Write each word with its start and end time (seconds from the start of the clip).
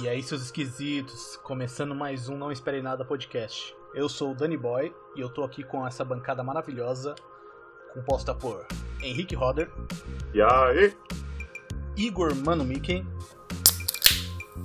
E 0.00 0.08
aí, 0.08 0.22
seus 0.22 0.42
esquisitos, 0.42 1.36
começando 1.42 1.94
mais 1.94 2.28
um 2.28 2.36
Não 2.36 2.50
Espere 2.52 2.82
Nada 2.82 3.04
podcast. 3.04 3.74
Eu 3.94 4.08
sou 4.08 4.32
o 4.32 4.34
Danny 4.34 4.56
Boy 4.56 4.94
e 5.16 5.20
eu 5.20 5.28
tô 5.28 5.44
aqui 5.44 5.62
com 5.62 5.86
essa 5.86 6.04
bancada 6.04 6.42
maravilhosa, 6.42 7.14
composta 7.92 8.34
por 8.34 8.66
Henrique 9.02 9.34
Roder, 9.34 9.70
E 10.34 10.42
aí? 10.42 10.94
Igor 11.96 12.34
Mano 12.34 12.64
Mickey 12.64 13.06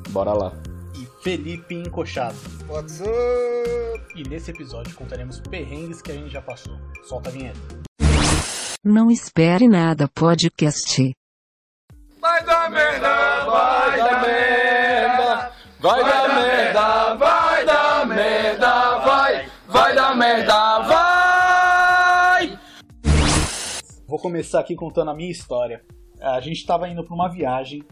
Bora 0.09 0.33
lá. 0.33 0.51
e 0.95 1.05
Felipe 1.23 1.75
Encochado. 1.75 2.35
What's 2.67 2.99
up? 3.01 3.09
E 4.15 4.23
nesse 4.27 4.49
episódio 4.51 4.95
contaremos 4.95 5.39
perrengues 5.39 6.01
que 6.01 6.11
a 6.11 6.15
gente 6.15 6.29
já 6.31 6.41
passou. 6.41 6.75
Solta 7.03 7.29
a 7.29 7.31
vinheta. 7.31 7.59
Não 8.83 9.11
espere 9.11 9.67
nada 9.67 10.07
podcast. 10.07 11.11
Vai 12.19 12.43
dar 12.43 12.69
merda, 12.71 13.45
vai 13.45 13.97
dar 13.97 14.21
merda, 14.21 14.68
vai 15.79 16.03
dar 16.03 16.35
merda, 16.35 17.15
vai 17.15 17.65
dar 17.65 18.07
merda, 18.07 18.97
vai, 18.99 19.49
vai 19.67 19.95
dar 19.95 20.15
merda, 20.15 20.79
vai! 20.79 22.59
Vou 24.05 24.19
começar 24.19 24.59
aqui 24.59 24.75
contando 24.75 25.11
a 25.11 25.15
minha 25.15 25.31
história. 25.31 25.81
A 26.21 26.41
gente 26.41 26.57
estava 26.57 26.89
indo 26.89 27.03
para 27.03 27.15
uma 27.15 27.29
viagem 27.29 27.83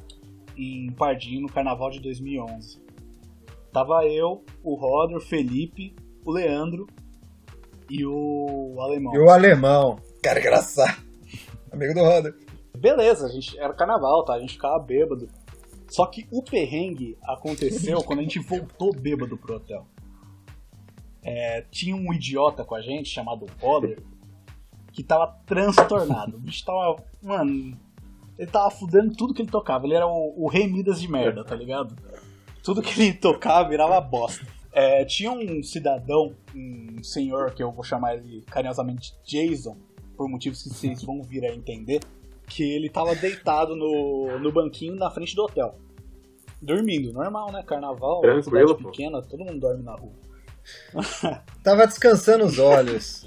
em 0.58 0.92
Pardinho 0.92 1.42
no 1.42 1.48
carnaval 1.48 1.90
de 1.90 2.02
2011. 2.02 2.86
Tava 3.72 4.06
eu, 4.06 4.44
o 4.64 4.76
Roder, 4.76 5.18
o 5.18 5.22
Felipe, 5.22 5.96
o 6.26 6.32
Leandro 6.32 6.88
e 7.90 8.06
o 8.06 8.76
Alemão. 8.80 9.14
E 9.14 9.20
o 9.20 9.30
alemão, 9.30 9.98
cara 10.22 10.40
engraçado, 10.40 10.98
amigo 11.72 11.94
do 11.94 12.04
Roder. 12.04 12.36
Beleza, 12.78 13.28
a 13.28 13.30
gente 13.30 13.58
era 13.58 13.74
carnaval, 13.74 14.26
tá? 14.26 14.34
A 14.34 14.40
gente 14.40 14.54
ficava 14.54 14.78
bêbado. 14.80 15.28
Só 15.90 16.06
que 16.06 16.28
o 16.32 16.44
perrengue 16.44 17.18
aconteceu 17.24 18.04
quando 18.04 18.20
a 18.20 18.24
gente 18.24 18.40
voltou 18.40 18.94
bêbado 18.94 19.38
pro 19.38 19.56
hotel. 19.56 19.88
É, 21.24 21.62
tinha 21.72 21.96
um 21.96 22.14
idiota 22.14 22.64
com 22.64 22.76
a 22.76 22.82
gente 22.82 23.10
chamado 23.10 23.46
Roder 23.60 24.02
que 24.92 25.04
tava 25.04 25.28
transtornado. 25.46 26.38
O 26.38 26.40
bicho 26.40 26.66
tava. 26.66 26.96
Mano, 27.22 27.78
ele 28.38 28.52
tava 28.52 28.70
fudendo 28.72 29.16
tudo 29.16 29.34
que 29.34 29.42
ele 29.42 29.52
tocava. 29.52 29.86
Ele 29.86 29.96
era 29.96 30.08
o, 30.08 30.34
o 30.44 30.48
rei 30.48 30.68
Midas 30.68 31.02
de 31.02 31.10
merda, 31.10 31.44
tá 31.44 31.56
ligado? 31.56 31.96
Tudo 32.64 32.82
que 32.82 33.00
ele 33.02 33.14
tocava 33.14 33.70
virava 33.70 34.00
bosta. 34.02 34.46
É, 34.72 35.04
tinha 35.06 35.32
um 35.32 35.64
cidadão, 35.64 36.36
um 36.54 37.04
senhor, 37.04 37.52
que 37.54 37.64
eu 37.64 37.72
vou 37.72 37.84
chamar 37.84 38.16
ele 38.16 38.44
carinhosamente 38.44 39.14
Jason, 39.26 39.78
por 40.16 40.30
motivos 40.30 40.62
que 40.62 40.70
vocês 40.70 41.02
vão 41.04 41.22
vir 41.24 41.46
a 41.46 41.54
entender, 41.54 42.02
que 42.48 42.64
ele 42.64 42.90
tava 42.90 43.14
deitado 43.16 43.76
no, 43.76 44.40
no 44.40 44.52
banquinho 44.52 44.96
na 44.96 45.10
frente 45.12 45.36
do 45.36 45.44
hotel. 45.44 45.78
Dormindo, 46.62 47.14
normal, 47.14 47.52
né? 47.52 47.62
Carnaval, 47.66 48.22
Tranquilo, 48.22 48.44
cidade 48.70 48.84
pô. 48.84 48.90
pequena, 48.90 49.22
todo 49.22 49.44
mundo 49.46 49.60
dorme 49.60 49.84
na 49.84 49.94
rua. 49.96 50.14
Tava 51.64 51.86
descansando 51.88 52.46
os 52.46 52.60
olhos, 52.60 53.26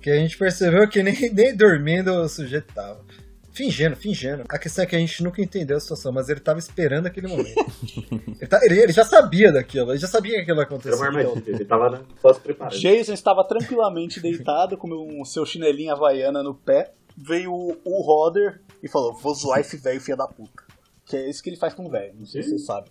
que 0.00 0.08
a 0.10 0.16
gente 0.16 0.38
percebeu 0.38 0.88
que 0.88 1.02
nem, 1.02 1.14
nem 1.32 1.56
dormindo 1.56 2.12
o 2.12 2.28
sujeito 2.28 2.72
tava. 2.72 3.04
Fingindo, 3.52 3.96
fingindo. 3.96 4.44
A 4.48 4.56
questão 4.56 4.84
é 4.84 4.86
que 4.86 4.94
a 4.94 4.98
gente 5.00 5.20
nunca 5.22 5.42
entendeu 5.42 5.76
a 5.76 5.80
situação, 5.80 6.12
mas 6.12 6.28
ele 6.28 6.38
tava 6.38 6.60
esperando 6.60 7.06
aquele 7.06 7.26
momento. 7.26 7.52
ele, 8.40 8.46
tá- 8.46 8.60
ele- 8.62 8.80
ele 8.80 8.92
já 8.92 9.04
sabia 9.04 9.50
daquilo, 9.50 9.90
ele 9.90 9.98
já 9.98 10.06
sabia 10.06 10.34
que 10.36 10.42
aquilo 10.42 10.58
ia 10.58 10.62
Era 10.62 10.70
uma 10.70 10.76
acontecer. 10.76 11.04
armadilha, 11.04 11.42
ele 11.56 11.64
tava 11.64 11.90
né, 11.90 12.00
só 12.22 12.32
se 12.32 12.40
preparando. 12.40 12.78
Jason 12.78 13.12
estava 13.12 13.42
tranquilamente 13.42 14.20
deitado 14.20 14.78
com 14.78 15.20
o 15.20 15.24
seu 15.24 15.44
chinelinho 15.44 15.92
havaiana 15.92 16.40
no 16.42 16.54
pé. 16.54 16.92
Veio 17.20 17.52
o, 17.52 18.02
Roder 18.02 18.62
e 18.82 18.88
falou: 18.88 19.12
Vou 19.14 19.34
zoar 19.34 19.60
esse 19.60 19.76
velho 19.76 20.00
filho 20.00 20.16
da 20.16 20.28
puta. 20.28 20.62
Que 21.04 21.16
é 21.16 21.28
isso 21.28 21.42
que 21.42 21.50
ele 21.50 21.56
faz 21.56 21.74
com 21.74 21.86
o 21.86 21.90
velho, 21.90 22.14
não 22.18 22.26
sei 22.26 22.42
se 22.42 22.50
você 22.50 22.58
sabe. 22.58 22.90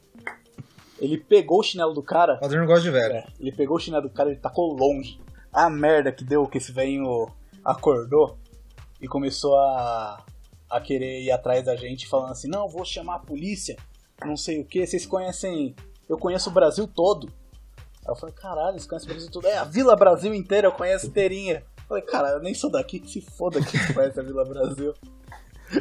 Ele 0.99 1.17
pegou 1.17 1.59
o 1.59 1.63
chinelo 1.63 1.93
do 1.93 2.03
cara. 2.03 2.33
O 2.41 2.43
Roder 2.43 2.59
não 2.59 2.65
gosta 2.65 2.81
de 2.81 2.89
velho. 2.89 3.13
É, 3.13 3.27
ele 3.39 3.51
pegou 3.51 3.77
o 3.77 3.79
chinelo 3.79 4.03
do 4.03 4.09
cara 4.09 4.31
e 4.31 4.35
tacou 4.35 4.73
longe. 4.73 5.19
A 5.53 5.69
merda 5.69 6.11
que 6.11 6.23
deu 6.23 6.45
que 6.47 6.57
esse 6.57 6.71
velho 6.71 7.31
acordou 7.63 8.37
e 8.99 9.07
começou 9.07 9.55
a, 9.57 10.25
a 10.69 10.81
querer 10.81 11.21
ir 11.21 11.31
atrás 11.31 11.63
da 11.63 11.75
gente, 11.75 12.07
falando 12.07 12.31
assim: 12.31 12.49
Não, 12.49 12.67
vou 12.67 12.83
chamar 12.83 13.15
a 13.15 13.19
polícia, 13.19 13.77
não 14.25 14.35
sei 14.35 14.59
o 14.59 14.65
que. 14.65 14.85
Vocês 14.85 15.05
conhecem. 15.05 15.75
Eu 16.09 16.17
conheço 16.17 16.49
o 16.49 16.53
Brasil 16.53 16.87
todo. 16.87 17.31
Aí 18.05 18.11
eu 18.11 18.15
falei: 18.15 18.35
Caralho, 18.35 18.73
vocês 18.73 18.87
conhecem 18.87 19.09
o 19.09 19.13
Brasil 19.13 19.31
todo? 19.31 19.47
É, 19.47 19.57
a 19.57 19.63
Vila 19.63 19.95
Brasil 19.95 20.33
inteira 20.33 20.67
eu 20.67 20.71
conheço 20.71 21.07
inteirinha. 21.07 21.63
Eu 21.89 21.89
falei: 21.89 22.03
Cara, 22.03 22.29
eu 22.31 22.39
nem 22.41 22.53
sou 22.53 22.69
daqui, 22.69 22.99
que 22.99 23.09
se 23.09 23.21
foda 23.21 23.61
que 23.61 23.93
conhece 23.93 24.19
a 24.19 24.23
Vila 24.23 24.43
Brasil. 24.45 24.93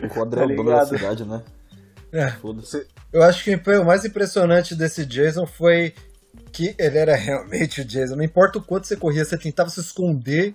O 0.02 0.06
Roder 0.14 0.46
Tá 0.46 0.52
é 0.52 0.64
da 0.64 0.86
cidade, 0.86 1.24
né? 1.24 1.42
É. 2.12 2.30
Foda-se. 2.32 2.86
Eu 3.12 3.22
acho 3.22 3.44
que 3.44 3.54
o 3.54 3.84
mais 3.84 4.04
impressionante 4.04 4.74
desse 4.74 5.04
Jason 5.04 5.46
foi 5.46 5.92
que 6.52 6.74
ele 6.78 6.98
era 6.98 7.14
realmente 7.14 7.80
o 7.80 7.84
Jason. 7.84 8.16
Não 8.16 8.24
importa 8.24 8.58
o 8.58 8.62
quanto 8.62 8.86
você 8.86 8.96
corria, 8.96 9.24
você 9.24 9.36
tentava 9.36 9.68
se 9.70 9.80
esconder. 9.80 10.54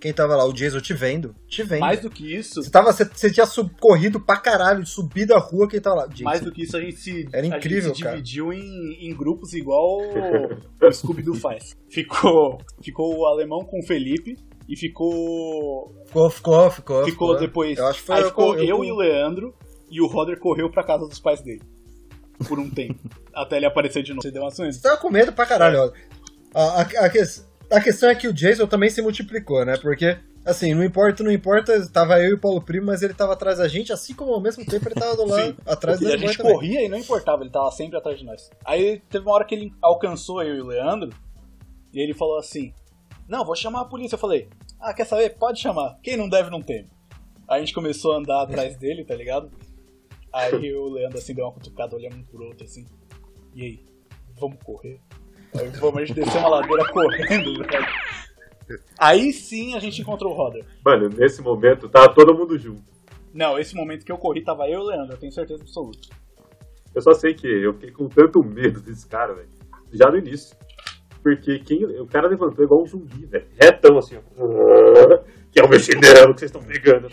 Quem 0.00 0.12
tava 0.12 0.36
lá, 0.36 0.44
o 0.44 0.52
Jason 0.52 0.80
te 0.80 0.92
vendo, 0.92 1.34
te 1.48 1.62
vendo. 1.62 1.80
Mais 1.80 2.00
do 2.00 2.10
que 2.10 2.34
isso, 2.36 2.62
Você, 2.62 2.70
tava, 2.70 2.92
você, 2.92 3.06
você 3.06 3.30
tinha 3.30 3.46
sub- 3.46 3.74
corrido 3.80 4.20
pra 4.20 4.36
caralho, 4.36 4.84
subido 4.84 5.32
a 5.34 5.38
rua, 5.38 5.66
quem 5.66 5.80
tava 5.80 5.96
lá? 5.96 6.06
Jason. 6.06 6.24
Mais 6.24 6.42
do 6.42 6.52
que 6.52 6.62
isso, 6.64 6.76
a 6.76 6.80
gente 6.82 6.96
se, 6.98 7.26
Era 7.32 7.46
incrível, 7.46 7.84
a 7.84 7.88
gente 7.88 7.96
se 7.96 8.02
cara. 8.02 8.16
dividiu 8.16 8.52
em, 8.52 8.98
em 9.08 9.16
grupos 9.16 9.54
igual 9.54 10.00
o 10.82 10.92
Scooby-Doo 10.92 11.34
faz. 11.36 11.74
Ficou, 11.88 12.60
ficou 12.82 13.16
o 13.16 13.24
alemão 13.26 13.64
com 13.64 13.78
o 13.80 13.82
Felipe 13.82 14.36
e 14.68 14.76
ficou. 14.76 15.94
Ficou, 16.06 16.30
ficou, 16.30 16.70
ficou. 16.70 17.04
Ficou 17.04 17.36
depois. 17.36 17.78
Eu 17.78 17.86
acho 17.86 18.00
que 18.00 18.06
foi 18.06 18.16
aí 18.16 18.24
ficou 18.24 18.56
eu- 18.56 18.64
eu, 18.64 18.84
e 18.84 18.90
o 18.92 18.96
Leandro 18.96 19.54
e 19.90 20.00
o 20.00 20.06
Roder 20.06 20.38
correu 20.38 20.70
pra 20.70 20.82
casa 20.84 21.06
dos 21.06 21.18
pais 21.20 21.40
dele. 21.42 21.62
Por 22.48 22.58
um 22.58 22.68
tempo. 22.70 22.98
até 23.34 23.56
ele 23.56 23.66
aparecer 23.66 24.02
de 24.02 24.10
novo. 24.10 24.22
Você 24.22 24.30
deu 24.30 24.46
ações? 24.46 24.76
Você 24.76 24.82
tava 24.82 24.96
com 24.96 25.10
medo 25.10 25.32
pra 25.32 25.46
caralho, 25.46 25.78
ó. 25.80 25.92
A, 26.58 26.80
a, 26.80 26.82
a, 26.82 27.10
ques- 27.10 27.46
a 27.70 27.80
questão 27.80 28.08
é 28.08 28.14
que 28.14 28.26
o 28.28 28.32
Jason 28.32 28.66
também 28.66 28.88
se 28.90 29.00
multiplicou, 29.02 29.64
né? 29.64 29.76
Porque, 29.76 30.16
assim, 30.44 30.72
não 30.74 30.82
importa, 30.84 31.22
não 31.22 31.30
importa, 31.30 31.88
tava 31.92 32.20
eu 32.20 32.30
e 32.30 32.34
o 32.34 32.38
Paulo 32.40 32.60
Primo, 32.62 32.86
mas 32.86 33.02
ele 33.02 33.14
tava 33.14 33.32
atrás 33.32 33.58
da 33.58 33.66
gente, 33.68 33.92
assim 33.92 34.14
como 34.14 34.32
ao 34.32 34.40
mesmo 34.40 34.64
tempo 34.64 34.86
ele 34.88 34.94
tava 34.94 35.16
do 35.16 35.26
lado, 35.30 35.46
Sim. 35.48 35.56
atrás 35.66 36.00
da 36.00 36.08
a 36.14 36.16
gente 36.16 36.36
também. 36.36 36.52
corria 36.52 36.84
e 36.84 36.88
não 36.88 36.98
importava, 36.98 37.42
ele 37.42 37.50
tava 37.50 37.70
sempre 37.72 37.96
atrás 37.98 38.18
de 38.18 38.24
nós. 38.24 38.50
Aí 38.64 39.00
teve 39.10 39.24
uma 39.26 39.34
hora 39.34 39.44
que 39.44 39.54
ele 39.54 39.72
alcançou 39.82 40.42
eu 40.42 40.54
e 40.56 40.60
o 40.60 40.66
Leandro, 40.66 41.10
e 41.92 42.00
ele 42.00 42.14
falou 42.14 42.38
assim: 42.38 42.72
Não, 43.28 43.44
vou 43.44 43.56
chamar 43.56 43.82
a 43.82 43.84
polícia. 43.84 44.14
Eu 44.14 44.20
falei: 44.20 44.48
Ah, 44.80 44.92
quer 44.92 45.04
saber? 45.04 45.30
Pode 45.30 45.60
chamar. 45.60 45.98
Quem 46.02 46.16
não 46.16 46.28
deve, 46.28 46.50
não 46.50 46.62
teme. 46.62 46.90
Aí 47.48 47.58
a 47.58 47.60
gente 47.60 47.74
começou 47.74 48.12
a 48.12 48.18
andar 48.18 48.42
atrás 48.42 48.76
dele, 48.76 49.04
tá 49.04 49.14
ligado? 49.14 49.50
Aí 50.32 50.74
o 50.74 50.88
Leandro 50.88 51.18
assim 51.18 51.34
deu 51.34 51.44
uma 51.44 51.52
cutucada 51.52 51.94
olhando 51.94 52.16
um 52.16 52.24
pro 52.24 52.44
outro 52.44 52.64
assim. 52.64 52.86
E 53.54 53.62
aí? 53.62 53.86
Vamos 54.38 54.58
correr? 54.64 55.00
Aí 55.56 55.68
vamos, 55.70 55.96
a 55.96 56.04
gente 56.04 56.14
desceu 56.14 56.40
uma 56.40 56.48
ladeira 56.48 56.90
correndo, 56.90 57.62
velho. 57.62 57.86
Aí 58.98 59.32
sim 59.32 59.76
a 59.76 59.78
gente 59.78 60.00
encontrou 60.00 60.32
o 60.32 60.36
Roder. 60.36 60.64
Mano, 60.84 61.08
nesse 61.08 61.40
momento 61.40 61.88
tava 61.88 62.12
todo 62.12 62.34
mundo 62.34 62.58
junto. 62.58 62.82
Não, 63.32 63.58
esse 63.58 63.74
momento 63.74 64.04
que 64.04 64.10
eu 64.10 64.18
corri 64.18 64.42
tava 64.42 64.68
eu 64.68 64.80
e 64.80 64.82
o 64.82 64.86
Leandro, 64.86 65.14
eu 65.14 65.18
tenho 65.18 65.32
certeza 65.32 65.62
absoluta. 65.62 66.08
Eu 66.94 67.02
só 67.02 67.12
sei 67.12 67.34
que 67.34 67.46
eu 67.46 67.74
fiquei 67.74 67.90
com 67.90 68.08
tanto 68.08 68.42
medo 68.42 68.80
desse 68.80 69.06
cara, 69.06 69.34
velho. 69.34 69.48
Já 69.92 70.10
no 70.10 70.16
início. 70.16 70.56
Porque 71.24 71.58
quem, 71.60 71.86
o 71.86 72.06
cara 72.06 72.28
levantou 72.28 72.62
igual 72.62 72.82
um 72.82 72.86
zumbi, 72.86 73.24
velho. 73.24 73.46
Retão 73.58 73.96
assim, 73.96 74.16
ó. 74.16 75.18
Que 75.50 75.58
é 75.58 75.64
o 75.64 75.68
meu 75.68 75.80
chinelo 75.80 76.34
que 76.34 76.40
vocês 76.40 76.50
estão 76.50 76.62
pegando. 76.62 77.08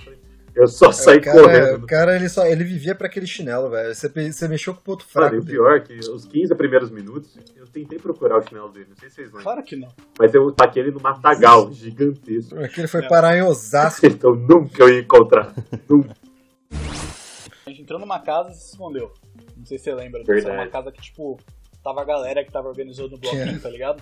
Eu 0.53 0.67
só 0.67 0.91
saí 0.91 1.19
o 1.19 1.21
cara, 1.21 1.41
correndo. 1.41 1.83
o 1.83 1.87
cara 1.87 2.13
ele, 2.13 2.27
só, 2.27 2.45
ele 2.45 2.65
vivia 2.65 2.93
pra 2.93 3.07
aquele 3.07 3.25
chinelo, 3.25 3.69
velho. 3.69 3.95
Você, 3.95 4.09
você 4.09 4.49
mexeu 4.49 4.73
com 4.73 4.81
o 4.81 4.83
ponto 4.83 5.05
fraco. 5.05 5.35
E 5.35 5.39
o 5.39 5.45
pior 5.45 5.77
é 5.77 5.79
que 5.79 5.97
os 5.97 6.25
15 6.25 6.53
primeiros 6.55 6.91
minutos, 6.91 7.39
eu 7.55 7.65
tentei 7.67 7.97
procurar 7.97 8.39
o 8.39 8.41
chinelo 8.41 8.67
dele, 8.67 8.87
não 8.89 8.97
sei 8.97 9.07
se 9.07 9.15
vocês 9.15 9.27
lembram. 9.27 9.43
Claro 9.43 9.63
que 9.63 9.77
não. 9.77 9.87
Mas 10.19 10.33
eu 10.33 10.51
taquei 10.51 10.83
ele 10.83 10.91
no 10.91 10.99
matagal 10.99 11.71
gigantesco. 11.71 12.55
Porque 12.55 12.81
ele 12.81 12.89
foi 12.89 13.07
parar 13.07 13.37
em 13.37 13.43
Osasco. 13.43 14.05
Então 14.11 14.35
nunca 14.35 14.83
eu 14.83 14.89
ia 14.89 14.99
encontrar. 14.99 15.55
Nunca. 15.89 16.13
A 17.65 17.69
gente 17.69 17.83
entrou 17.83 17.97
numa 17.97 18.19
casa 18.19 18.51
e 18.51 18.55
se 18.55 18.71
escondeu. 18.71 19.13
Não 19.55 19.65
sei 19.65 19.77
se 19.77 19.85
você 19.85 19.95
lembra 19.95 20.19
disso. 20.19 20.31
Era 20.31 20.41
Verdade. 20.41 20.63
uma 20.63 20.67
casa 20.67 20.91
que, 20.91 21.01
tipo, 21.01 21.39
tava 21.83 22.01
a 22.01 22.05
galera 22.05 22.43
que 22.43 22.51
tava 22.51 22.67
organizando 22.67 23.15
o 23.15 23.17
bloquinho, 23.19 23.59
tá 23.61 23.69
ligado? 23.69 24.01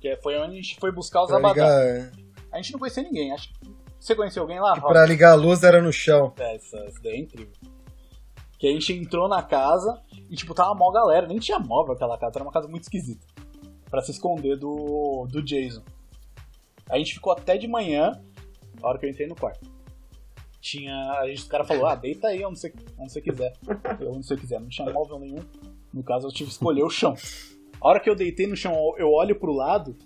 Que 0.00 0.16
foi 0.16 0.38
onde 0.38 0.52
a 0.52 0.56
gente 0.56 0.76
foi 0.80 0.90
buscar 0.92 1.22
os 1.22 1.28
Pra 1.28 1.38
abadá. 1.38 1.52
ligar, 1.52 2.12
A 2.52 2.56
gente 2.56 2.72
não 2.72 2.78
conhecia 2.78 3.02
ninguém. 3.02 3.32
Acho 3.32 3.48
que... 3.52 3.70
Você 3.98 4.14
conheceu 4.14 4.42
alguém 4.42 4.58
lá? 4.58 4.80
pra 4.80 5.04
ligar 5.04 5.32
a 5.32 5.34
luz 5.34 5.62
era 5.62 5.82
no 5.82 5.92
chão. 5.92 6.32
É, 6.38 6.56
essa, 6.56 6.78
essa 6.78 7.00
daí 7.02 7.12
é 7.12 7.18
incrível. 7.18 7.52
Que 8.58 8.66
a 8.66 8.72
gente 8.72 8.92
entrou 8.94 9.28
na 9.28 9.42
casa 9.42 10.02
e, 10.30 10.34
tipo, 10.36 10.54
tava 10.54 10.74
mó 10.74 10.90
galera. 10.90 11.26
Nem 11.26 11.38
tinha 11.38 11.58
móvel 11.58 11.94
aquela 11.94 12.16
casa, 12.16 12.38
era 12.38 12.44
uma 12.44 12.52
casa 12.52 12.66
muito 12.66 12.84
esquisita. 12.84 13.26
Pra 13.90 14.00
se 14.00 14.10
esconder 14.10 14.56
do, 14.56 15.26
do 15.30 15.42
Jason. 15.42 15.82
A 16.88 16.96
gente 16.96 17.14
ficou 17.14 17.32
até 17.32 17.56
de 17.58 17.68
manhã, 17.68 18.20
a 18.82 18.88
hora 18.88 18.98
que 18.98 19.04
eu 19.06 19.10
entrei 19.10 19.26
no 19.26 19.34
quarto. 19.34 19.68
Tinha. 20.60 20.94
A 21.20 21.26
gente, 21.28 21.44
o 21.44 21.48
cara 21.48 21.64
falou, 21.64 21.86
ah, 21.86 21.94
deita 21.94 22.28
aí 22.28 22.44
onde 22.44 22.58
você, 22.58 22.72
onde 22.98 23.12
você 23.12 23.20
quiser. 23.20 23.52
Eu, 23.98 24.12
onde 24.12 24.26
você 24.26 24.36
quiser. 24.36 24.60
Não 24.60 24.68
tinha 24.68 24.90
móvel 24.90 25.18
nenhum. 25.18 25.42
No 25.92 26.02
caso, 26.02 26.26
eu 26.28 26.32
tive 26.32 26.48
que 26.48 26.54
escolher 26.54 26.82
o 26.82 26.90
chão. 26.90 27.14
A 27.80 27.88
hora 27.88 28.00
que 28.00 28.08
eu 28.08 28.14
deitei 28.14 28.46
no 28.46 28.56
chão, 28.56 28.74
eu 28.98 29.10
olho 29.10 29.34
pro 29.34 29.52
lado, 29.52 29.96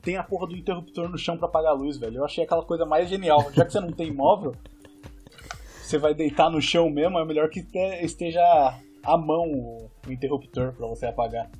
tem 0.00 0.16
a 0.16 0.22
porra 0.22 0.46
do 0.46 0.56
interruptor 0.56 1.08
no 1.08 1.18
chão 1.18 1.36
pra 1.36 1.46
apagar 1.46 1.72
a 1.72 1.74
luz, 1.74 1.98
velho. 1.98 2.18
Eu 2.18 2.24
achei 2.24 2.44
aquela 2.44 2.64
coisa 2.64 2.86
mais 2.86 3.08
genial. 3.08 3.50
Já 3.52 3.64
que 3.64 3.72
você 3.72 3.80
não 3.80 3.92
tem 3.92 4.12
móvel, 4.12 4.54
você 5.82 5.98
vai 5.98 6.14
deitar 6.14 6.50
no 6.50 6.60
chão 6.62 6.88
mesmo, 6.88 7.18
é 7.18 7.24
melhor 7.24 7.48
que 7.50 7.62
te- 7.62 8.04
esteja 8.04 8.40
à 9.02 9.16
mão 9.18 9.44
o, 9.52 9.90
interruptor 10.08 10.72
pra 10.72 10.86
você 10.86 11.06
apagar. 11.06 11.50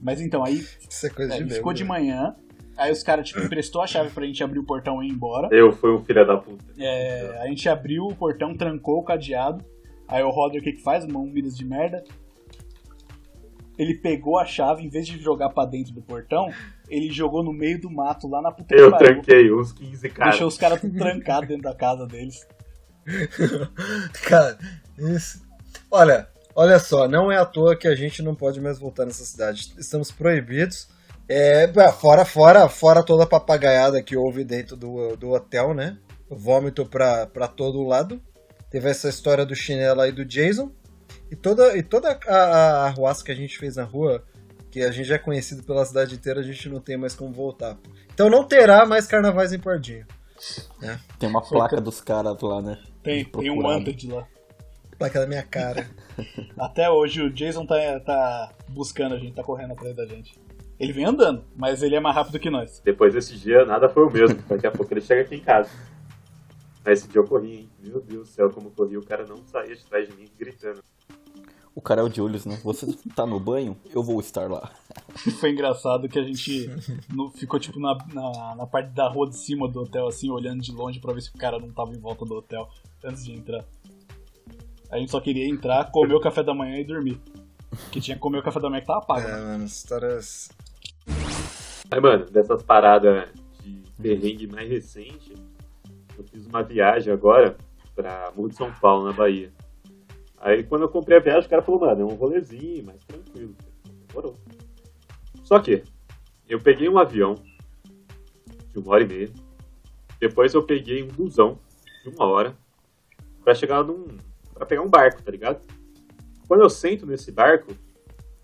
Mas 0.00 0.20
então, 0.20 0.44
aí 0.44 0.64
Isso 0.88 1.06
é 1.06 1.10
coisa 1.10 1.34
é, 1.34 1.42
de 1.42 1.54
ficou 1.54 1.72
de 1.72 1.82
né? 1.84 1.88
manhã. 1.88 2.36
Aí 2.76 2.92
os 2.92 3.02
caras, 3.02 3.28
tipo, 3.28 3.40
emprestou 3.40 3.80
a 3.80 3.86
chave 3.86 4.10
pra 4.10 4.26
gente 4.26 4.42
abrir 4.44 4.58
o 4.58 4.64
portão 4.64 5.02
e 5.02 5.08
ir 5.08 5.10
embora. 5.10 5.48
Eu 5.50 5.72
fui 5.72 5.90
um 5.92 6.04
filho 6.04 6.26
da 6.26 6.36
puta. 6.36 6.64
É, 6.78 7.38
a 7.40 7.46
gente 7.46 7.66
abriu 7.68 8.04
o 8.04 8.14
portão, 8.14 8.54
trancou 8.54 8.98
o 8.98 9.02
cadeado. 9.02 9.64
Aí 10.08 10.22
o 10.22 10.30
Roder, 10.30 10.60
o 10.60 10.64
que 10.64 10.72
que 10.72 10.82
faz? 10.82 11.06
Mão 11.06 11.26
Midas 11.26 11.56
de 11.56 11.64
merda. 11.64 12.04
Ele 13.78 13.94
pegou 13.94 14.38
a 14.38 14.46
chave, 14.46 14.82
em 14.82 14.88
vez 14.88 15.06
de 15.06 15.18
jogar 15.18 15.50
pra 15.50 15.66
dentro 15.66 15.92
do 15.92 16.00
portão, 16.00 16.50
ele 16.88 17.12
jogou 17.12 17.42
no 17.42 17.52
meio 17.52 17.80
do 17.80 17.90
mato, 17.90 18.26
lá 18.26 18.40
na 18.40 18.50
puta 18.50 18.74
Eu 18.74 18.96
tranquei 18.96 19.52
uns 19.52 19.72
15 19.72 20.08
caras. 20.10 20.32
Deixou 20.32 20.48
os 20.48 20.56
caras 20.56 20.80
tudo 20.80 20.96
trancados 20.96 21.48
dentro 21.48 21.64
da 21.64 21.74
casa 21.74 22.06
deles. 22.06 22.46
Cara, 24.24 24.58
isso. 24.98 25.44
Olha, 25.90 26.26
olha 26.54 26.78
só, 26.78 27.06
não 27.06 27.30
é 27.30 27.36
à 27.36 27.44
toa 27.44 27.76
que 27.76 27.86
a 27.86 27.94
gente 27.94 28.22
não 28.22 28.34
pode 28.34 28.60
mais 28.60 28.78
voltar 28.78 29.04
nessa 29.04 29.24
cidade. 29.24 29.74
Estamos 29.78 30.10
proibidos. 30.10 30.88
É, 31.28 31.70
fora, 31.92 32.24
fora, 32.24 32.68
fora 32.68 33.02
toda 33.02 33.24
a 33.24 33.26
papagaiada 33.26 34.02
que 34.02 34.16
houve 34.16 34.44
dentro 34.44 34.76
do, 34.76 35.16
do 35.16 35.30
hotel, 35.32 35.74
né? 35.74 35.98
Vômito 36.30 36.86
pra, 36.86 37.26
pra 37.26 37.48
todo 37.48 37.82
lado. 37.82 38.20
Teve 38.76 38.90
essa 38.90 39.08
história 39.08 39.46
do 39.46 39.56
chinelo 39.56 40.02
aí 40.02 40.12
do 40.12 40.22
Jason. 40.22 40.70
E 41.30 41.34
toda, 41.34 41.78
e 41.78 41.82
toda 41.82 42.10
a, 42.28 42.36
a 42.36 42.86
arruaça 42.88 43.24
que 43.24 43.32
a 43.32 43.34
gente 43.34 43.56
fez 43.56 43.76
na 43.76 43.84
rua, 43.84 44.22
que 44.70 44.82
a 44.82 44.90
gente 44.90 45.06
já 45.06 45.14
é 45.14 45.18
conhecido 45.18 45.62
pela 45.62 45.82
cidade 45.82 46.14
inteira, 46.14 46.40
a 46.40 46.42
gente 46.42 46.68
não 46.68 46.78
tem 46.78 46.94
mais 46.94 47.14
como 47.14 47.32
voltar. 47.32 47.78
Então 48.12 48.28
não 48.28 48.44
terá 48.44 48.84
mais 48.84 49.06
carnavais 49.06 49.50
em 49.54 49.58
Pardinho. 49.58 50.06
Tem 51.18 51.26
uma 51.26 51.40
placa 51.40 51.80
dos 51.80 52.02
caras 52.02 52.38
lá, 52.42 52.60
né? 52.60 52.78
Tem, 53.02 53.24
tem 53.24 53.50
um. 53.50 53.62
Wanted 53.62 54.12
lá. 54.12 54.28
Placa 54.98 55.20
da 55.20 55.26
minha 55.26 55.42
cara. 55.42 55.88
Até 56.60 56.90
hoje 56.90 57.22
o 57.22 57.32
Jason 57.32 57.64
tá, 57.64 57.98
tá 58.00 58.52
buscando 58.68 59.14
a 59.14 59.18
gente, 59.18 59.32
tá 59.32 59.42
correndo 59.42 59.72
atrás 59.72 59.96
da 59.96 60.04
gente. 60.04 60.38
Ele 60.78 60.92
vem 60.92 61.06
andando, 61.06 61.46
mas 61.56 61.82
ele 61.82 61.94
é 61.94 62.00
mais 62.00 62.14
rápido 62.14 62.38
que 62.38 62.50
nós. 62.50 62.82
Depois 62.84 63.14
desse 63.14 63.38
dia, 63.38 63.64
nada 63.64 63.88
foi 63.88 64.04
o 64.04 64.10
mesmo. 64.10 64.38
Daqui 64.46 64.66
a 64.66 64.70
pouco 64.70 64.92
ele 64.92 65.00
chega 65.00 65.22
aqui 65.22 65.36
em 65.36 65.40
casa. 65.40 65.70
Mas 66.84 66.98
esse 66.98 67.08
dia 67.08 67.22
eu 67.22 67.26
corri, 67.26 67.60
hein? 67.60 67.70
Meu 67.86 68.00
Deus 68.00 68.28
do 68.28 68.32
céu, 68.34 68.50
como 68.50 68.68
eu 68.68 68.72
corri. 68.72 68.96
O 68.96 69.02
cara 69.02 69.24
não 69.26 69.36
saía 69.46 69.74
de 69.76 69.84
trás 69.84 70.08
de 70.08 70.14
mim 70.14 70.28
gritando. 70.38 70.82
O 71.74 71.80
cara 71.80 72.00
é 72.00 72.04
o 72.04 72.10
Julius, 72.12 72.46
né? 72.46 72.58
Você 72.64 72.86
tá 73.14 73.26
no 73.26 73.38
banho? 73.38 73.76
Eu 73.94 74.02
vou 74.02 74.18
estar 74.18 74.50
lá. 74.50 74.70
Foi 75.40 75.50
engraçado 75.50 76.08
que 76.08 76.18
a 76.18 76.22
gente 76.22 76.70
no- 77.12 77.30
ficou 77.30 77.60
tipo 77.60 77.78
na, 77.78 77.94
na, 78.14 78.54
na 78.56 78.66
parte 78.66 78.90
da 78.94 79.06
rua 79.08 79.28
de 79.28 79.36
cima 79.36 79.68
do 79.68 79.80
hotel, 79.82 80.06
assim, 80.06 80.30
olhando 80.30 80.62
de 80.62 80.72
longe 80.72 80.98
pra 81.00 81.12
ver 81.12 81.20
se 81.20 81.28
o 81.28 81.38
cara 81.38 81.58
não 81.58 81.70
tava 81.70 81.92
em 81.92 81.98
volta 82.00 82.24
do 82.24 82.34
hotel 82.34 82.66
antes 83.04 83.24
de 83.24 83.32
entrar. 83.32 83.62
A 84.90 84.98
gente 84.98 85.10
só 85.10 85.20
queria 85.20 85.46
entrar, 85.46 85.90
comer 85.90 86.14
o 86.14 86.20
café 86.20 86.42
da 86.42 86.54
manhã 86.54 86.78
e 86.78 86.84
dormir. 86.84 87.20
Que 87.92 88.00
tinha 88.00 88.16
que 88.16 88.22
comer 88.22 88.38
o 88.38 88.42
café 88.42 88.58
da 88.58 88.70
manhã 88.70 88.80
que 88.80 88.86
tava 88.86 89.04
pago. 89.04 89.26
É, 89.28 89.32
mano, 89.42 89.64
histórias. 89.64 90.48
Mas, 91.90 92.00
mano, 92.02 92.24
dessas 92.26 92.62
paradas 92.62 93.28
de 93.62 93.82
perrengue 94.00 94.46
mais 94.46 94.68
recente, 94.70 95.34
eu 96.16 96.24
fiz 96.24 96.46
uma 96.46 96.62
viagem 96.62 97.12
agora 97.12 97.56
pra 97.96 98.30
Morro 98.36 98.50
de 98.50 98.54
São 98.54 98.70
Paulo, 98.74 99.06
na 99.06 99.12
Bahia. 99.12 99.52
Aí 100.38 100.62
quando 100.62 100.82
eu 100.82 100.88
comprei 100.88 101.16
a 101.16 101.20
viagem, 101.20 101.46
o 101.46 101.50
cara 101.50 101.62
falou, 101.62 101.80
mano, 101.80 102.02
é 102.02 102.04
um 102.04 102.14
rolezinho, 102.14 102.84
mais 102.84 103.02
tranquilo. 103.04 103.56
Demorou. 104.06 104.36
Só 105.42 105.58
que, 105.58 105.82
eu 106.48 106.60
peguei 106.60 106.88
um 106.88 106.98
avião 106.98 107.34
de 108.72 108.78
uma 108.78 108.92
hora 108.92 109.02
e 109.02 109.08
meia. 109.08 109.30
Depois 110.20 110.54
eu 110.54 110.62
peguei 110.62 111.02
um 111.02 111.08
busão 111.08 111.58
de 112.04 112.10
uma 112.10 112.26
hora 112.26 112.56
pra 113.42 113.54
chegar 113.54 113.82
num. 113.82 114.06
pra 114.52 114.66
pegar 114.66 114.82
um 114.82 114.88
barco, 114.88 115.22
tá 115.22 115.30
ligado? 115.30 115.60
Quando 116.46 116.62
eu 116.62 116.70
sento 116.70 117.06
nesse 117.06 117.32
barco, 117.32 117.72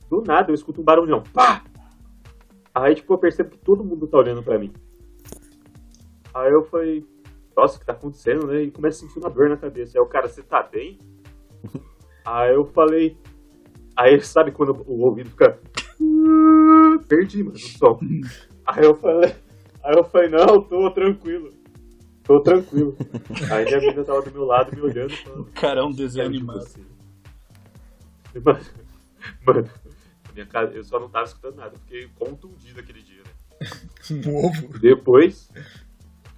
do 0.08 0.22
nada 0.22 0.50
eu 0.50 0.54
escuto 0.54 0.80
um 0.80 0.84
barulhão. 0.84 1.22
Pá! 1.32 1.64
Aí, 2.74 2.94
tipo, 2.94 3.12
eu 3.12 3.18
percebo 3.18 3.50
que 3.50 3.58
todo 3.58 3.84
mundo 3.84 4.06
tá 4.06 4.18
olhando 4.18 4.42
pra 4.42 4.58
mim. 4.58 4.72
Aí 6.34 6.50
eu 6.50 6.64
falei, 6.64 7.06
nossa, 7.56 7.76
o 7.76 7.80
que 7.80 7.86
tá 7.86 7.92
acontecendo, 7.92 8.46
né? 8.46 8.62
E 8.62 8.70
começa 8.70 9.04
a 9.04 9.08
sentir 9.08 9.18
uma 9.18 9.30
dor 9.30 9.48
na 9.48 9.56
cabeça. 9.56 9.98
Aí 9.98 10.02
o 10.02 10.06
cara, 10.06 10.28
você 10.28 10.42
tá 10.42 10.62
bem? 10.62 10.98
Aí 12.24 12.54
eu 12.54 12.64
falei. 12.66 13.16
Aí 13.96 14.20
sabe 14.20 14.52
quando 14.52 14.72
o 14.86 15.00
ouvido 15.00 15.30
fica. 15.30 15.58
Perdi, 17.08 17.42
mano, 17.42 17.56
o 17.56 17.58
som. 17.58 17.98
Aí 18.66 18.84
eu 18.84 18.94
falei. 18.94 19.34
Aí 19.84 19.94
eu 19.96 20.04
falei, 20.04 20.28
não, 20.28 20.62
tô 20.62 20.90
tranquilo. 20.92 21.52
Tô 22.22 22.40
tranquilo. 22.40 22.96
Aí 23.50 23.64
minha 23.64 23.80
menina 23.80 24.04
tava 24.04 24.22
do 24.22 24.30
meu 24.30 24.44
lado 24.44 24.74
me 24.74 24.80
olhando 24.80 25.12
e 25.12 25.16
falando. 25.16 25.40
O 25.40 25.52
cara 25.52 25.80
é 25.80 25.82
um 25.82 25.90
desenho 25.92 26.30
"Quero 26.30 26.32
de 26.32 26.38
animado. 26.38 26.60
você." 26.60 26.80
Mano, 28.40 28.60
mano, 29.44 29.70
minha 30.32 30.46
casa, 30.46 30.72
eu 30.72 30.84
só 30.84 30.98
não 31.00 31.08
tava 31.08 31.24
escutando 31.26 31.56
nada. 31.56 31.74
eu 31.74 31.80
Fiquei 31.80 32.08
contundido 32.18 32.80
aquele 32.80 33.02
dia, 33.02 33.22
né? 33.22 33.68
Um 34.26 34.46
ovo. 34.46 34.78
Depois, 34.78 35.50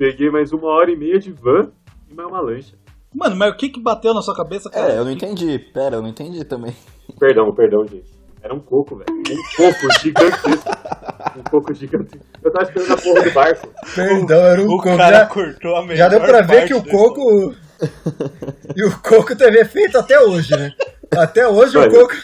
peguei 0.05 0.31
mais 0.31 0.53
uma 0.53 0.69
hora 0.69 0.91
e 0.91 0.97
meia 0.97 1.19
de 1.19 1.33
van 1.33 1.69
e 2.11 2.15
mais 2.15 2.29
uma 2.29 2.41
lancha. 2.41 2.75
Mano, 3.15 3.37
mas 3.37 3.53
o 3.53 3.57
que 3.57 3.71
que 3.71 3.81
bateu 3.81 4.13
na 4.13 4.21
sua 4.21 4.35
cabeça, 4.37 4.69
cara? 4.69 4.93
É, 4.93 4.99
eu 4.99 5.05
não 5.05 5.11
entendi. 5.13 5.59
Pera, 5.73 5.97
eu 5.97 6.03
não 6.03 6.09
entendi 6.11 6.45
também. 6.45 6.77
Perdão, 7.19 7.55
perdão, 7.55 7.87
gente. 7.87 8.13
Era 8.43 8.53
um 8.55 8.61
coco, 8.61 8.97
velho. 8.97 9.07
Um 9.11 9.57
coco 9.57 10.01
gigantesco. 10.01 10.75
Um 11.37 11.43
coco 11.51 11.75
gigantesco. 11.75 12.25
Eu 12.45 12.53
tava 12.53 12.65
esperando 12.69 12.93
a 12.93 12.97
porra 13.03 13.23
do 13.23 13.31
barco. 13.33 13.69
Perdão, 13.95 14.41
era 14.45 14.61
um 14.61 14.65
O 14.67 14.77
coco. 14.77 14.97
cara 14.97 15.17
Já, 15.21 15.27
cortou 15.27 15.77
a 15.77 15.95
já 15.97 16.09
deu 16.09 16.21
pra 16.21 16.43
ver 16.43 16.67
que 16.69 16.75
o 16.75 16.81
desse- 16.81 16.91
coco. 16.97 17.55
e 18.77 18.85
o 18.85 19.01
coco 19.01 19.35
teve 19.35 19.59
efeito 19.61 19.99
até 19.99 20.21
hoje, 20.21 20.55
né? 20.57 20.71
Até 21.19 21.47
hoje 21.49 21.77
o 21.79 21.91
coco. 21.91 22.15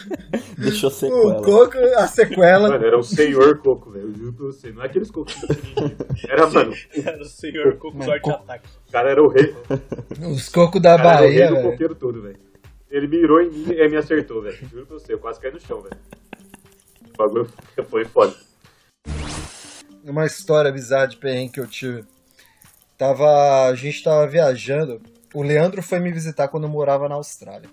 Deixou 0.57 0.89
O 0.89 0.93
sequela. 0.93 1.41
coco, 1.43 1.77
a 1.97 2.07
sequela. 2.07 2.69
Mano, 2.69 2.85
era 2.85 2.97
um 2.97 3.03
senhor 3.03 3.57
coco, 3.59 3.91
velho. 3.91 4.07
Eu 4.09 4.15
juro 4.15 4.33
pra 4.33 4.45
você. 4.47 4.71
Não 4.71 4.83
é 4.83 4.85
aqueles 4.85 5.11
pequenininhos. 5.11 6.25
Era, 6.27 6.47
mano, 6.47 6.73
Era 6.95 7.21
o 7.21 7.25
senhor 7.25 7.77
Coco 7.77 7.97
co- 8.21 8.31
Ataque. 8.31 8.67
o 8.87 8.91
cara 8.91 9.09
era 9.11 9.23
o 9.23 9.27
rei. 9.27 9.55
Os 10.31 10.49
cocos 10.49 10.81
da 10.81 10.95
O 10.95 10.97
cara 10.97 11.09
era 11.09 11.21
o 11.23 11.29
rei 11.29 11.39
Bahia, 11.49 11.61
do 11.63 11.69
coqueiro 11.71 11.95
todo, 11.95 12.21
velho. 12.21 12.37
Ele 12.89 13.07
mirou 13.07 13.41
em 13.41 13.49
mim 13.49 13.71
e 13.71 13.89
me 13.89 13.97
acertou, 13.97 14.41
velho. 14.41 14.57
Juro 14.69 14.85
pra 14.85 14.99
você. 14.99 15.13
Eu 15.13 15.19
quase 15.19 15.39
caí 15.39 15.51
no 15.51 15.59
chão, 15.59 15.81
velho. 15.81 15.97
O 17.13 17.17
bagulho 17.17 17.49
foi 17.89 18.05
foda. 18.05 18.33
Uma 20.03 20.25
história 20.25 20.71
bizarra 20.71 21.07
de 21.07 21.17
perrengue 21.17 21.53
que 21.53 21.59
eu 21.59 21.67
tive. 21.67 22.03
Tava. 22.97 23.67
A 23.67 23.75
gente 23.75 24.03
tava 24.03 24.27
viajando. 24.27 25.01
O 25.33 25.41
Leandro 25.43 25.81
foi 25.81 25.99
me 25.99 26.11
visitar 26.11 26.49
quando 26.49 26.63
eu 26.65 26.69
morava 26.69 27.07
na 27.07 27.15
Austrália. 27.15 27.69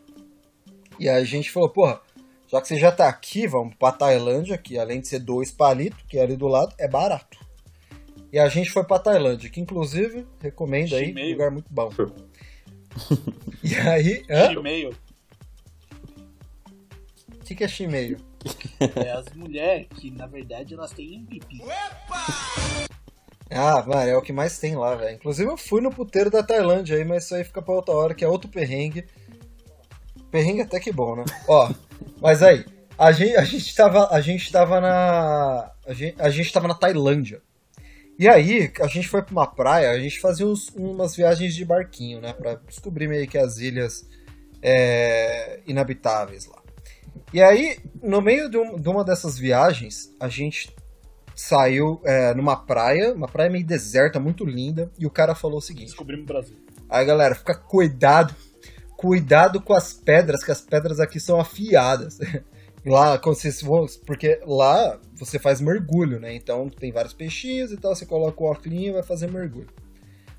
E 0.98 1.08
aí 1.08 1.22
a 1.22 1.24
gente 1.24 1.50
falou, 1.50 1.68
porra, 1.68 2.00
já 2.50 2.60
que 2.60 2.68
você 2.68 2.78
já 2.78 2.90
tá 2.90 3.08
aqui, 3.08 3.46
vamos 3.46 3.74
pra 3.76 3.92
Tailândia, 3.92 4.58
que 4.58 4.78
além 4.78 5.00
de 5.00 5.08
ser 5.08 5.20
dois 5.20 5.52
palitos, 5.52 6.02
que 6.08 6.18
é 6.18 6.22
ali 6.22 6.36
do 6.36 6.48
lado, 6.48 6.74
é 6.78 6.88
barato. 6.88 7.38
E 8.32 8.38
a 8.38 8.48
gente 8.48 8.70
foi 8.70 8.84
pra 8.84 8.98
Tailândia, 8.98 9.48
que 9.48 9.60
inclusive 9.60 10.26
recomendo 10.40 10.94
aí, 10.94 11.06
Chimeio. 11.06 11.32
lugar 11.32 11.50
muito 11.50 11.72
bom. 11.72 11.90
E 13.62 13.74
aí, 13.74 14.24
hã? 14.30 14.54
Gmail. 14.54 14.90
O 17.28 17.44
que, 17.44 17.54
que 17.54 17.64
é 17.64 17.68
chimeio? 17.68 18.18
É 18.96 19.10
as 19.10 19.26
mulheres 19.34 19.86
que, 19.96 20.10
na 20.10 20.26
verdade, 20.26 20.74
elas 20.74 20.92
têm 20.92 21.24
pipi. 21.24 21.60
Ah, 23.50 23.82
mano, 23.86 24.08
é 24.08 24.16
o 24.16 24.22
que 24.22 24.32
mais 24.32 24.58
tem 24.58 24.76
lá, 24.76 24.94
velho. 24.94 25.16
Inclusive 25.16 25.50
eu 25.50 25.56
fui 25.56 25.80
no 25.80 25.90
puteiro 25.90 26.30
da 26.30 26.42
Tailândia 26.42 26.96
aí, 26.96 27.04
mas 27.04 27.24
isso 27.24 27.34
aí 27.34 27.42
fica 27.44 27.60
pra 27.60 27.74
outra 27.74 27.94
hora, 27.94 28.14
que 28.14 28.24
é 28.24 28.28
outro 28.28 28.48
perrengue. 28.48 29.06
Perrengue 30.30 30.62
até 30.62 30.78
que 30.80 30.92
bom, 30.92 31.16
né? 31.16 31.24
Ó, 31.46 31.70
mas 32.20 32.42
aí, 32.42 32.64
a 32.98 33.12
gente, 33.12 33.36
a 33.36 33.44
gente 33.44 33.74
tava. 33.74 34.08
A 34.10 34.20
gente 34.20 34.50
tava 34.52 34.80
na. 34.80 35.70
A 35.86 35.92
gente, 35.92 36.20
a 36.20 36.28
gente 36.30 36.52
tava 36.52 36.68
na 36.68 36.74
Tailândia. 36.74 37.40
E 38.18 38.28
aí, 38.28 38.70
a 38.80 38.86
gente 38.88 39.06
foi 39.08 39.22
pra 39.22 39.32
uma 39.32 39.46
praia, 39.46 39.90
a 39.90 39.98
gente 40.00 40.18
fazia 40.20 40.44
uns- 40.46 40.70
umas 40.74 41.14
viagens 41.14 41.54
de 41.54 41.64
barquinho, 41.64 42.20
né? 42.20 42.32
Pra 42.32 42.54
descobrir 42.66 43.06
meio 43.08 43.28
que 43.28 43.38
as 43.38 43.58
ilhas 43.58 44.04
é, 44.60 45.60
inabitáveis 45.66 46.46
lá. 46.46 46.58
E 47.32 47.40
aí, 47.42 47.78
no 48.02 48.20
meio 48.20 48.50
de, 48.50 48.56
um- 48.58 48.76
de 48.78 48.88
uma 48.88 49.04
dessas 49.04 49.38
viagens, 49.38 50.10
a 50.18 50.28
gente 50.28 50.74
saiu 51.34 52.00
é, 52.04 52.34
numa 52.34 52.56
praia, 52.56 53.14
uma 53.14 53.28
praia 53.28 53.48
meio 53.50 53.64
deserta, 53.64 54.18
muito 54.18 54.44
linda, 54.44 54.90
e 54.98 55.06
o 55.06 55.10
cara 55.10 55.34
falou 55.34 55.58
o 55.58 55.62
seguinte: 55.62 55.86
Descobrimos 55.86 56.24
o 56.24 56.26
Brasil. 56.26 56.56
Aí 56.90 57.04
galera, 57.04 57.34
fica 57.34 57.54
cuidado, 57.54 58.34
cuidado 58.98 59.60
com 59.62 59.72
as 59.74 59.92
pedras, 59.92 60.42
que 60.42 60.50
as 60.50 60.60
pedras 60.60 60.98
aqui 60.98 61.20
são 61.20 61.38
afiadas. 61.40 62.18
Lá, 62.84 63.16
quando 63.16 63.36
vocês 63.36 63.62
vão, 63.62 63.86
porque 64.06 64.40
lá 64.46 64.98
você 65.14 65.38
faz 65.38 65.60
mergulho, 65.60 66.18
né? 66.18 66.34
Então 66.34 66.70
tem 66.70 66.90
vários 66.90 67.12
peixinhos 67.12 67.70
e 67.70 67.76
tal, 67.76 67.94
você 67.94 68.06
coloca 68.06 68.42
o 68.42 68.46
óculos 68.46 68.80
e 68.80 68.92
vai 68.92 69.02
fazer 69.02 69.30
mergulho. 69.30 69.68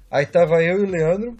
Aí 0.09 0.25
tava 0.25 0.63
eu 0.63 0.79
e 0.79 0.83
o 0.83 0.89
Leandro. 0.89 1.37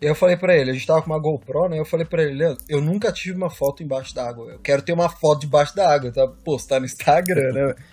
E 0.00 0.06
eu 0.06 0.14
falei 0.16 0.36
pra 0.36 0.56
ele, 0.56 0.70
a 0.70 0.74
gente 0.74 0.86
tava 0.86 1.00
com 1.02 1.10
uma 1.10 1.18
GoPro, 1.18 1.68
né? 1.68 1.78
Eu 1.78 1.84
falei 1.84 2.04
pra 2.04 2.22
ele, 2.22 2.34
Leandro, 2.34 2.64
eu 2.68 2.80
nunca 2.80 3.12
tive 3.12 3.36
uma 3.36 3.50
foto 3.50 3.84
embaixo 3.84 4.14
d'água. 4.14 4.52
Eu 4.52 4.58
quero 4.58 4.82
ter 4.82 4.92
uma 4.94 5.08
foto 5.08 5.42
debaixo 5.42 5.76
d'água, 5.76 6.10
tá? 6.10 6.26
Postar 6.26 6.80
no 6.80 6.86
Instagram, 6.86 7.52
né? 7.52 7.74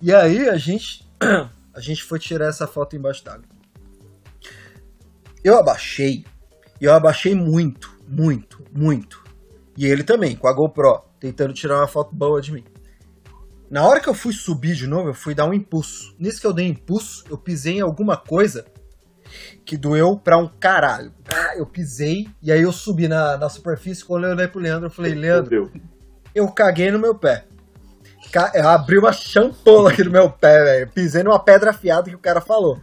E 0.00 0.12
aí 0.12 0.46
a 0.46 0.58
gente 0.58 1.08
a 1.74 1.80
gente 1.80 2.04
foi 2.04 2.18
tirar 2.18 2.48
essa 2.48 2.66
foto 2.66 2.94
embaixo 2.94 3.24
d'água. 3.24 3.46
Eu 5.42 5.58
abaixei. 5.58 6.24
E 6.80 6.84
eu 6.84 6.92
abaixei 6.94 7.34
muito, 7.34 7.96
muito, 8.08 8.62
muito. 8.72 9.24
E 9.76 9.86
ele 9.86 10.02
também, 10.02 10.36
com 10.36 10.48
a 10.48 10.52
GoPro, 10.52 11.02
tentando 11.20 11.52
tirar 11.52 11.78
uma 11.78 11.86
foto 11.88 12.14
boa 12.14 12.40
de 12.40 12.52
mim. 12.52 12.64
Na 13.70 13.84
hora 13.86 14.00
que 14.00 14.08
eu 14.08 14.14
fui 14.14 14.32
subir 14.32 14.74
de 14.74 14.86
novo, 14.86 15.08
eu 15.08 15.14
fui 15.14 15.34
dar 15.34 15.46
um 15.46 15.52
impulso. 15.54 16.14
Nisso 16.18 16.40
que 16.40 16.46
eu 16.46 16.52
dei 16.52 16.66
impulso, 16.68 17.24
eu 17.28 17.36
pisei 17.36 17.78
em 17.78 17.80
alguma 17.80 18.16
coisa 18.16 18.64
que 19.64 19.76
doeu 19.76 20.16
pra 20.16 20.38
um 20.38 20.48
caralho. 20.48 21.12
Ah, 21.28 21.56
eu 21.56 21.66
pisei 21.66 22.28
e 22.40 22.52
aí 22.52 22.62
eu 22.62 22.70
subi 22.72 23.08
na, 23.08 23.36
na 23.36 23.48
superfície. 23.48 24.04
Quando 24.04 24.24
eu 24.24 24.30
olhei 24.30 24.46
pro 24.46 24.60
Leandro, 24.60 24.86
eu 24.86 24.90
falei, 24.90 25.14
Leandro, 25.14 25.50
eu 26.34 26.46
caguei 26.48 26.90
no 26.92 26.98
meu 26.98 27.14
pé. 27.14 27.44
Ca- 28.32 28.52
Eu 28.54 28.68
abri 28.68 28.98
uma 28.98 29.12
champola 29.12 29.90
aqui 29.90 30.04
no 30.04 30.10
meu 30.10 30.30
pé, 30.30 30.62
velho. 30.62 30.90
Pisei 30.92 31.22
numa 31.24 31.38
pedra 31.40 31.70
afiada 31.70 32.08
que 32.08 32.14
o 32.16 32.20
cara 32.20 32.40
falou. 32.40 32.78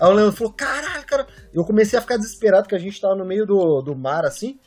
Aí 0.00 0.08
o 0.08 0.12
Leandro 0.12 0.36
falou, 0.36 0.52
caralho, 0.52 1.04
cara. 1.06 1.26
Eu 1.52 1.64
comecei 1.64 1.98
a 1.98 2.02
ficar 2.02 2.16
desesperado, 2.16 2.64
porque 2.64 2.74
a 2.74 2.78
gente 2.80 3.00
tava 3.00 3.14
no 3.14 3.24
meio 3.24 3.46
do, 3.46 3.80
do 3.80 3.94
mar, 3.94 4.24
assim. 4.24 4.58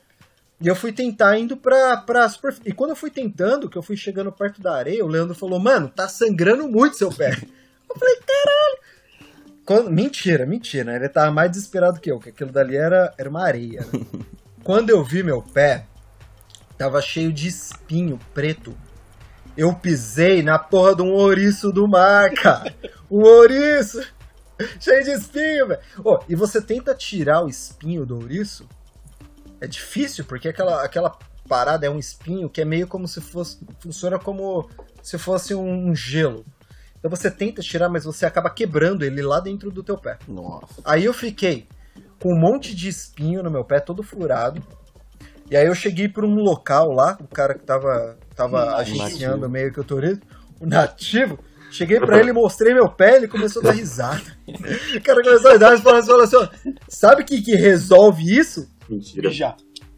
E 0.60 0.68
eu 0.68 0.76
fui 0.76 0.92
tentar 0.94 1.38
indo 1.38 1.58
pra, 1.58 1.98
pra 1.98 2.30
superfície. 2.30 2.70
E 2.70 2.74
quando 2.74 2.92
eu 2.92 2.96
fui 2.96 3.10
tentando, 3.10 3.70
que 3.70 3.78
eu 3.78 3.82
fui 3.82 3.98
chegando 3.98 4.32
perto 4.32 4.62
da 4.62 4.76
areia, 4.76 5.04
o 5.04 5.08
Leandro 5.08 5.34
falou, 5.36 5.60
mano, 5.60 5.90
tá 5.90 6.08
sangrando 6.08 6.68
muito 6.68 6.96
seu 6.98 7.10
pé. 7.12 7.32
Eu 7.90 7.96
falei, 8.00 8.16
caralho. 8.18 8.78
Quando- 9.66 9.92
Mentira, 9.92 10.46
mentira. 10.46 10.96
Ele 10.96 11.10
tava 11.10 11.32
mais 11.32 11.52
desesperado 11.52 12.00
que 12.00 12.12
eu, 12.12 12.20
que 12.20 12.30
aquilo 12.30 12.52
dali 12.52 12.76
era, 12.78 13.14
era 13.18 13.30
uma 13.30 13.44
areia. 13.44 13.82
né? 13.92 14.02
Quando 14.64 14.92
eu 14.92 15.04
vi 15.04 15.24
meu 15.24 15.42
pé, 15.42 15.86
tava 16.78 17.02
cheio 17.02 17.34
de 17.34 17.48
espinho 17.48 18.20
preto. 18.34 18.78
Eu 19.58 19.74
pisei 19.74 20.42
na 20.44 20.58
porra 20.60 20.96
de 20.96 21.02
um 21.02 21.12
ouriço 21.12 21.72
do 21.72 21.88
mar, 21.88 22.32
cara. 22.36 22.74
Um 23.10 23.24
ouriço! 23.24 24.02
Cheio 24.80 25.04
de 25.04 25.12
espinho, 25.12 25.68
velho. 25.68 25.82
Ô, 26.04 26.20
e 26.28 26.36
você 26.36 26.62
tenta 26.62 26.94
tirar 26.96 27.44
o 27.44 27.50
espinho 27.50 28.06
do 28.06 28.16
ouriço? 28.16 28.68
É 29.60 29.68
difícil, 29.68 30.26
porque 30.26 30.50
aquela, 30.50 30.84
aquela 30.84 31.18
parada 31.48 31.86
é 31.86 31.90
um 31.90 32.00
espinho 32.00 32.50
que 32.50 32.62
é 32.62 32.66
meio 32.66 32.88
como 32.88 33.08
se 33.08 33.22
fosse. 33.22 33.60
Funciona 33.80 34.18
como 34.18 34.70
se 35.02 35.18
fosse 35.18 35.54
um 35.54 35.94
gelo. 35.96 36.46
Então 36.98 37.10
você 37.10 37.32
tenta 37.32 37.62
tirar, 37.62 37.90
mas 37.90 38.04
você 38.04 38.26
acaba 38.26 38.50
quebrando 38.50 39.04
ele 39.04 39.22
lá 39.22 39.40
dentro 39.40 39.72
do 39.72 39.84
teu 39.84 39.98
pé. 39.98 40.18
Nossa. 40.28 40.82
Aí 40.86 41.04
eu 41.06 41.14
fiquei 41.14 41.68
com 42.20 42.30
um 42.30 42.40
monte 42.40 42.76
de 42.76 42.88
espinho 42.88 43.42
no 43.42 43.50
meu 43.50 43.66
pé, 43.66 43.80
todo 43.80 44.04
furado. 44.04 44.62
E 45.50 45.58
aí 45.58 45.66
eu 45.66 45.76
cheguei 45.76 46.08
para 46.08 46.26
um 46.26 46.36
local 46.36 46.92
lá, 46.92 47.18
o 47.20 47.28
cara 47.28 47.56
que 47.56 47.66
tava, 47.66 48.18
tava 48.36 48.76
agenciando 48.76 49.50
meio 49.50 49.74
que 49.74 49.80
o 49.80 49.84
turismo, 49.84 50.22
o 50.60 50.66
nativo. 50.66 51.38
Cheguei 51.72 52.00
pra 52.00 52.20
ele, 52.20 52.34
mostrei 52.34 52.74
meu 52.74 52.90
pé, 52.90 53.16
ele 53.16 53.28
começou 53.28 53.62
a 53.62 53.66
dar 53.66 53.72
risada. 53.72 54.22
O 54.48 55.02
cara 55.02 55.24
começou 55.24 55.52
a 55.52 55.58
dar 55.58 55.72
risada 55.72 56.00
e 56.00 56.06
falou 56.06 56.22
assim: 56.24 56.36
ó, 56.36 56.48
sabe 56.88 57.22
o 57.22 57.26
que, 57.26 57.42
que 57.42 57.56
resolve 57.56 58.38
isso? 58.38 58.70
Mentira. 58.90 59.30
Mijar. 59.30 59.56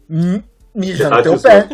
Hum, 0.08 0.42
Mija 0.74 1.08
Ah, 1.08 1.16
no 1.18 1.22
teu 1.22 1.32
tio 1.32 1.42
pé. 1.42 1.68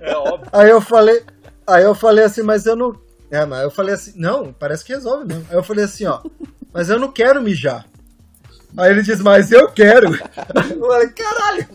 É 0.00 0.16
óbvio. 0.16 0.48
Aí 0.52 0.70
eu 0.70 0.80
falei, 0.80 1.22
aí 1.66 1.82
eu 1.84 1.94
falei 1.94 2.24
assim, 2.24 2.42
mas 2.42 2.64
eu 2.66 2.76
não. 2.76 2.94
É, 3.30 3.44
mas 3.44 3.62
eu 3.62 3.70
falei 3.70 3.94
assim, 3.94 4.12
não, 4.16 4.52
parece 4.52 4.84
que 4.84 4.92
resolve 4.92 5.26
mesmo. 5.26 5.46
Aí 5.50 5.56
eu 5.56 5.62
falei 5.64 5.84
assim, 5.84 6.06
ó, 6.06 6.20
mas 6.72 6.88
eu 6.88 6.98
não 6.98 7.10
quero 7.10 7.42
mijar. 7.42 7.84
Aí 8.76 8.90
ele 8.90 9.02
disse, 9.02 9.22
mas 9.22 9.52
eu 9.52 9.68
quero. 9.70 10.08
Eu 10.70 10.80
falei, 10.80 11.08
caralho! 11.10 11.66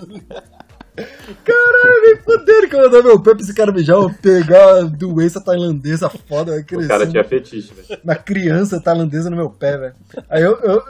Caralho, 1.43 2.01
nem 2.05 2.17
fudendo 2.17 2.67
que 2.69 2.75
eu 2.75 2.89
dar 2.89 3.03
meu 3.03 3.19
pé 3.21 3.31
pra 3.33 3.41
esse 3.41 3.53
cara 3.53 3.71
mijar, 3.71 3.95
eu 3.95 4.01
vou 4.09 4.13
pegar 4.21 4.79
a 4.79 4.81
doença 4.83 5.39
tailandesa 5.43 6.09
foda, 6.09 6.51
vai 6.51 6.61
O 6.61 6.65
crescer. 6.65 6.87
cara 6.87 7.07
tinha 7.07 7.23
fetiche, 7.23 7.73
velho. 7.73 8.01
Uma 8.03 8.15
criança 8.15 8.81
tailandesa 8.81 9.29
no 9.29 9.35
meu 9.35 9.49
pé, 9.49 9.77
velho. 9.77 9.95
Aí 10.29 10.41
eu, 10.43 10.57
eu- 10.59 10.83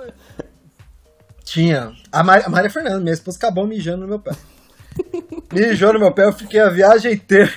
Tinha. 1.44 1.94
A 2.12 2.24
Maria, 2.24 2.46
a 2.46 2.50
Maria 2.50 2.70
Fernanda, 2.70 3.00
minha 3.00 3.14
esposa, 3.14 3.38
acabou 3.38 3.66
mijando 3.66 4.02
no 4.02 4.08
meu 4.08 4.20
pé. 4.20 4.32
Mijou 5.52 5.94
no 5.94 6.00
meu 6.00 6.12
pé, 6.14 6.26
eu 6.26 6.34
fiquei 6.34 6.60
a 6.60 6.70
viagem 6.70 7.14
inteira 7.14 7.52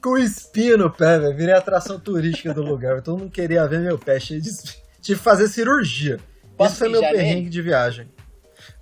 com 0.00 0.16
espinho 0.16 0.78
no 0.78 0.90
pé, 0.90 1.18
velho. 1.18 1.36
Virei 1.36 1.54
atração 1.54 1.98
turística 2.00 2.54
do 2.54 2.62
lugar. 2.62 2.92
velho. 2.92 3.02
Todo 3.02 3.18
mundo 3.18 3.30
queria 3.30 3.66
ver 3.66 3.80
meu 3.80 3.98
pé 3.98 4.18
cheio 4.18 4.40
de 4.40 4.48
espinho. 4.48 4.74
Tive 5.02 5.18
que 5.18 5.24
fazer 5.24 5.48
cirurgia. 5.48 6.18
Posso 6.56 6.72
Isso 6.72 6.78
foi 6.78 6.88
meu 6.88 7.00
perrengue 7.00 7.34
nele? 7.40 7.50
de 7.50 7.62
viagem. 7.62 8.08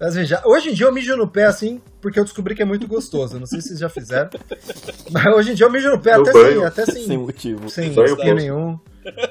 Mas 0.01 0.15
veja, 0.15 0.43
hoje 0.45 0.71
em 0.71 0.75
dia 0.75 0.87
eu 0.87 0.93
mijo 0.93 1.17
no 1.17 1.29
pé 1.29 1.45
assim, 1.45 1.81
porque 2.01 2.19
eu 2.21 2.25
descobri 2.25 2.55
que 2.55 2.63
é 2.63 2.65
muito 2.65 2.87
gostoso. 2.87 3.39
Não 3.39 3.47
sei 3.47 3.61
se 3.61 3.69
vocês 3.69 3.81
já 3.81 3.89
fizeram. 3.89 4.31
Mas 5.11 5.27
hoje 5.35 5.53
em 5.53 5.55
dia 5.55 5.67
eu 5.67 5.71
mijo 5.71 5.89
no 5.91 6.01
pé 6.01 6.17
No 6.17 6.23
até 6.23 6.33
banho. 6.33 6.55
sem, 6.59 6.65
até 6.65 6.87
sem, 6.87 7.07
Sem 7.07 7.19
motivo. 7.19 7.69
sem 7.71 7.95
posto. 7.95 8.23
nenhum. 8.35 8.79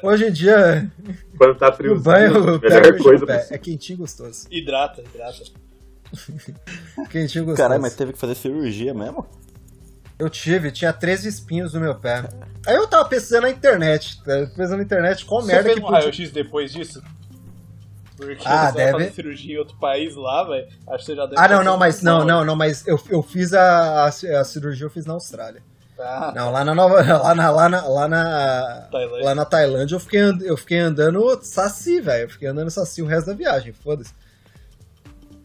Hoje 0.01 0.27
em 0.27 0.31
dia, 0.31 0.89
Quando 1.37 1.55
tá 1.57 1.71
frio, 1.71 1.99
banho, 1.99 2.59
pego 2.59 2.75
melhor 2.75 2.97
coisa 2.97 3.21
no 3.21 3.27
pé. 3.27 3.47
É 3.51 3.57
quentinho 3.57 3.97
e 3.97 3.99
gostoso. 3.99 4.47
Hidrata, 4.49 5.01
hidrata. 5.01 5.43
Quentinho 7.09 7.41
e 7.43 7.45
gostoso. 7.45 7.57
Caralho, 7.57 7.81
mas 7.81 7.95
teve 7.95 8.13
que 8.13 8.19
fazer 8.19 8.35
cirurgia 8.35 8.93
mesmo? 8.93 9.25
Eu 10.17 10.29
tive, 10.29 10.71
tinha 10.71 10.93
13 10.93 11.27
espinhos 11.27 11.73
no 11.73 11.81
meu 11.81 11.93
pé. 11.99 12.23
Aí 12.65 12.75
eu 12.75 12.87
tava 12.87 13.03
pesquisando 13.09 13.43
na 13.43 13.49
internet, 13.49 14.17
tá? 14.23 14.33
pesquisando 14.45 14.77
na 14.77 14.83
internet 14.83 15.25
qual 15.25 15.41
Você 15.41 15.47
merda 15.47 15.63
fez 15.63 15.75
que 15.75 15.81
um 15.81 15.85
podia... 15.85 15.99
raio-x 15.99 16.31
depois 16.31 16.71
disso? 16.71 17.01
Porque 18.17 18.43
Ah, 18.45 18.67
você 18.71 18.77
deve- 18.77 18.91
vai 18.93 19.01
fazer 19.01 19.13
cirurgia 19.13 19.55
em 19.55 19.57
outro 19.59 19.77
país 19.77 20.15
lá, 20.15 20.43
velho. 20.45 20.67
Acho 20.87 20.99
que 20.99 21.05
você 21.05 21.15
já 21.15 21.25
deve 21.25 21.35
Ah, 21.41 21.47
não, 21.49 21.63
não, 21.63 21.77
mas 21.77 22.01
não, 22.01 22.23
não, 22.25 22.45
não, 22.45 22.55
mas 22.55 22.85
eu, 22.87 22.99
eu 23.09 23.21
fiz 23.21 23.53
a, 23.53 24.05
a, 24.05 24.07
a 24.07 24.43
cirurgia, 24.43 24.85
eu 24.85 24.89
fiz 24.89 25.05
na 25.05 25.13
Austrália. 25.13 25.61
Ah, 25.99 26.33
Não, 26.35 26.51
lá 26.51 26.63
na 26.65 26.75
Nova, 26.75 26.95
lá 27.23 27.33
na, 27.35 27.49
lá 27.51 27.69
na, 27.69 27.87
lá 27.87 28.07
na, 28.07 28.87
Tailândia. 28.91 29.25
lá 29.25 29.35
na 29.35 29.45
Tailândia 29.45 29.95
eu 29.95 29.99
fiquei, 29.99 30.19
and- 30.19 30.41
eu 30.41 30.57
fiquei 30.57 30.79
andando 30.79 31.39
saci, 31.41 32.01
velho. 32.01 32.23
Eu 32.23 32.29
fiquei 32.29 32.47
andando 32.49 32.69
saci 32.69 33.01
o 33.01 33.05
resto 33.05 33.27
da 33.27 33.33
viagem, 33.33 33.71
foda-se. 33.73 34.13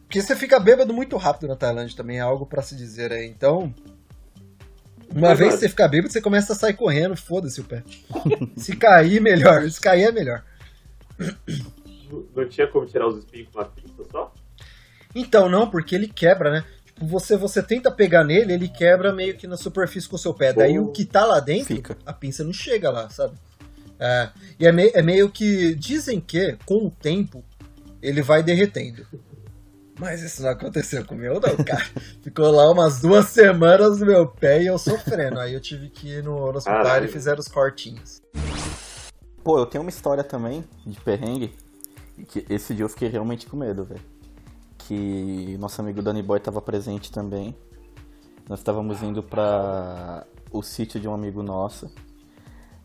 Porque 0.06 0.20
você 0.20 0.34
fica 0.34 0.58
bêbado 0.58 0.92
muito 0.92 1.16
rápido 1.16 1.46
na 1.48 1.54
Tailândia 1.54 1.96
também, 1.96 2.18
é 2.18 2.20
algo 2.20 2.44
pra 2.46 2.62
se 2.62 2.74
dizer 2.74 3.12
aí. 3.12 3.26
Então, 3.28 3.72
uma 5.12 5.28
Verdade. 5.28 5.38
vez 5.38 5.54
que 5.54 5.60
você 5.60 5.68
fica 5.68 5.86
bêbado, 5.86 6.12
você 6.12 6.20
começa 6.20 6.52
a 6.52 6.56
sair 6.56 6.74
correndo, 6.74 7.16
foda-se 7.16 7.60
o 7.60 7.64
pé. 7.64 7.84
se 8.56 8.74
cair, 8.76 9.20
melhor. 9.20 9.68
Se 9.70 9.80
cair 9.80 10.04
é 10.08 10.12
melhor. 10.12 10.42
Não 12.34 12.48
tinha 12.48 12.66
como 12.66 12.86
tirar 12.86 13.06
os 13.06 13.18
espinhos 13.18 13.48
com 13.52 13.58
uma 13.58 13.64
pinça 13.66 14.04
só? 14.10 14.32
Então, 15.14 15.48
não, 15.48 15.68
porque 15.68 15.94
ele 15.94 16.08
quebra, 16.08 16.50
né? 16.50 16.64
Tipo, 16.86 17.06
você, 17.06 17.36
você 17.36 17.62
tenta 17.62 17.90
pegar 17.90 18.24
nele, 18.24 18.52
ele 18.52 18.68
quebra 18.68 19.12
meio 19.12 19.36
que 19.36 19.46
na 19.46 19.56
superfície 19.56 20.08
com 20.08 20.16
o 20.16 20.18
seu 20.18 20.32
pé. 20.34 20.52
Daí 20.52 20.78
o 20.78 20.88
que 20.92 21.04
tá 21.04 21.24
lá 21.24 21.40
dentro, 21.40 21.74
Fica. 21.74 21.96
a 22.06 22.12
pinça 22.12 22.44
não 22.44 22.52
chega 22.52 22.90
lá, 22.90 23.08
sabe? 23.10 23.34
É, 23.98 24.30
e 24.58 24.66
é, 24.66 24.72
mei- 24.72 24.92
é 24.94 25.02
meio 25.02 25.28
que. 25.30 25.74
Dizem 25.74 26.20
que, 26.20 26.56
com 26.64 26.86
o 26.86 26.90
tempo, 26.90 27.44
ele 28.00 28.22
vai 28.22 28.42
derretendo. 28.42 29.04
Mas 29.98 30.22
isso 30.22 30.42
não 30.42 30.48
aconteceu 30.48 31.04
com 31.04 31.14
o 31.14 31.18
meu, 31.18 31.34
não, 31.34 31.56
cara. 31.64 31.84
Ficou 32.22 32.50
lá 32.50 32.70
umas 32.70 33.00
duas 33.00 33.26
semanas 33.26 34.00
no 34.00 34.06
meu 34.06 34.26
pé 34.26 34.62
e 34.62 34.66
eu 34.68 34.78
sofrendo. 34.78 35.38
Aí 35.38 35.52
eu 35.52 35.60
tive 35.60 35.90
que 35.90 36.08
ir 36.08 36.22
no, 36.24 36.50
no 36.50 36.56
hospital 36.56 36.82
e 37.04 37.08
fizeram 37.08 37.38
os 37.40 37.48
cortinhos. 37.48 38.22
Pô, 39.44 39.58
eu 39.58 39.66
tenho 39.66 39.82
uma 39.84 39.90
história 39.90 40.24
também 40.24 40.64
de 40.86 40.98
perrengue. 41.00 41.52
Que 42.28 42.44
esse 42.48 42.74
dia 42.74 42.84
eu 42.84 42.88
fiquei 42.88 43.08
realmente 43.08 43.46
com 43.46 43.56
medo, 43.56 43.84
velho. 43.84 44.00
Que 44.78 45.56
nosso 45.58 45.80
amigo 45.80 46.02
Danny 46.02 46.22
Boy 46.22 46.40
tava 46.40 46.60
presente 46.60 47.12
também. 47.12 47.54
Nós 48.48 48.60
estávamos 48.60 49.02
indo 49.02 49.22
pra 49.22 50.26
o 50.50 50.62
sítio 50.62 50.98
de 51.00 51.06
um 51.06 51.14
amigo 51.14 51.42
nosso. 51.42 51.92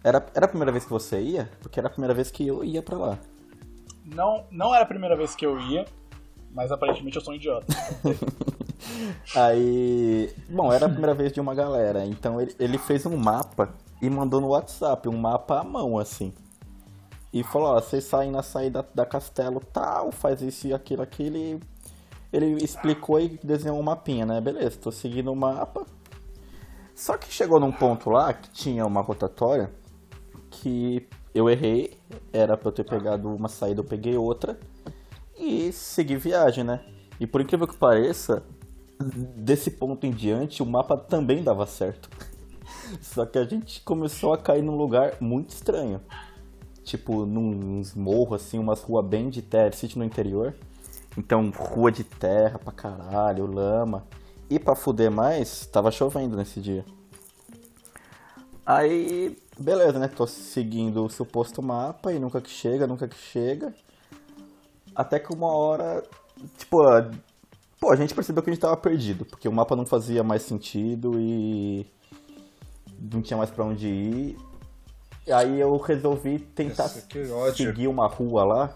Era, 0.04 0.24
era 0.36 0.46
a 0.46 0.50
primeira 0.50 0.72
vez 0.72 0.84
que 0.86 0.92
você 0.92 1.20
ia? 1.20 1.50
Porque 1.62 1.80
era 1.80 1.88
a 1.88 1.92
primeira 1.92 2.14
vez 2.14 2.30
que 2.30 2.46
eu 2.46 2.64
ia 2.64 2.84
pra 2.84 2.98
lá. 2.98 3.20
Não, 4.06 4.46
não 4.52 4.74
era 4.74 4.84
a 4.84 4.88
primeira 4.88 5.16
vez 5.16 5.36
que 5.36 5.44
eu 5.44 5.60
ia, 5.60 5.86
mas 6.52 6.72
aparentemente 6.72 7.18
eu 7.18 7.24
sou 7.24 7.34
um 7.34 7.36
idiota. 7.36 7.66
Aí. 9.36 10.32
Bom, 10.48 10.72
era 10.72 10.86
a 10.86 10.90
primeira 10.90 11.16
vez 11.16 11.34
de 11.34 11.42
uma 11.42 11.56
galera. 11.56 12.06
Então 12.06 12.40
ele, 12.40 12.56
ele 12.60 12.78
fez 12.78 13.06
um 13.08 13.18
mapa 13.18 13.74
e 14.00 14.10
mandou 14.10 14.40
no 14.40 14.50
WhatsApp, 14.50 15.10
um 15.10 15.18
mapa 15.18 15.60
à 15.60 15.64
mão, 15.64 15.98
assim. 15.98 16.32
E 17.36 17.44
falou, 17.44 17.76
ó, 17.76 17.82
vocês 17.82 18.06
saem 18.06 18.32
na 18.32 18.42
saída 18.42 18.88
da 18.96 19.06
castelo 19.06 19.60
tal, 19.60 20.10
faz 20.10 20.42
isso 20.42 20.68
e 20.68 20.74
aquilo, 20.74 21.02
aquilo. 21.02 21.36
E 21.36 21.60
ele 22.32 22.64
explicou 22.64 23.20
e 23.20 23.38
desenhou 23.44 23.78
um 23.78 23.84
mapinha, 23.84 24.26
né? 24.26 24.40
Beleza, 24.40 24.80
tô 24.80 24.90
seguindo 24.90 25.34
o 25.34 25.36
mapa. 25.36 25.86
Só 26.96 27.18
que 27.18 27.30
chegou 27.30 27.60
num 27.60 27.74
ponto 27.74 28.10
lá 28.10 28.34
que 28.34 28.50
tinha 28.52 28.86
uma 28.86 29.02
rotatória 29.02 29.70
que 30.50 31.06
eu 31.34 31.50
errei, 31.50 32.00
era 32.32 32.56
pra 32.56 32.70
eu 32.70 32.72
ter 32.72 32.86
pegado 32.86 33.28
uma 33.28 33.50
saída, 33.50 33.82
eu 33.82 33.86
peguei 33.86 34.16
outra 34.16 34.58
e 35.38 35.74
segui 35.74 36.16
viagem, 36.16 36.64
né? 36.64 36.86
E 37.20 37.28
por 37.28 37.42
incrível 37.42 37.68
que 37.68 37.76
pareça, 37.76 38.44
desse 39.36 39.72
ponto 39.72 40.06
em 40.06 40.12
diante 40.12 40.64
o 40.64 40.66
mapa 40.66 40.96
também 40.96 41.44
dava 41.44 41.66
certo. 41.66 42.10
Só 43.02 43.26
que 43.26 43.38
a 43.38 43.44
gente 43.44 43.82
começou 43.82 44.32
a 44.32 44.38
cair 44.38 44.62
num 44.62 44.78
lugar 44.78 45.18
muito 45.20 45.50
estranho. 45.50 46.00
Tipo, 46.86 47.26
num- 47.26 47.80
uns 47.80 47.94
morros, 47.94 48.42
assim, 48.42 48.58
umas 48.60 48.82
ruas 48.82 49.06
bem 49.06 49.30
de 49.30 49.42
terra, 49.42 49.72
sítio 49.74 50.00
no 50.00 50.06
interior. 50.06 50.54
Então, 51.18 51.50
rua 51.50 51.92
de 51.92 52.04
terra 52.06 52.58
pra 52.60 52.72
caralho, 52.72 53.46
lama. 53.46 54.06
E 54.50 54.58
pra 54.60 54.76
fuder 54.76 55.12
mais, 55.12 55.66
tava 55.66 55.92
chovendo 55.92 56.38
nesse 56.38 56.62
dia. 56.62 56.86
Aí, 58.66 59.38
beleza, 59.60 60.00
né? 60.00 60.08
Tô 60.08 60.26
seguindo 60.26 61.04
o 61.04 61.10
suposto 61.10 61.62
mapa 61.62 62.14
e 62.14 62.20
nunca 62.20 62.40
que 62.40 62.50
chega, 62.50 62.88
nunca 62.88 63.08
que 63.08 63.18
chega. 63.18 63.74
Até 64.96 65.20
que 65.20 65.34
uma 65.34 65.48
hora, 65.52 66.04
tipo, 66.58 66.78
Pô, 67.80 67.92
a 67.92 67.96
gente 67.96 68.16
percebeu 68.16 68.42
que 68.42 68.50
a 68.50 68.54
gente 68.54 68.62
tava 68.62 68.78
perdido, 68.78 69.26
porque 69.26 69.48
o 69.48 69.52
mapa 69.52 69.76
não 69.76 69.86
fazia 69.86 70.24
mais 70.24 70.42
sentido 70.44 71.20
e 71.20 71.86
não 73.12 73.22
tinha 73.22 73.38
mais 73.38 73.50
pra 73.52 73.66
onde 73.66 73.88
ir. 73.88 74.38
Aí 75.32 75.60
eu 75.60 75.76
resolvi 75.78 76.40
tentar 76.40 76.86
ódio. 76.86 77.68
seguir 77.68 77.88
uma 77.88 78.08
rua 78.08 78.44
lá 78.44 78.74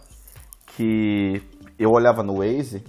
que 0.75 1.41
eu 1.77 1.91
olhava 1.91 2.23
no 2.23 2.37
Waze, 2.37 2.83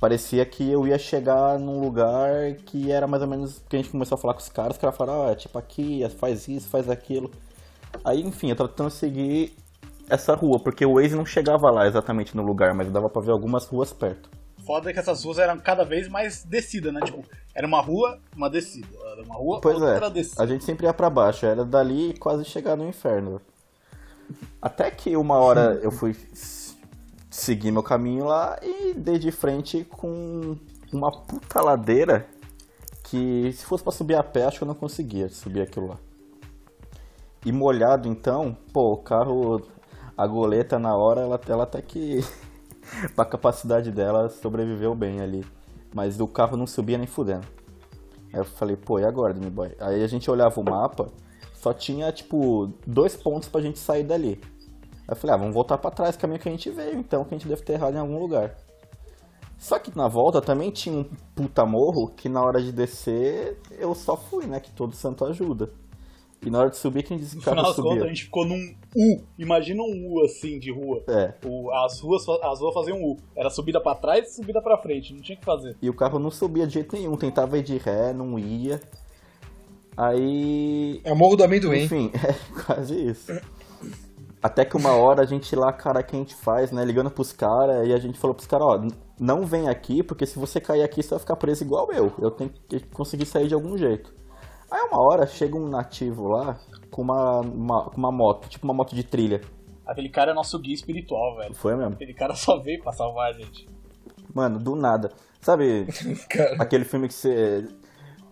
parecia 0.00 0.44
que 0.46 0.70
eu 0.70 0.86
ia 0.86 0.98
chegar 0.98 1.58
num 1.58 1.80
lugar 1.80 2.54
que 2.64 2.90
era 2.90 3.06
mais 3.06 3.22
ou 3.22 3.28
menos 3.28 3.62
que 3.68 3.76
a 3.76 3.78
gente 3.78 3.90
começou 3.90 4.16
a 4.16 4.20
falar 4.20 4.34
com 4.34 4.40
os 4.40 4.48
caras, 4.48 4.72
os 4.72 4.78
caras 4.78 4.96
falaram, 4.96 5.26
ah, 5.26 5.32
é 5.32 5.34
tipo 5.34 5.58
aqui, 5.58 6.08
faz 6.18 6.48
isso, 6.48 6.68
faz 6.68 6.88
aquilo. 6.88 7.30
Aí, 8.04 8.20
enfim, 8.20 8.50
eu 8.50 8.56
tava 8.56 8.68
tentando 8.68 8.90
seguir 8.90 9.54
essa 10.08 10.34
rua, 10.34 10.58
porque 10.62 10.84
o 10.86 10.94
Waze 10.94 11.16
não 11.16 11.26
chegava 11.26 11.70
lá 11.70 11.86
exatamente 11.86 12.36
no 12.36 12.42
lugar, 12.42 12.74
mas 12.74 12.90
dava 12.90 13.08
pra 13.08 13.22
ver 13.22 13.32
algumas 13.32 13.66
ruas 13.66 13.92
perto. 13.92 14.30
Foda 14.66 14.90
é 14.90 14.92
que 14.92 14.98
essas 14.98 15.22
ruas 15.22 15.38
eram 15.38 15.58
cada 15.60 15.84
vez 15.84 16.08
mais 16.08 16.44
descida, 16.44 16.90
né? 16.90 17.00
Tipo, 17.02 17.24
era 17.54 17.66
uma 17.66 17.80
rua, 17.80 18.18
uma 18.36 18.50
descida. 18.50 18.88
Era 19.12 19.22
uma 19.22 19.36
rua, 19.36 19.60
Pois 19.60 19.80
outra 19.80 20.06
é, 20.06 20.10
descida. 20.10 20.42
a 20.42 20.46
gente 20.46 20.64
sempre 20.64 20.86
ia 20.86 20.92
pra 20.92 21.08
baixo, 21.08 21.46
era 21.46 21.64
dali 21.64 22.14
quase 22.18 22.44
chegar 22.44 22.76
no 22.76 22.86
inferno. 22.88 23.40
Até 24.60 24.90
que 24.90 25.16
uma 25.16 25.36
hora 25.36 25.78
eu 25.84 25.92
fui 25.92 26.16
seguir 27.30 27.70
meu 27.70 27.82
caminho 27.82 28.24
lá 28.24 28.58
e 28.60 28.92
dei 28.94 29.18
de 29.18 29.30
frente 29.30 29.84
com 29.84 30.56
uma 30.92 31.12
puta 31.12 31.62
ladeira 31.62 32.26
que 33.04 33.52
se 33.52 33.64
fosse 33.64 33.84
pra 33.84 33.92
subir 33.92 34.16
a 34.16 34.22
pé, 34.22 34.46
acho 34.46 34.58
que 34.58 34.64
eu 34.64 34.68
não 34.68 34.74
conseguia 34.74 35.28
subir 35.28 35.60
aquilo 35.60 35.88
lá. 35.88 35.96
E 37.44 37.52
molhado 37.52 38.08
então, 38.08 38.56
pô, 38.72 38.94
o 38.94 38.96
carro, 38.96 39.62
a 40.16 40.26
goleta 40.26 40.76
na 40.76 40.96
hora, 40.96 41.20
ela, 41.20 41.40
ela 41.48 41.62
até 41.62 41.80
que, 41.80 42.24
pra 43.14 43.24
capacidade 43.24 43.90
dela, 43.90 44.28
sobreviveu 44.28 44.94
bem 44.94 45.20
ali. 45.20 45.44
Mas 45.94 46.20
o 46.20 46.26
carro 46.26 46.56
não 46.56 46.66
subia 46.66 46.98
nem 46.98 47.06
fudendo. 47.06 47.46
Aí 48.32 48.40
eu 48.40 48.44
falei, 48.44 48.76
pô, 48.76 48.98
e 48.98 49.04
agora, 49.04 49.32
Danny 49.32 49.50
Boy? 49.50 49.74
Aí 49.80 50.02
a 50.02 50.06
gente 50.06 50.30
olhava 50.30 50.60
o 50.60 50.64
mapa, 50.64 51.10
só 51.54 51.72
tinha, 51.72 52.12
tipo, 52.12 52.72
dois 52.86 53.16
pontos 53.16 53.48
pra 53.48 53.60
gente 53.60 53.78
sair 53.78 54.04
dali. 54.04 54.40
Aí 54.42 55.10
eu 55.10 55.16
falei, 55.16 55.34
ah, 55.34 55.38
vamos 55.38 55.54
voltar 55.54 55.78
pra 55.78 55.90
trás, 55.90 56.16
caminho 56.16 56.40
que 56.40 56.48
a 56.48 56.52
gente 56.52 56.70
veio, 56.70 56.98
então, 56.98 57.24
que 57.24 57.34
a 57.34 57.38
gente 57.38 57.48
deve 57.48 57.62
ter 57.62 57.74
errado 57.74 57.94
em 57.94 57.98
algum 57.98 58.18
lugar. 58.18 58.56
Só 59.58 59.78
que 59.78 59.96
na 59.96 60.06
volta 60.06 60.42
também 60.42 60.70
tinha 60.70 60.94
um 60.94 61.04
puta 61.34 61.64
morro 61.64 62.08
que 62.08 62.28
na 62.28 62.42
hora 62.42 62.60
de 62.60 62.72
descer 62.72 63.58
eu 63.78 63.94
só 63.94 64.16
fui, 64.16 64.46
né? 64.46 64.60
Que 64.60 64.70
todo 64.70 64.94
santo 64.94 65.24
ajuda. 65.24 65.70
E 66.44 66.50
na 66.50 66.60
hora 66.60 66.70
de 66.70 66.76
subir, 66.76 67.02
quem 67.02 67.18
disse 67.18 67.30
que 67.30 67.36
No 67.36 67.42
o 67.42 67.44
carro 67.44 67.56
final 67.56 67.72
das 67.74 67.84
contas, 67.84 68.02
a 68.04 68.08
gente 68.08 68.24
ficou 68.24 68.44
num 68.46 68.74
U. 68.96 69.24
Imagina 69.38 69.82
um 69.82 70.12
U 70.12 70.24
assim 70.24 70.58
de 70.58 70.72
rua. 70.72 71.02
É. 71.08 71.34
O- 71.44 71.72
as, 71.72 71.98
ruas, 72.00 72.22
as 72.28 72.60
ruas 72.60 72.74
faziam 72.74 72.98
um 72.98 73.12
U. 73.12 73.16
Era 73.34 73.50
subida 73.50 73.80
pra 73.80 73.94
trás 73.94 74.28
e 74.28 74.34
subida 74.36 74.60
pra 74.62 74.78
frente. 74.78 75.12
Não 75.12 75.20
tinha 75.22 75.36
o 75.36 75.40
que 75.40 75.44
fazer. 75.44 75.76
E 75.82 75.88
o 75.90 75.94
carro 75.94 76.18
não 76.18 76.30
subia 76.30 76.66
de 76.66 76.74
jeito 76.74 76.94
nenhum, 76.94 77.16
tentava 77.16 77.58
ir 77.58 77.62
de 77.62 77.76
ré, 77.78 78.12
não 78.12 78.38
ia. 78.38 78.80
Aí 79.96 81.00
É 81.04 81.12
o 81.12 81.16
Morro 81.16 81.36
do 81.36 81.44
Amendoim. 81.44 81.84
Enfim, 81.84 82.10
é 82.14 82.34
quase 82.64 82.94
isso. 83.10 83.32
Até 84.42 84.64
que 84.64 84.76
uma 84.76 84.92
hora 84.92 85.22
a 85.22 85.26
gente 85.26 85.56
lá, 85.56 85.72
cara, 85.72 86.02
que 86.02 86.14
a 86.14 86.18
gente 86.18 86.34
faz, 86.34 86.70
né? 86.70 86.84
Ligando 86.84 87.10
pros 87.10 87.32
caras, 87.32 87.88
e 87.88 87.92
a 87.92 87.98
gente 87.98 88.18
falou 88.18 88.34
pros 88.34 88.46
caras, 88.46 88.66
ó, 88.66 88.86
não 89.18 89.44
vem 89.46 89.68
aqui, 89.68 90.02
porque 90.02 90.26
se 90.26 90.38
você 90.38 90.60
cair 90.60 90.82
aqui, 90.82 91.02
você 91.02 91.10
vai 91.10 91.18
ficar 91.18 91.36
preso 91.36 91.64
igual 91.64 91.90
eu. 91.90 92.12
Eu 92.20 92.30
tenho 92.30 92.50
que 92.68 92.80
conseguir 92.88 93.24
sair 93.26 93.48
de 93.48 93.54
algum 93.54 93.76
jeito. 93.76 94.14
Aí 94.70 94.80
uma 94.82 95.00
hora 95.00 95.26
chega 95.26 95.56
um 95.56 95.68
nativo 95.68 96.28
lá 96.28 96.58
com 96.90 97.02
uma, 97.02 97.40
uma, 97.40 97.84
com 97.84 97.96
uma 97.96 98.12
moto, 98.12 98.48
tipo 98.48 98.64
uma 98.66 98.74
moto 98.74 98.94
de 98.94 99.04
trilha. 99.04 99.40
Aquele 99.86 100.08
cara 100.08 100.32
é 100.32 100.34
nosso 100.34 100.58
guia 100.58 100.74
espiritual, 100.74 101.36
velho. 101.36 101.54
Foi 101.54 101.76
mesmo? 101.76 101.92
Aquele 101.94 102.12
cara 102.14 102.34
só 102.34 102.58
veio 102.58 102.82
pra 102.82 102.92
salvar 102.92 103.30
a 103.30 103.32
gente. 103.32 103.68
Mano, 104.34 104.58
do 104.58 104.74
nada. 104.74 105.12
Sabe 105.40 105.86
aquele 106.58 106.84
filme 106.84 107.06
que 107.08 107.14
você. 107.14 107.64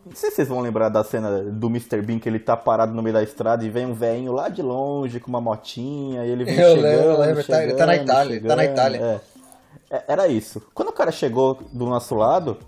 Não 0.05 0.15
sei 0.15 0.29
se 0.31 0.37
vocês 0.37 0.49
vão 0.49 0.61
lembrar 0.61 0.91
da 0.91 1.03
cena 1.03 1.43
do 1.45 1.67
Mr. 1.69 2.03
Bean 2.03 2.19
que 2.19 2.29
ele 2.29 2.39
tá 2.39 2.55
parado 2.57 2.93
no 2.93 3.03
meio 3.03 3.15
da 3.15 3.23
estrada 3.23 3.65
e 3.65 3.71
vem 3.71 3.87
um 3.87 3.95
velhinho 3.95 4.33
lá 4.33 4.49
de 4.51 4.61
longe 4.61 5.19
com 5.19 5.29
uma 5.31 5.41
motinha 5.41 6.27
e 6.27 6.31
ele 6.31 6.45
vem 6.45 6.55
Eu 6.61 6.75
chegando, 6.77 6.83
lembro, 6.83 7.05
eu 7.11 7.21
lembro, 7.21 7.45
tá- 7.45 7.61
chegando, 7.61 7.77
tá 7.79 7.87
na 7.87 7.97
Itália, 7.97 8.43
tá 8.43 8.57
na 8.57 8.63
chegando, 8.63 8.73
Itália. 8.75 9.01
é. 9.01 9.21
É, 9.97 10.05
Era 10.09 10.29
isso. 10.29 10.61
Quando 10.75 10.89
o 10.89 10.93
cara 10.93 11.11
chegou 11.13 11.59
do 11.73 11.87
nosso 11.87 12.15
lado, 12.17 12.59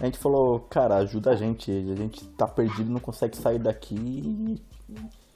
a 0.00 0.04
gente 0.06 0.18
falou, 0.18 0.60
cara, 0.60 0.96
ajuda 0.96 1.30
a 1.30 1.36
gente, 1.36 1.70
a 1.70 1.94
gente 1.96 2.24
tá 2.30 2.46
perdido, 2.48 2.90
não 2.90 3.00
consegue 3.00 3.36
sair 3.36 3.58
daqui. 3.58 4.60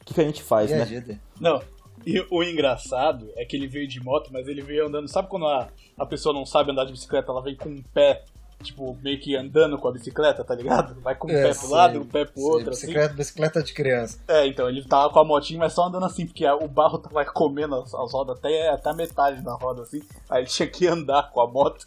O 0.00 0.04
que, 0.04 0.14
que 0.14 0.20
a 0.20 0.24
gente 0.24 0.42
faz, 0.42 0.70
e 0.70 0.74
né? 0.74 0.82
ajuda. 0.82 1.18
Não. 1.40 1.62
E 2.06 2.20
o 2.30 2.42
engraçado 2.42 3.30
é 3.36 3.44
que 3.44 3.56
ele 3.56 3.66
veio 3.68 3.86
de 3.88 4.02
moto, 4.02 4.30
mas 4.32 4.48
ele 4.48 4.60
veio 4.62 4.86
andando. 4.86 5.08
Sabe 5.08 5.28
quando 5.28 5.46
a, 5.46 5.68
a 5.98 6.04
pessoa 6.06 6.34
não 6.34 6.44
sabe 6.44 6.70
andar 6.72 6.84
de 6.84 6.92
bicicleta, 6.92 7.30
ela 7.30 7.40
vem 7.42 7.56
com 7.56 7.68
um 7.68 7.82
pé, 7.94 8.24
tipo, 8.62 8.94
meio 9.02 9.18
que 9.20 9.34
andando 9.36 9.78
com 9.78 9.88
a 9.88 9.92
bicicleta, 9.92 10.44
tá 10.44 10.54
ligado? 10.54 11.00
Vai 11.00 11.14
com 11.14 11.28
um 11.28 11.30
É, 11.30 11.42
pé 11.44 11.48
pro 11.50 11.58
sei, 11.66 11.70
lado, 11.70 12.00
um 12.00 12.04
pé 12.06 12.24
pro 12.24 12.34
sei, 12.34 12.44
outro, 12.44 12.70
assim. 12.70 12.86
bicicleta, 12.88 13.14
bicicleta 13.14 13.62
de 13.62 13.72
criança. 13.72 14.18
É, 14.28 14.46
então, 14.46 14.68
ele 14.68 14.84
tava 14.84 15.10
com 15.12 15.18
a 15.20 15.24
motinha, 15.24 15.58
mas 15.58 15.72
só 15.72 15.84
andando 15.86 16.04
assim, 16.04 16.26
porque 16.26 16.44
a- 16.44 16.56
o 16.56 16.68
barro 16.68 16.98
tava 16.98 17.24
comendo 17.26 17.76
as, 17.76 17.94
as 17.94 18.12
rodas 18.12 18.36
até, 18.38 18.68
até 18.70 18.90
a 18.90 18.94
metade 18.94 19.40
da 19.42 19.54
roda, 19.54 19.82
assim. 19.82 20.02
Aí 20.28 20.42
ele 20.42 20.48
tinha 20.48 20.68
que 20.68 20.86
andar 20.86 21.30
com 21.30 21.40
a 21.40 21.48
moto. 21.50 21.86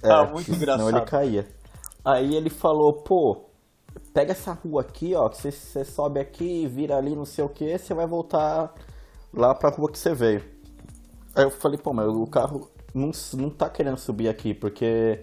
Tava 0.00 0.30
muito 0.30 0.50
engraçado. 0.50 0.86
Senão 0.86 0.98
É, 0.98 1.02
ele 1.02 1.10
caía. 1.10 1.48
Aí 2.08 2.34
ele 2.34 2.48
falou, 2.48 2.90
pô, 2.94 3.50
pega 4.14 4.32
essa 4.32 4.54
rua 4.54 4.80
aqui, 4.80 5.14
ó, 5.14 5.28
que 5.28 5.36
você- 5.36 5.84
sobe 5.84 6.18
aqui, 6.18 6.66
vira 6.66 6.96
ali, 6.96 7.14
não 7.14 7.26
sei 7.26 7.44
o 7.44 7.50
que, 7.50 7.76
você 7.76 7.92
vai 7.92 8.06
voltar 8.06 8.72
lá 9.30 9.54
pra 9.54 9.68
rua 9.68 9.92
que 9.92 9.98
você 9.98 10.14
veio. 10.14 10.42
Aí 11.34 11.44
eu 11.44 11.50
falei, 11.50 11.76
pô, 11.76 11.92
mas 11.92 12.08
o 12.08 12.26
carro 12.26 12.70
não, 12.94 13.10
não 13.34 13.50
tá 13.50 13.68
querendo 13.68 13.98
subir 13.98 14.26
aqui, 14.26 14.54
porque 14.54 15.20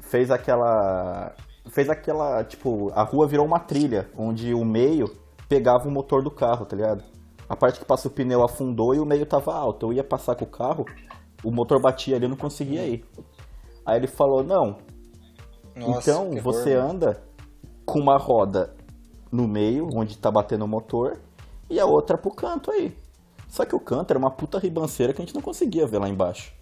fez 0.00 0.30
aquela. 0.30 1.34
Fez 1.68 1.90
aquela. 1.90 2.42
Tipo, 2.42 2.90
a 2.94 3.02
rua 3.02 3.26
virou 3.26 3.44
uma 3.44 3.60
trilha, 3.60 4.08
onde 4.16 4.54
o 4.54 4.64
meio 4.64 5.14
pegava 5.46 5.86
o 5.86 5.90
motor 5.90 6.22
do 6.22 6.30
carro, 6.30 6.64
tá 6.64 6.74
ligado? 6.74 7.04
A 7.46 7.54
parte 7.54 7.78
que 7.78 7.84
passa 7.84 8.08
o 8.08 8.10
pneu 8.10 8.42
afundou 8.42 8.94
e 8.94 8.98
o 8.98 9.04
meio 9.04 9.26
tava 9.26 9.54
alto. 9.54 9.84
Eu 9.84 9.92
ia 9.92 10.04
passar 10.04 10.34
com 10.36 10.46
o 10.46 10.48
carro, 10.48 10.86
o 11.44 11.50
motor 11.50 11.78
batia 11.78 12.16
ali, 12.16 12.24
eu 12.24 12.30
não 12.30 12.36
conseguia 12.36 12.86
ir. 12.86 13.04
Aí 13.84 13.98
ele 13.98 14.06
falou, 14.06 14.42
não, 14.42 14.78
Nossa, 15.78 16.10
então 16.10 16.30
você 16.42 16.76
horror, 16.76 16.90
anda 16.90 17.22
com 17.84 17.98
uma 18.00 18.16
roda 18.16 18.74
no 19.30 19.46
meio, 19.46 19.88
onde 19.94 20.16
tá 20.18 20.30
batendo 20.30 20.64
o 20.64 20.68
motor, 20.68 21.18
e 21.70 21.78
a 21.78 21.86
outra 21.86 22.16
pro 22.18 22.30
canto 22.30 22.70
aí. 22.70 22.96
Só 23.48 23.64
que 23.64 23.74
o 23.74 23.80
canto 23.80 24.10
era 24.10 24.18
uma 24.18 24.30
puta 24.30 24.58
ribanceira 24.58 25.12
que 25.12 25.22
a 25.22 25.24
gente 25.24 25.34
não 25.34 25.42
conseguia 25.42 25.86
ver 25.86 25.98
lá 25.98 26.08
embaixo. 26.08 26.52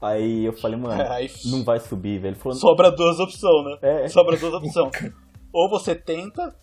Aí 0.00 0.44
eu 0.44 0.52
falei, 0.52 0.78
mano, 0.78 1.00
Aí- 1.10 1.30
não 1.46 1.64
vai 1.64 1.80
subir, 1.80 2.18
velho. 2.18 2.36
Falou, 2.36 2.56
Sobra 2.56 2.90
duas 2.90 3.18
opções, 3.18 3.64
né? 3.64 3.78
É. 4.04 4.08
Sobra 4.08 4.36
duas 4.36 4.54
opções. 4.54 4.92
Ou 5.52 5.68
você 5.70 5.94
tenta, 5.94 6.54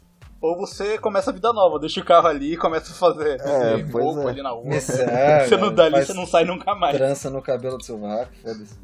ou 0.42 0.58
você 0.58 0.98
começa 0.98 1.30
a 1.30 1.34
vida 1.34 1.54
nova. 1.54 1.78
Deixa 1.78 2.02
o 2.02 2.04
carro 2.04 2.28
ali 2.28 2.54
e 2.54 2.58
começa 2.58 2.92
a 2.92 2.96
fazer 2.96 3.40
É, 3.40 3.78
pois 3.84 4.04
roubo 4.04 4.28
é. 4.28 4.32
ali 4.32 4.42
na 4.42 4.50
rua. 4.50 4.76
Isso, 4.76 5.00
é, 5.00 5.48
você 5.48 5.56
não 5.56 5.74
dá 5.74 5.86
ali, 5.86 6.04
você 6.04 6.14
não 6.14 6.26
sai 6.26 6.44
nunca 6.44 6.74
mais. 6.74 6.98
Trança 6.98 7.30
no 7.30 7.42
cabelo 7.42 7.78
do 7.78 7.86
sovaco, 7.86 8.32
foda-se. 8.42 8.76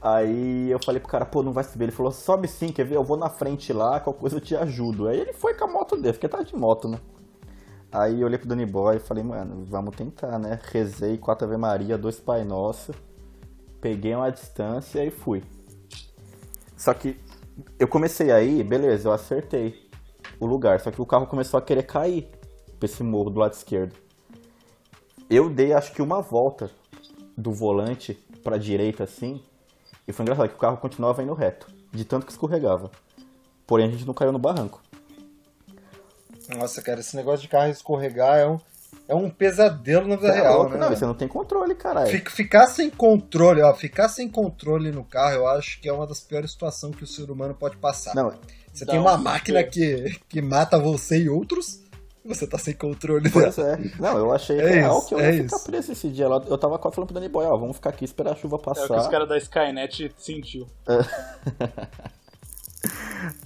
Aí 0.00 0.70
eu 0.70 0.82
falei 0.82 1.00
pro 1.00 1.10
cara, 1.10 1.26
pô, 1.26 1.42
não 1.42 1.52
vai 1.52 1.64
subir. 1.64 1.84
Ele 1.84 1.92
falou, 1.92 2.10
sobe 2.10 2.48
sim, 2.48 2.72
quer 2.72 2.84
ver? 2.84 2.96
Eu 2.96 3.04
vou 3.04 3.18
na 3.18 3.28
frente 3.28 3.72
lá, 3.72 4.00
qualquer 4.00 4.20
coisa 4.20 4.36
eu 4.36 4.40
te 4.40 4.56
ajudo. 4.56 5.06
Aí 5.06 5.20
ele 5.20 5.34
foi 5.34 5.52
com 5.54 5.64
a 5.64 5.68
moto 5.68 5.96
dele, 5.96 6.14
porque 6.14 6.28
tava 6.28 6.44
de 6.44 6.56
moto, 6.56 6.88
né? 6.88 6.98
Aí 7.92 8.22
eu 8.22 8.26
olhei 8.26 8.38
pro 8.38 8.48
Danny 8.48 8.64
Boy 8.64 8.96
e 8.96 9.00
falei, 9.00 9.22
mano, 9.22 9.66
vamos 9.66 9.94
tentar, 9.94 10.38
né? 10.38 10.58
Rezei 10.72 11.18
quatro 11.18 11.46
Ave 11.46 11.58
Maria, 11.58 11.98
dois 11.98 12.18
Pai 12.18 12.42
Nosso, 12.42 12.94
peguei 13.82 14.14
uma 14.14 14.30
distância 14.30 15.04
e 15.04 15.10
fui. 15.10 15.44
Só 16.74 16.94
que 16.94 17.20
eu 17.78 17.86
comecei 17.86 18.32
aí, 18.32 18.64
beleza, 18.64 19.08
eu 19.08 19.12
acertei 19.12 19.81
o 20.42 20.46
lugar, 20.46 20.80
só 20.80 20.90
que 20.90 21.00
o 21.00 21.06
carro 21.06 21.26
começou 21.26 21.56
a 21.58 21.62
querer 21.62 21.84
cair 21.84 22.28
pra 22.78 22.86
esse 22.86 23.02
morro 23.02 23.30
do 23.30 23.38
lado 23.40 23.52
esquerdo. 23.52 23.94
Eu 25.30 25.48
dei 25.48 25.72
acho 25.72 25.92
que 25.92 26.02
uma 26.02 26.20
volta 26.20 26.70
do 27.36 27.52
volante 27.52 28.14
pra 28.42 28.58
direita 28.58 29.04
assim, 29.04 29.40
e 30.06 30.12
foi 30.12 30.24
engraçado 30.24 30.48
que 30.48 30.54
o 30.54 30.58
carro 30.58 30.76
continuava 30.78 31.22
indo 31.22 31.32
reto, 31.32 31.66
de 31.92 32.04
tanto 32.04 32.26
que 32.26 32.32
escorregava. 32.32 32.90
Porém 33.66 33.86
a 33.86 33.90
gente 33.90 34.04
não 34.06 34.12
caiu 34.14 34.32
no 34.32 34.38
barranco. 34.38 34.80
Nossa, 36.56 36.82
cara, 36.82 37.00
esse 37.00 37.14
negócio 37.16 37.40
de 37.42 37.48
carro 37.48 37.70
escorregar 37.70 38.38
é 38.38 38.46
um, 38.46 38.58
é 39.08 39.14
um 39.14 39.30
pesadelo 39.30 40.06
na 40.08 40.16
vida 40.16 40.28
Tá 40.28 40.34
real, 40.34 40.54
louco? 40.62 40.72
né? 40.72 40.78
Não, 40.80 40.88
você 40.90 41.06
não 41.06 41.14
tem 41.14 41.28
controle, 41.28 41.74
caralho. 41.74 42.10
Fic- 42.10 42.30
Ficar 42.30 42.66
sem 42.66 42.90
controle, 42.90 43.62
ó, 43.62 43.72
ficar 43.74 44.08
sem 44.08 44.28
controle 44.28 44.90
no 44.90 45.04
carro, 45.04 45.34
eu 45.36 45.46
acho 45.46 45.80
que 45.80 45.88
é 45.88 45.92
uma 45.92 46.06
das 46.06 46.20
piores 46.20 46.50
situações 46.50 46.96
que 46.96 47.04
o 47.04 47.06
ser 47.06 47.30
humano 47.30 47.54
pode 47.54 47.76
passar. 47.76 48.14
Não, 48.14 48.34
você 48.72 48.84
Dá 48.84 48.92
tem 48.92 49.00
um 49.00 49.02
uma 49.02 49.16
desespero. 49.16 49.34
máquina 49.34 49.64
que, 49.64 50.20
que 50.28 50.40
mata 50.42 50.78
você 50.78 51.22
e 51.22 51.28
outros, 51.28 51.80
você 52.24 52.46
tá 52.46 52.56
sem 52.58 52.74
controle 52.74 53.28
pois 53.30 53.56
dela. 53.56 53.72
é. 53.74 54.00
Não, 54.00 54.16
eu 54.18 54.32
achei 54.32 54.58
É 54.58 54.68
real 54.80 54.98
isso, 54.98 55.08
que 55.08 55.14
eu 55.14 55.20
é 55.20 55.26
ia 55.36 55.42
ficar 55.44 55.56
isso. 55.56 55.64
preso 55.64 55.92
esse 55.92 56.08
dia. 56.08 56.26
Eu 56.26 56.56
tava 56.58 56.78
quase 56.78 56.94
falando 56.94 57.08
pro 57.08 57.14
Danny 57.14 57.28
Boy, 57.28 57.46
ó, 57.46 57.56
vamos 57.56 57.76
ficar 57.76 57.90
aqui 57.90 58.04
esperar 58.04 58.32
a 58.32 58.36
chuva 58.36 58.56
É 58.56 58.58
o 58.58 58.62
que 58.62 58.70
os 58.70 58.86
passar. 58.88 59.10
caras 59.10 59.28
da 59.28 59.36
Skynet 59.38 60.12
sentiu. 60.16 60.66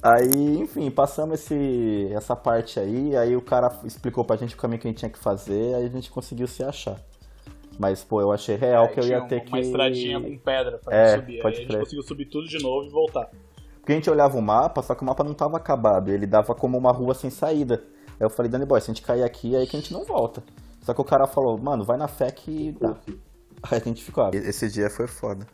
Aí, 0.02 0.58
enfim, 0.60 0.90
passamos 0.90 1.40
esse, 1.40 2.08
essa 2.14 2.34
parte 2.34 2.80
aí, 2.80 3.14
aí 3.16 3.36
o 3.36 3.42
cara 3.42 3.70
explicou 3.84 4.24
pra 4.24 4.36
gente 4.36 4.54
o 4.54 4.58
caminho 4.58 4.80
que 4.80 4.88
a 4.88 4.90
gente 4.90 4.98
tinha 4.98 5.10
que 5.10 5.18
fazer, 5.18 5.74
aí 5.74 5.84
a 5.84 5.88
gente 5.88 6.10
conseguiu 6.10 6.46
se 6.46 6.62
achar. 6.64 6.98
Mas, 7.78 8.02
pô, 8.02 8.22
eu 8.22 8.32
achei 8.32 8.56
real 8.56 8.86
Aí 8.86 8.94
que 8.94 9.00
eu 9.00 9.06
ia 9.06 9.20
ter 9.22 9.34
uma, 9.36 9.44
que. 9.44 9.48
uma 9.48 9.60
estradinha 9.60 10.18
com 10.18 10.38
pedra 10.38 10.78
pra 10.78 10.96
É, 10.96 11.16
subir. 11.16 11.36
Aí 11.36 11.42
pode 11.42 11.56
a 11.56 11.60
gente 11.60 11.76
conseguiu 11.78 12.02
subir 12.02 12.24
tudo 12.26 12.48
de 12.48 12.58
novo 12.62 12.86
e 12.86 12.90
voltar. 12.90 13.28
Porque 13.86 13.92
a 13.92 13.96
gente 13.98 14.10
olhava 14.10 14.36
o 14.36 14.42
mapa, 14.42 14.82
só 14.82 14.96
que 14.96 15.02
o 15.02 15.06
mapa 15.06 15.22
não 15.22 15.32
tava 15.32 15.58
acabado. 15.58 16.10
Ele 16.10 16.26
dava 16.26 16.56
como 16.56 16.76
uma 16.76 16.90
rua 16.90 17.14
sem 17.14 17.30
saída. 17.30 17.84
Aí 18.08 18.26
eu 18.26 18.28
falei, 18.28 18.50
Danny 18.50 18.66
Boy, 18.66 18.80
se 18.80 18.90
a 18.90 18.92
gente 18.92 19.06
cair 19.06 19.22
aqui, 19.22 19.54
é 19.54 19.58
aí 19.58 19.66
que 19.68 19.76
a 19.76 19.78
gente 19.80 19.92
não 19.92 20.04
volta. 20.04 20.42
Só 20.80 20.92
que 20.92 21.00
o 21.00 21.04
cara 21.04 21.24
falou, 21.28 21.56
mano, 21.56 21.84
vai 21.84 21.96
na 21.96 22.08
fé 22.08 22.32
que 22.32 22.72
dá. 22.72 22.96
Aí 23.62 23.78
a 23.78 23.84
gente 23.84 24.02
ficou, 24.02 24.24
ah, 24.24 24.30
esse 24.34 24.68
dia 24.68 24.90
foi 24.90 25.06
foda. 25.06 25.46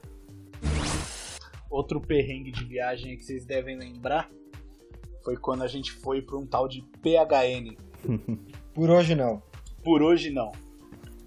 Outro 1.71 2.01
perrengue 2.01 2.51
de 2.51 2.64
viagem 2.64 3.16
que 3.18 3.23
vocês 3.23 3.45
devem 3.45 3.79
lembrar 3.79 4.31
foi 5.23 5.37
quando 5.37 5.62
a 5.62 5.68
gente 5.68 5.92
foi 5.92 6.23
pra 6.23 6.37
um 6.38 6.47
tal 6.47 6.66
de 6.66 6.83
PHN. 7.03 7.77
Por 8.75 8.88
hoje 8.88 9.14
não. 9.14 9.42
Por 9.85 10.03
hoje 10.03 10.31
não. 10.31 10.53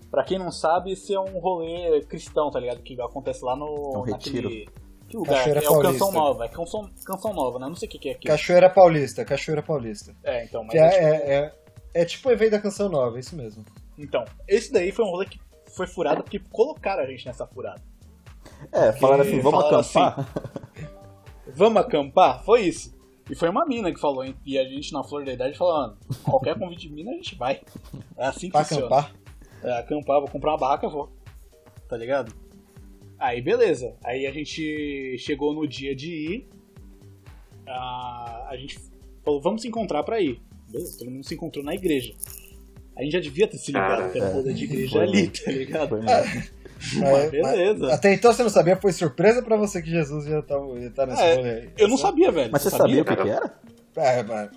Pra 0.10 0.24
quem 0.24 0.40
não 0.40 0.52
sabe, 0.52 0.94
esse 0.94 1.14
é 1.14 1.20
um 1.20 1.40
rolê 1.40 2.02
cristão, 2.02 2.50
tá 2.50 2.60
ligado? 2.60 2.82
Que 2.82 3.00
acontece 3.00 3.46
lá 3.46 3.56
no. 3.56 3.66
É 3.94 3.98
um 4.00 4.06
naquele. 4.06 4.68
Que 5.08 5.18
lugar? 5.18 5.36
Cachoeira 5.38 5.60
é 5.60 5.70
o 5.70 5.80
Canção 5.82 5.82
Paulista. 5.82 6.12
Nova. 6.12 6.46
É 6.46 6.48
Canção, 6.50 6.90
Canção 7.06 7.34
Nova, 7.34 7.60
né? 7.60 7.68
Não 7.68 7.76
sei 7.76 7.88
o 7.88 7.92
que, 7.92 8.00
que 8.00 8.10
é 8.10 8.12
aqui. 8.14 8.28
Cachoeira 8.28 8.70
Paulista, 8.70 9.24
Cachoeira 9.26 9.62
Paulista. 9.62 10.16
É, 10.24 10.44
então, 10.46 10.64
mas 10.64 10.72
Que 10.72 10.78
é 10.80 10.82
é, 10.86 10.90
tipo- 10.90 11.04
é, 11.04 11.36
é, 11.36 12.02
é 12.02 12.06
tipo 12.06 12.30
o 12.30 12.32
evento 12.32 12.52
da 12.52 12.60
canção 12.60 12.90
nova, 12.90 13.18
é 13.18 13.20
isso 13.20 13.36
mesmo. 13.36 13.64
Então, 13.98 14.26
esse 14.48 14.72
daí 14.74 14.92
foi 14.92 15.06
um 15.06 15.10
rolê 15.10 15.26
que 15.26 15.40
foi 15.76 15.88
furado 15.88 16.24
porque 16.24 16.40
colocaram 16.52 17.04
a 17.04 17.06
gente 17.06 17.26
nessa 17.26 17.46
furada. 17.48 17.82
É, 18.72 18.92
falaram 18.94 19.24
assim, 19.24 19.40
vamos 19.40 19.60
falaram 19.62 19.80
acampar? 19.80 20.28
Vamos 21.56 21.82
acampar? 21.82 22.44
Foi 22.44 22.62
isso. 22.62 22.94
E 23.30 23.36
foi 23.36 23.50
uma 23.50 23.66
mina 23.66 23.92
que 23.94 24.00
falou, 24.00 24.24
hein? 24.24 24.36
E 24.46 24.58
a 24.58 24.64
gente 24.66 24.92
na 24.92 25.04
flor 25.04 25.24
da 25.24 25.32
idade 25.32 25.58
falando, 25.58 25.98
qualquer 26.24 26.58
convite 26.58 26.88
de 26.88 26.94
mina 26.94 27.12
a 27.12 27.14
gente 27.16 27.36
vai. 27.36 27.62
É 28.18 28.26
assim 28.26 28.48
que 28.48 28.52
Pra 28.54 28.64
funciona. 28.64 28.86
acampar. 28.88 29.16
É, 29.64 29.72
acampar, 29.80 30.20
vou 30.20 30.30
comprar 30.30 30.52
uma 30.52 30.58
barraca, 30.58 30.90
vou. 30.90 31.12
Tá 31.88 31.96
ligado? 31.98 32.34
Aí 33.20 33.42
beleza. 33.42 33.96
Aí 34.04 34.26
a 34.28 34.32
gente 34.32 35.18
chegou 35.18 35.54
no 35.54 35.68
dia 35.68 35.96
de 35.96 36.12
ir. 36.12 36.48
A, 37.68 38.48
a 38.52 38.58
gente 38.58 38.78
falou, 39.24 39.42
vamos 39.42 39.62
se 39.62 39.68
encontrar 39.68 40.04
pra 40.04 40.20
ir. 40.20 40.40
Beleza, 40.70 40.98
todo 40.98 41.10
mundo 41.10 41.26
se 41.26 41.34
encontrou 41.34 41.64
na 41.64 41.74
igreja. 41.74 42.14
A 42.96 43.04
gente 43.04 43.14
já 43.14 43.20
devia 43.20 43.48
ter 43.48 43.58
se 43.58 43.72
ligado 43.72 44.12
que 44.12 44.20
era 44.20 44.30
é. 44.30 44.34
rolê 44.34 44.54
de 44.54 44.64
igreja 44.64 44.92
Foi 44.92 45.04
ali, 45.04 45.28
tá 45.28 45.52
ligado? 45.52 45.90
Foi 45.90 46.02
mesmo. 46.02 46.56
Mas 47.02 47.32
beleza. 47.32 47.94
Até 47.94 48.14
então 48.14 48.32
você 48.32 48.44
não 48.44 48.50
sabia, 48.50 48.76
foi 48.76 48.92
surpresa 48.92 49.42
pra 49.42 49.58
você 49.58 49.82
que 49.82 49.90
Jesus 49.90 50.28
ia 50.28 50.40
estar 50.40 50.60
ia 50.78 50.92
tá 50.92 51.06
nesse 51.06 51.22
É, 51.22 51.36
rolê 51.36 51.50
aí. 51.50 51.70
Eu 51.78 51.88
não 51.88 51.98
sabia, 51.98 52.32
velho. 52.32 52.52
Mas 52.52 52.62
você 52.62 52.70
sabia 52.70 53.02
o 53.02 53.06
que, 53.06 53.16
que 53.16 53.30
era? 53.30 53.60
É, 53.96 54.24
mas 54.24 54.50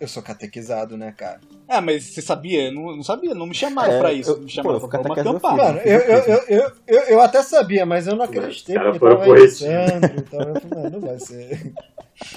eu 0.00 0.08
sou 0.08 0.22
catequizado, 0.22 0.96
né, 0.96 1.12
cara? 1.16 1.40
Ah, 1.68 1.80
mas 1.80 2.04
você 2.04 2.20
sabia? 2.20 2.64
Eu 2.66 2.72
não, 2.72 2.96
não 2.96 3.02
sabia, 3.02 3.34
não 3.34 3.46
me 3.46 3.54
chamaram 3.54 3.92
É, 3.94 3.98
pra 3.98 4.12
isso. 4.12 4.30
eu- 4.30 4.40
me 4.40 4.50
chamaram 4.50 4.80
pô, 4.80 4.88
pra 4.88 4.98
vamos 5.00 5.14
catequese 5.14 5.34
eu. 5.44 5.56
Mano, 5.56 5.78
eu, 5.80 5.98
eu, 6.00 6.18
eu, 6.18 6.42
eu, 6.48 6.72
eu, 6.86 7.00
eu 7.02 7.20
até 7.20 7.42
sabia, 7.42 7.86
mas 7.86 8.06
eu 8.06 8.14
não 8.16 8.24
acreditei, 8.24 8.74
foram 8.76 8.98
tava 8.98 9.16
pro 9.24 9.34
retiro. 9.34 9.70
Tava, 10.30 10.50
eu 10.50 10.60
falei, 10.60 10.90
não, 10.90 11.00
vai 11.00 11.18
ser. 11.18 11.72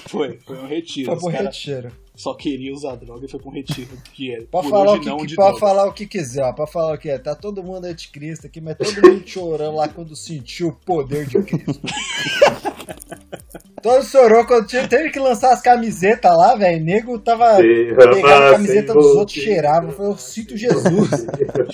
Foi, 0.08 0.38
foi 0.44 0.56
um 0.58 0.66
retiro. 0.66 1.06
Foi 1.18 1.32
pro 1.32 1.42
retiro. 1.44 1.92
só 2.16 2.34
queriam 2.34 2.74
usar 2.74 2.96
droga 2.96 3.26
e 3.26 3.28
foi 3.28 3.38
pra 3.38 3.48
um 3.48 3.52
retiro. 3.52 3.90
Que 4.12 4.34
é, 4.34 4.40
Pode 4.42 4.66
por 4.68 4.70
falar, 4.70 4.94
o 4.94 5.00
que, 5.00 5.06
não 5.08 5.18
que- 5.18 5.36
droga. 5.36 5.58
falar 5.58 5.86
o 5.86 5.92
que 5.92 6.06
quiser, 6.06 6.42
ó, 6.42 6.52
pode 6.52 6.72
falar 6.72 6.94
o 6.94 6.98
que 6.98 7.08
é. 7.10 7.18
Tá 7.18 7.34
todo 7.36 7.62
mundo 7.62 7.84
anticristo 7.84 8.46
aqui, 8.46 8.60
mas 8.60 8.76
todo 8.76 8.92
mundo 9.08 9.22
chorando 9.26 9.76
lá 9.76 9.88
quando 9.88 10.16
sentiu 10.16 10.68
o 10.68 10.72
poder 10.72 11.26
de 11.26 11.40
Cristo. 11.42 11.80
todo 13.82 14.04
chorou 14.04 14.44
quando 14.46 14.66
tinha- 14.66 14.86
teve 14.88 15.10
que 15.10 15.18
lançar 15.18 15.52
as 15.52 15.60
camisetas 15.60 16.36
lá, 16.36 16.54
velho. 16.56 16.84
Nego 16.84 17.18
tava 17.18 17.56
pegando 17.56 18.26
a 18.26 18.52
camiseta 18.52 18.92
dos 18.94 19.06
outros, 19.06 19.36
cheirava. 19.42 19.90
Foi, 19.92 20.06
eu 20.06 20.16
sinto 20.16 20.56
Jesus. 20.56 21.10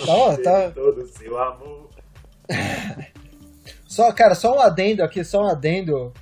Tá, 0.06 0.12
ó, 0.14 0.36
tá. 0.36 0.70
Todo 0.70 1.02
o 1.02 1.06
seu 1.06 1.38
amor. 1.38 1.88
Só, 3.86 4.10
cara, 4.12 4.34
só 4.34 4.56
um 4.56 4.60
adendo 4.60 5.04
aqui, 5.04 5.22
só 5.22 5.44
um 5.44 5.48
adendo 5.48 6.12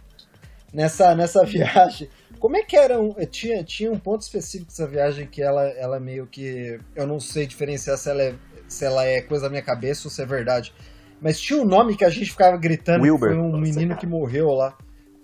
nessa, 0.75 1.15
nessa 1.15 1.43
viagem. 1.47 2.07
Como 2.39 2.55
é 2.57 2.63
que 2.63 2.77
era? 2.77 3.01
Um, 3.01 3.15
tinha, 3.31 3.65
tinha 3.65 3.91
um 3.91 3.99
ponto 3.99 4.21
específico 4.21 4.71
dessa 4.71 4.87
viagem 4.87 5.27
que 5.27 5.41
ela, 5.43 5.65
ela 5.71 5.99
meio 5.99 6.27
que. 6.27 6.79
Eu 6.95 7.07
não 7.07 7.19
sei 7.19 7.47
diferenciar 7.47 7.97
se 7.97 8.11
ela, 8.11 8.23
é, 8.23 8.35
se 8.69 8.85
ela 8.85 9.07
é 9.07 9.23
coisa 9.23 9.45
da 9.45 9.51
minha 9.51 9.63
cabeça 9.63 10.07
ou 10.07 10.11
se 10.11 10.21
é 10.21 10.27
verdade. 10.27 10.75
Mas 11.21 11.41
tinha 11.41 11.61
um 11.63 11.65
nome 11.65 11.97
que 11.97 12.05
a 12.05 12.11
gente 12.11 12.31
ficava 12.31 12.57
gritando 12.59 13.05
Wilber. 13.05 13.31
que 13.31 13.37
foi 13.37 13.43
um 13.45 13.57
menino 13.57 13.97
que 13.97 14.07
morreu 14.07 14.49
lá. 14.51 14.77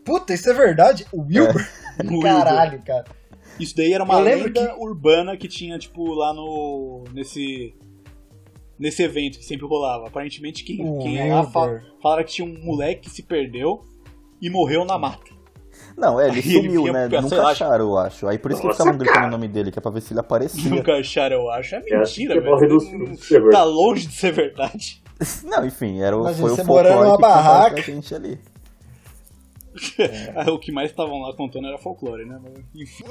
Puta, 0.08 0.32
isso 0.34 0.48
é 0.50 0.54
verdade? 0.54 1.06
O 1.12 1.22
Wilber? 1.22 1.68
O 2.10 2.20
Caralho, 2.20 2.80
cara. 2.86 3.04
Isso 3.58 3.74
daí 3.76 3.92
era 3.92 4.04
uma 4.04 4.20
lenda 4.20 4.76
urbana 4.78 5.36
que 5.36 5.48
tinha, 5.48 5.76
tipo, 5.78 6.14
lá 6.14 6.32
no. 6.32 7.02
nesse. 7.12 7.74
Nesse 8.78 9.02
evento 9.02 9.38
que 9.38 9.44
sempre 9.44 9.66
rolava. 9.66 10.06
Aparentemente 10.06 10.62
quem, 10.62 10.80
O 10.88 10.98
quem 11.00 11.14
ia 11.16 11.34
lá 11.34 11.42
fala, 11.44 11.82
falaram 12.00 12.22
que 12.24 12.30
tinha 12.30 12.46
um 12.46 12.64
moleque 12.64 13.00
que 13.02 13.10
se 13.10 13.24
perdeu 13.24 13.80
e 14.40 14.48
morreu 14.48 14.84
na 14.84 14.96
mata. 14.96 15.36
Não, 15.96 16.20
é, 16.20 16.28
ele 16.28 16.38
Aí 16.38 16.38
ele 16.54 16.62
sumiu, 16.68 16.82
vinha 16.82 16.92
né? 16.92 17.08
pra- 17.10 17.20
Nunca 17.22 17.36
lá, 17.42 17.50
acharam, 17.50 17.84
eu 17.84 17.98
acho. 17.98 18.28
Aí 18.28 18.38
por 18.38 18.52
isso 18.52 18.60
que 18.60 18.66
eles 18.68 18.78
Nossa, 18.78 18.88
estavam 18.90 18.98
gritando 19.04 19.26
o 19.26 19.30
nome 19.32 19.48
dele, 19.48 19.72
que 19.72 19.78
é 19.80 19.82
pra 19.82 19.90
ver 19.90 20.00
se 20.02 20.12
ele 20.12 20.20
aparecia. 20.20 20.70
Nunca 20.70 20.92
acharam, 20.94 21.36
eu 21.36 21.50
acho. 21.50 21.74
É 21.74 21.78
É 21.84 21.98
mentira, 21.98 22.34
que 22.34 22.40
velho. 22.40 23.50
Tá 23.50 23.64
longe 23.64 24.06
de 24.06 24.12
ser 24.14 24.30
verdade. 24.32 25.02
Não, 25.42 25.66
enfim, 25.66 26.00
era 26.00 26.16
o, 26.16 26.20
Imagina, 26.20 26.48
foi 26.48 26.52
o 26.52 26.56
folclore 26.64 26.88
numa 26.94 27.16
que 27.16 27.22
barraca. 27.22 27.74
pra 27.74 27.82
gente 27.82 28.14
ali. 28.14 28.38
o 30.52 30.58
que 30.58 30.72
mais 30.72 30.90
estavam 30.90 31.20
lá 31.20 31.34
contando 31.34 31.68
era 31.68 31.78
folclore, 31.78 32.24
né? 32.24 32.40
Mas, 32.42 32.64
Enfim. 32.74 33.04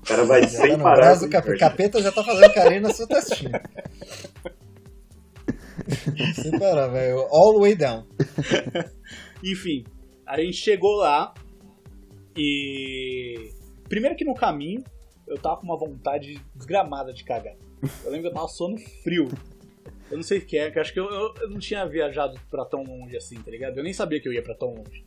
O 0.00 0.04
cara 0.04 0.24
vai 0.24 0.42
Já 0.42 0.48
sem 0.48 0.76
tá 0.76 0.82
parar. 0.82 0.96
braço 0.96 1.28
do 1.28 1.42
com 1.42 1.58
capeta. 1.58 2.02
já 2.02 2.12
tá 2.12 2.24
fazendo 2.24 2.52
carinho 2.54 2.82
na 2.82 2.92
sua 2.92 3.06
testinha. 3.06 3.62
Sem 6.34 6.58
parar, 6.58 6.88
velho. 6.88 7.20
All 7.30 7.54
the 7.54 7.60
way 7.60 7.74
down. 7.74 8.04
Enfim, 9.44 9.84
a 10.26 10.40
gente 10.40 10.56
chegou 10.56 10.96
lá 10.96 11.32
e. 12.36 13.52
Primeiro 13.88 14.16
que 14.16 14.24
no 14.24 14.34
caminho 14.34 14.82
eu 15.26 15.38
tava 15.38 15.56
com 15.58 15.64
uma 15.64 15.78
vontade 15.78 16.40
desgramada 16.54 17.12
de 17.12 17.24
cagar. 17.24 17.54
Eu 18.04 18.10
lembro 18.10 18.22
que 18.22 18.28
eu 18.28 18.34
tava 18.34 18.48
suando 18.48 18.78
frio. 19.02 19.28
Eu 20.10 20.16
não 20.16 20.22
sei 20.24 20.38
o 20.38 20.46
que 20.46 20.56
é, 20.56 20.70
que 20.70 20.78
acho 20.78 20.92
que 20.92 20.98
eu, 21.00 21.04
eu- 21.10 21.34
eu 21.42 21.50
não 21.50 21.58
tinha 21.58 21.84
viajado 21.86 22.38
pra 22.50 22.64
tão 22.64 22.82
longe 22.82 23.16
assim, 23.16 23.36
tá 23.42 23.50
ligado? 23.50 23.76
Eu 23.76 23.84
nem 23.84 23.92
sabia 23.92 24.20
que 24.20 24.26
eu 24.28 24.32
ia 24.32 24.42
pra 24.42 24.54
tão 24.54 24.74
longe. 24.74 25.04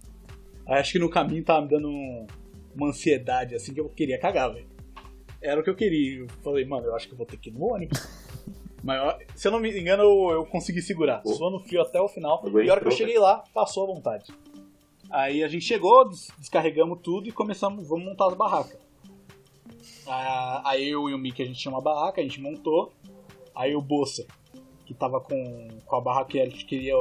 Aí 0.68 0.80
acho 0.80 0.92
que 0.92 1.00
no 1.00 1.10
caminho 1.10 1.44
tava 1.44 1.62
me 1.64 1.68
dando 1.70 1.90
um- 1.90 2.28
uma 2.76 2.90
ansiedade 2.90 3.56
assim 3.56 3.74
que 3.74 3.80
eu 3.82 3.90
queria 3.90 4.20
cagar, 4.20 4.54
velho. 4.54 4.68
Era 5.42 5.60
o 5.60 5.64
que 5.64 5.70
eu 5.70 5.76
queria. 5.76 6.20
Eu 6.20 6.28
falei, 6.44 6.64
mano, 6.66 6.86
eu 6.86 6.96
acho 6.96 7.08
que 7.08 7.14
eu 7.14 7.18
vou 7.18 7.26
ter 7.26 7.38
que 7.38 7.50
ir 7.50 7.54
no 7.54 7.74
ônibus. 7.74 7.98
Mas 8.84 9.18
se 9.36 9.48
eu 9.48 9.52
não 9.52 9.60
me 9.60 9.70
engano, 9.80 10.04
eu, 10.04 10.30
eu 10.32 10.46
consegui 10.46 10.82
segurar. 10.82 11.20
Pô. 11.22 11.34
Suando 11.34 11.60
frio 11.60 11.82
até 11.82 12.00
o 12.00 12.08
final. 12.08 12.42
E 12.46 12.70
a 12.70 12.72
hora 12.72 12.82
que 12.82 12.88
eu 12.88 12.92
velho. 12.92 12.92
cheguei 12.92 13.18
lá, 13.20 13.44
passou 13.54 13.84
a 13.84 13.88
vontade. 13.94 14.32
Aí 15.10 15.44
a 15.44 15.48
gente 15.48 15.66
chegou, 15.66 16.08
des- 16.08 16.30
descarregamos 16.40 17.00
tudo 17.02 17.28
e 17.28 17.32
começamos, 17.32 17.88
vamos 17.88 18.06
montar 18.06 18.28
as 18.28 18.34
barracas. 18.36 18.80
Ah, 20.08 20.62
Aí 20.66 20.90
eu 20.90 21.10
e 21.10 21.14
o 21.14 21.18
Mickey 21.18 21.44
a 21.44 21.46
gente 21.46 21.60
tinha 21.60 21.72
uma 21.72 21.82
barraca, 21.82 22.22
a 22.22 22.24
gente 22.24 22.40
montou. 22.42 22.92
Aí 23.54 23.76
o 23.76 23.82
Bolsa, 23.82 24.26
que 24.93 24.99
tava 24.99 25.19
com, 25.21 25.67
com 25.86 25.95
a 25.95 26.01
barraca 26.01 26.30
que 26.32 26.41
a 26.41 26.45
gente 26.45 26.65
queria 26.65 26.93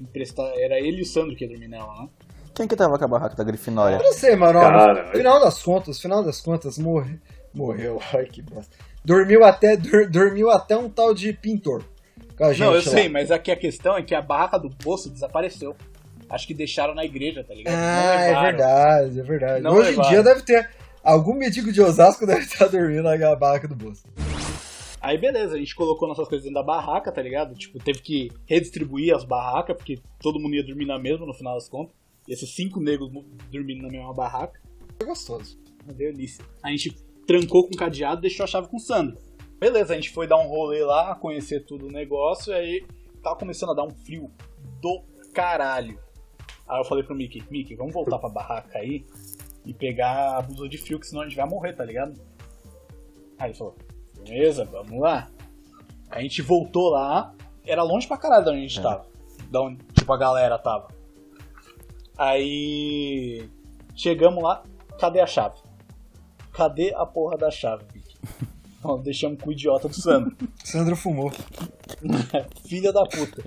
emprestar, 0.00 0.46
era 0.56 0.78
ele 0.78 0.98
e 0.98 1.02
o 1.02 1.06
Sandro 1.06 1.34
que 1.36 1.44
ia 1.44 1.50
dormir 1.50 1.68
nela, 1.68 1.92
né? 2.02 2.08
Quem 2.54 2.68
que 2.68 2.76
tava 2.76 2.98
com 2.98 3.04
a 3.04 3.08
barraca 3.08 3.34
da 3.34 3.44
Grifinória? 3.44 3.96
Eu 3.96 4.02
não 4.02 4.12
sei, 4.12 4.36
mano. 4.36 4.60
Cara, 4.60 5.04
no 5.06 5.10
final 5.10 5.40
das 5.40 5.62
contas, 5.62 6.00
final 6.00 6.22
das 6.22 6.40
contas, 6.40 6.76
morre, 6.78 7.18
morreu. 7.54 8.00
Ai, 8.12 8.26
que 8.26 8.42
bosta. 8.42 8.76
Dormiu 9.04 9.42
até, 9.44 9.76
dur- 9.76 10.08
dormiu 10.10 10.50
até 10.50 10.76
um 10.76 10.88
tal 10.88 11.14
de 11.14 11.32
pintor. 11.32 11.82
Com 12.36 12.44
a 12.44 12.52
gente 12.52 12.60
Não, 12.60 12.74
eu 12.74 12.76
lá. 12.84 12.90
sei, 12.90 13.08
mas 13.08 13.30
aqui 13.30 13.50
a 13.50 13.56
questão 13.56 13.96
é 13.96 14.02
que 14.02 14.14
a 14.14 14.20
barraca 14.22 14.58
do 14.58 14.68
Bolsa 14.68 15.08
desapareceu. 15.10 15.74
Acho 16.28 16.46
que 16.46 16.54
deixaram 16.54 16.94
na 16.94 17.04
igreja, 17.04 17.42
tá 17.42 17.54
ligado? 17.54 17.74
Ah, 17.74 18.20
é 18.20 18.42
verdade, 18.42 19.20
é 19.20 19.22
verdade. 19.22 19.62
Não 19.62 19.72
Hoje 19.72 19.88
em 19.88 19.90
levaram. 19.90 20.10
dia 20.10 20.22
deve 20.22 20.42
ter. 20.42 20.70
Algum 21.02 21.34
mendigo 21.34 21.72
de 21.72 21.80
Osasco 21.82 22.24
deve 22.26 22.40
estar 22.42 22.68
dormindo 22.68 23.02
na 23.02 23.34
barraca 23.36 23.66
do 23.66 23.74
bolso. 23.74 24.02
Aí 25.02 25.18
beleza, 25.18 25.56
a 25.56 25.58
gente 25.58 25.74
colocou 25.74 26.06
nossas 26.06 26.28
coisas 26.28 26.44
dentro 26.44 26.60
da 26.60 26.62
barraca, 26.62 27.10
tá 27.10 27.20
ligado? 27.20 27.56
Tipo, 27.56 27.76
teve 27.80 28.00
que 28.00 28.30
redistribuir 28.46 29.12
as 29.12 29.24
barracas, 29.24 29.76
porque 29.76 29.98
todo 30.20 30.38
mundo 30.38 30.54
ia 30.54 30.64
dormir 30.64 30.86
na 30.86 30.96
mesma 30.96 31.26
no 31.26 31.34
final 31.34 31.54
das 31.54 31.68
contas. 31.68 31.92
Ia 32.28 32.36
ser 32.36 32.46
cinco 32.46 32.78
negros 32.78 33.10
dormindo 33.50 33.82
na 33.82 33.88
mesma 33.88 34.14
barraca. 34.14 34.62
É 35.00 35.04
gostoso. 35.04 35.58
Uma 35.84 35.92
delícia. 35.92 36.44
A 36.62 36.70
gente 36.70 36.96
trancou 37.26 37.66
com 37.66 37.74
cadeado 37.74 38.20
e 38.20 38.22
deixou 38.22 38.44
a 38.44 38.46
chave 38.46 38.68
com 38.68 38.76
o 38.76 38.80
Sandro. 38.80 39.18
Beleza, 39.58 39.92
a 39.92 39.96
gente 39.96 40.10
foi 40.10 40.28
dar 40.28 40.38
um 40.38 40.46
rolê 40.46 40.84
lá, 40.84 41.16
conhecer 41.16 41.64
tudo 41.64 41.88
o 41.88 41.90
negócio, 41.90 42.52
e 42.52 42.56
aí 42.56 42.86
tava 43.20 43.36
começando 43.36 43.70
a 43.70 43.74
dar 43.74 43.84
um 43.84 43.90
frio 43.90 44.30
do 44.80 45.02
caralho. 45.34 45.98
Aí 46.68 46.80
eu 46.80 46.84
falei 46.84 47.02
pro 47.02 47.14
Mickey, 47.14 47.42
Mickey, 47.50 47.74
vamos 47.74 47.92
voltar 47.92 48.20
pra 48.20 48.28
barraca 48.28 48.78
aí 48.78 49.04
e 49.66 49.74
pegar 49.74 50.38
a 50.38 50.42
blusa 50.42 50.68
de 50.68 50.78
frio, 50.78 51.00
que 51.00 51.08
senão 51.08 51.22
a 51.22 51.24
gente 51.24 51.36
vai 51.36 51.48
morrer, 51.48 51.72
tá 51.72 51.84
ligado? 51.84 52.20
Aí 53.36 53.50
ele 53.50 53.58
falou, 53.58 53.76
beleza, 54.28 54.64
vamos 54.64 55.00
lá. 55.00 55.28
A 56.10 56.20
gente 56.20 56.42
voltou 56.42 56.90
lá, 56.90 57.32
era 57.64 57.82
longe 57.82 58.06
pra 58.06 58.16
caralho 58.16 58.44
da 58.44 58.50
onde 58.50 58.60
a 58.60 58.66
gente 58.68 58.82
tava. 58.82 59.06
Da 59.50 59.60
onde, 59.62 59.82
tipo, 59.94 60.12
a 60.12 60.16
galera 60.16 60.58
tava. 60.58 60.88
Aí 62.16 63.48
chegamos 63.94 64.42
lá, 64.42 64.62
cadê 64.98 65.20
a 65.20 65.26
chave? 65.26 65.56
Cadê 66.52 66.94
a 66.94 67.06
porra 67.06 67.38
da 67.38 67.50
chave? 67.50 67.84
Nós 68.84 69.00
deixamos 69.04 69.40
com 69.40 69.48
o 69.48 69.52
idiota 69.52 69.88
do 69.88 69.94
Sandro. 69.94 70.36
Sandro 70.62 70.96
fumou. 70.96 71.32
Filha 72.66 72.92
da 72.92 73.04
puta. 73.04 73.42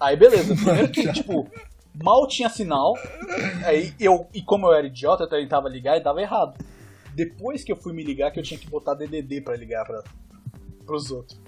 Aí 0.00 0.16
beleza, 0.16 0.54
primeiro 0.54 0.90
que, 0.90 1.12
tipo, 1.12 1.48
mal 1.94 2.26
tinha 2.26 2.48
sinal. 2.48 2.94
Aí 3.64 3.94
eu, 4.00 4.26
e 4.34 4.42
como 4.42 4.66
eu 4.66 4.74
era 4.74 4.86
idiota, 4.86 5.24
eu 5.24 5.28
tentava 5.28 5.68
ligar 5.68 5.96
e 5.96 6.02
dava 6.02 6.20
errado. 6.20 6.54
Depois 7.18 7.64
que 7.64 7.72
eu 7.72 7.76
fui 7.76 7.92
me 7.92 8.04
ligar, 8.04 8.30
que 8.30 8.38
eu 8.38 8.44
tinha 8.44 8.60
que 8.60 8.70
botar 8.70 8.94
DDD 8.94 9.40
pra 9.40 9.56
ligar 9.56 9.84
pra, 9.84 10.04
pros 10.86 11.10
outros. 11.10 11.40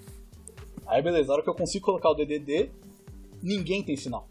Aí 0.85 1.01
beleza, 1.01 1.29
na 1.29 1.35
hora 1.35 1.43
que 1.45 1.49
eu 1.49 1.55
consigo 1.55 1.85
colocar 1.85 2.11
o 2.11 2.15
DDD, 2.15 2.73
ninguém 3.41 3.81
tem 3.81 3.97
sinal. 3.97 4.29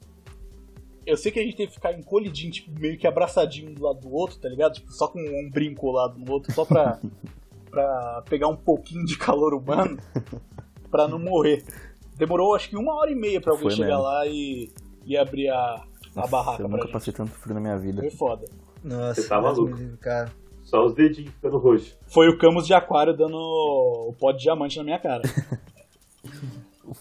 Eu 1.05 1.15
sei 1.15 1.31
que 1.31 1.39
a 1.39 1.43
gente 1.43 1.55
teve 1.55 1.69
que 1.69 1.75
ficar 1.75 1.93
encolhidinho, 1.97 2.51
tipo, 2.51 2.77
meio 2.77 2.97
que 2.97 3.07
abraçadinho 3.07 3.71
um 3.71 3.73
do 3.73 3.83
lado 3.85 4.01
do 4.01 4.13
outro, 4.13 4.37
tá 4.37 4.49
ligado? 4.49 4.73
Tipo, 4.73 4.91
só 4.91 5.07
com 5.07 5.17
um 5.17 5.49
brinco 5.49 5.79
colado 5.79 6.19
no 6.19 6.29
outro, 6.29 6.51
só 6.53 6.65
pra, 6.65 6.99
pra 7.71 8.21
pegar 8.29 8.49
um 8.49 8.57
pouquinho 8.57 9.05
de 9.05 9.17
calor 9.17 9.53
humano, 9.53 9.97
pra 10.91 11.07
não 11.07 11.17
morrer. 11.19 11.63
Demorou 12.17 12.53
acho 12.53 12.67
que 12.69 12.75
uma 12.75 12.95
hora 12.95 13.09
e 13.11 13.15
meia 13.15 13.39
pra 13.39 13.53
alguém 13.53 13.69
Foi 13.69 13.77
chegar 13.77 13.87
mesmo. 13.95 14.03
lá 14.03 14.27
e, 14.27 14.69
e 15.05 15.15
abrir 15.15 15.47
a, 15.47 15.85
a 16.17 16.27
barraca 16.27 16.61
eu 16.61 16.67
pra 16.67 16.75
nunca 16.75 16.83
gente. 16.83 16.91
passei 16.91 17.13
tanto 17.13 17.31
frio 17.31 17.53
na 17.55 17.61
minha 17.61 17.77
vida. 17.77 18.01
Foi 18.01 18.11
foda. 18.11 18.45
Nossa, 18.83 19.21
Você 19.21 19.27
tá 19.29 19.41
maluco. 19.41 19.71
me 19.73 19.79
livre, 19.79 19.97
cara. 19.99 20.29
Só 20.69 20.85
os 20.85 20.93
dedinhos 20.93 21.31
ficando 21.33 21.57
roxo. 21.57 21.97
Foi 22.07 22.29
o 22.29 22.37
Camus 22.37 22.67
de 22.67 22.73
Aquário 22.73 23.15
dando 23.15 23.35
o 23.37 24.13
pó 24.19 24.31
de 24.31 24.39
diamante 24.43 24.77
na 24.77 24.83
minha 24.83 24.99
cara. 24.99 25.23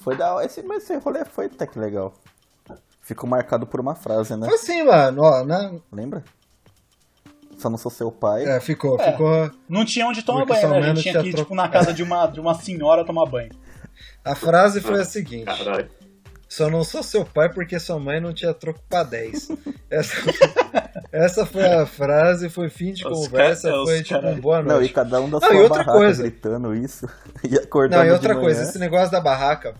Foi 0.00 0.16
da 0.16 0.44
esse, 0.44 0.62
mas 0.62 0.82
esse 0.84 0.96
rolê 0.98 1.24
foi 1.24 1.46
até 1.46 1.66
que 1.66 1.78
legal. 1.78 2.14
Ficou 3.00 3.28
marcado 3.28 3.66
por 3.66 3.80
uma 3.80 3.94
frase, 3.94 4.36
né? 4.36 4.46
Foi 4.46 4.54
assim, 4.54 4.82
mano, 4.82 5.22
ó, 5.22 5.42
né? 5.44 5.80
Lembra? 5.90 6.22
Só 7.56 7.70
não 7.70 7.78
sou 7.78 7.90
seu 7.90 8.12
pai. 8.12 8.44
É, 8.44 8.60
ficou, 8.60 9.00
É. 9.00 9.12
ficou. 9.12 9.50
Não 9.68 9.84
tinha 9.84 10.06
onde 10.06 10.22
tomar 10.22 10.46
Porque 10.46 10.60
banho, 10.60 10.68
né? 10.68 10.78
A 10.78 10.94
gente 10.94 11.02
tinha 11.02 11.22
que 11.22 11.30
ir, 11.30 11.34
tipo, 11.34 11.54
na 11.54 11.68
casa 11.68 11.92
de 11.92 12.02
uma, 12.02 12.26
de 12.26 12.38
uma 12.38 12.54
senhora 12.54 13.04
tomar 13.04 13.24
banho. 13.26 13.50
A 14.24 14.34
frase 14.34 14.80
foi 14.80 15.00
a 15.00 15.04
seguinte: 15.04 15.46
Caralho. 15.46 15.90
Só 16.48 16.70
não 16.70 16.82
sou 16.82 17.02
seu 17.02 17.24
pai 17.26 17.48
porque 17.52 17.78
sua 17.78 17.98
mãe 17.98 18.20
não 18.20 18.32
tinha 18.32 18.54
troco 18.54 18.80
pra 18.88 19.02
10. 19.02 19.48
Essa, 19.90 20.16
essa 21.10 21.46
foi 21.46 21.64
a 21.64 21.86
frase, 21.86 22.50
foi 22.50 22.68
fim 22.68 22.92
de 22.92 23.06
Os 23.06 23.26
conversa, 23.26 23.70
cara- 23.70 23.84
foi 23.84 24.02
tipo 24.02 24.20
cara- 24.20 24.34
um 24.34 24.38
boa 24.40 24.62
Não, 24.62 24.76
e 24.76 24.78
noite. 24.80 24.92
cada 24.92 25.18
um 25.20 25.30
da 25.30 25.40
Não, 25.40 25.48
sua 25.48 25.56
outra 25.62 25.78
barraca 25.78 25.92
coisa. 25.92 26.22
gritando 26.24 26.74
isso. 26.74 27.08
E 27.48 27.56
acordando 27.56 27.96
Não, 28.00 28.04
e 28.04 28.08
de 28.08 28.12
outra 28.12 28.34
manhã. 28.34 28.44
coisa, 28.44 28.62
esse 28.64 28.78
negócio 28.78 29.10
da 29.10 29.18
barraca. 29.20 29.74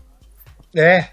É. 0.75 1.09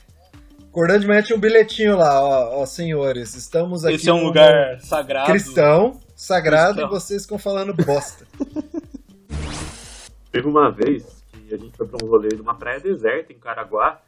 Acordando 0.71 1.01
de 1.01 1.07
manhã 1.07 1.23
tinha 1.23 1.37
um 1.37 1.41
bilhetinho 1.41 1.97
lá, 1.97 2.23
ó, 2.23 2.63
ó 2.63 2.67
senhores, 2.67 3.35
estamos 3.35 3.85
aqui 3.85 3.97
Esse 3.97 4.09
é 4.09 4.13
um 4.15 4.19
num 4.21 4.25
lugar 4.27 4.81
sagrado. 4.81 5.27
cristão, 5.27 6.01
sagrado, 6.15 6.75
Cristão. 6.77 6.87
e 6.87 6.91
vocês 7.01 7.23
ficam 7.25 7.39
falando 7.39 7.75
bosta. 7.75 8.27
Teve 10.33 10.47
uma 10.49 10.71
vez 10.71 11.23
que 11.49 11.55
a 11.55 11.59
gente 11.59 11.77
foi 11.77 11.87
pra 11.87 11.99
um 12.05 12.09
rolê 12.09 12.29
numa 12.37 12.55
praia 12.55 12.81
deserta 12.81 13.33
em 13.33 13.39
Caraguá, 13.39 14.01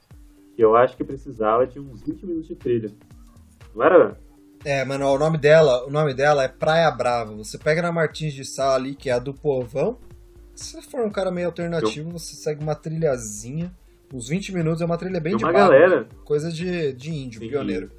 que 0.59 0.64
eu 0.64 0.75
acho 0.75 0.97
que 0.97 1.05
precisava 1.05 1.64
de 1.68 1.79
uns 1.79 2.03
20 2.03 2.27
minutos 2.27 2.49
de 2.49 2.57
trilha. 2.57 2.90
Não 3.73 3.85
era? 3.85 4.18
É, 4.64 4.85
mano, 4.85 5.07
o 5.07 5.16
nome 5.16 5.38
dela, 5.38 5.87
o 5.87 5.90
nome 5.90 6.12
dela 6.12 6.42
é 6.42 6.49
Praia 6.49 6.90
Brava. 6.90 7.33
Você 7.37 7.57
pega 7.57 7.81
na 7.81 7.92
Martins 7.92 8.35
de 8.35 8.44
Sá 8.44 8.75
ali, 8.75 8.97
que 8.97 9.09
é 9.09 9.12
a 9.12 9.21
do 9.21 9.33
povão. 9.33 9.99
Se 10.57 10.73
você 10.73 10.83
for 10.83 11.03
um 11.07 11.11
cara 11.11 11.31
meio 11.31 11.47
alternativo, 11.47 12.11
você 12.11 12.35
segue 12.35 12.61
uma 12.61 12.75
trilhazinha. 12.75 13.73
Uns 14.12 14.29
20 14.29 14.53
minutos 14.53 14.83
é 14.83 14.85
uma 14.85 14.99
trilha 14.99 15.21
bem 15.21 15.37
de 15.37 15.44
uma 15.44 15.53
barro, 15.53 15.71
galera. 15.71 16.09
coisa 16.25 16.51
de, 16.51 16.92
de 16.92 17.12
índio, 17.12 17.40
Sim. 17.40 17.51
pioneiro. 17.51 17.92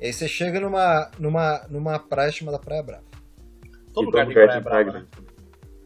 E 0.00 0.06
aí 0.06 0.12
você 0.12 0.26
chega 0.26 0.58
numa, 0.58 1.08
numa, 1.16 1.64
numa 1.70 1.96
praia 2.00 2.32
chamada 2.32 2.58
Praia 2.58 2.82
Brava. 2.82 3.04
Todo 3.94 4.06
lugar 4.06 4.24
todo 4.26 4.34
lugar 4.34 4.46
praia 4.48 4.52
tem 4.60 4.62
praia 4.64 4.84
brava, 4.84 4.98
né? 4.98 5.06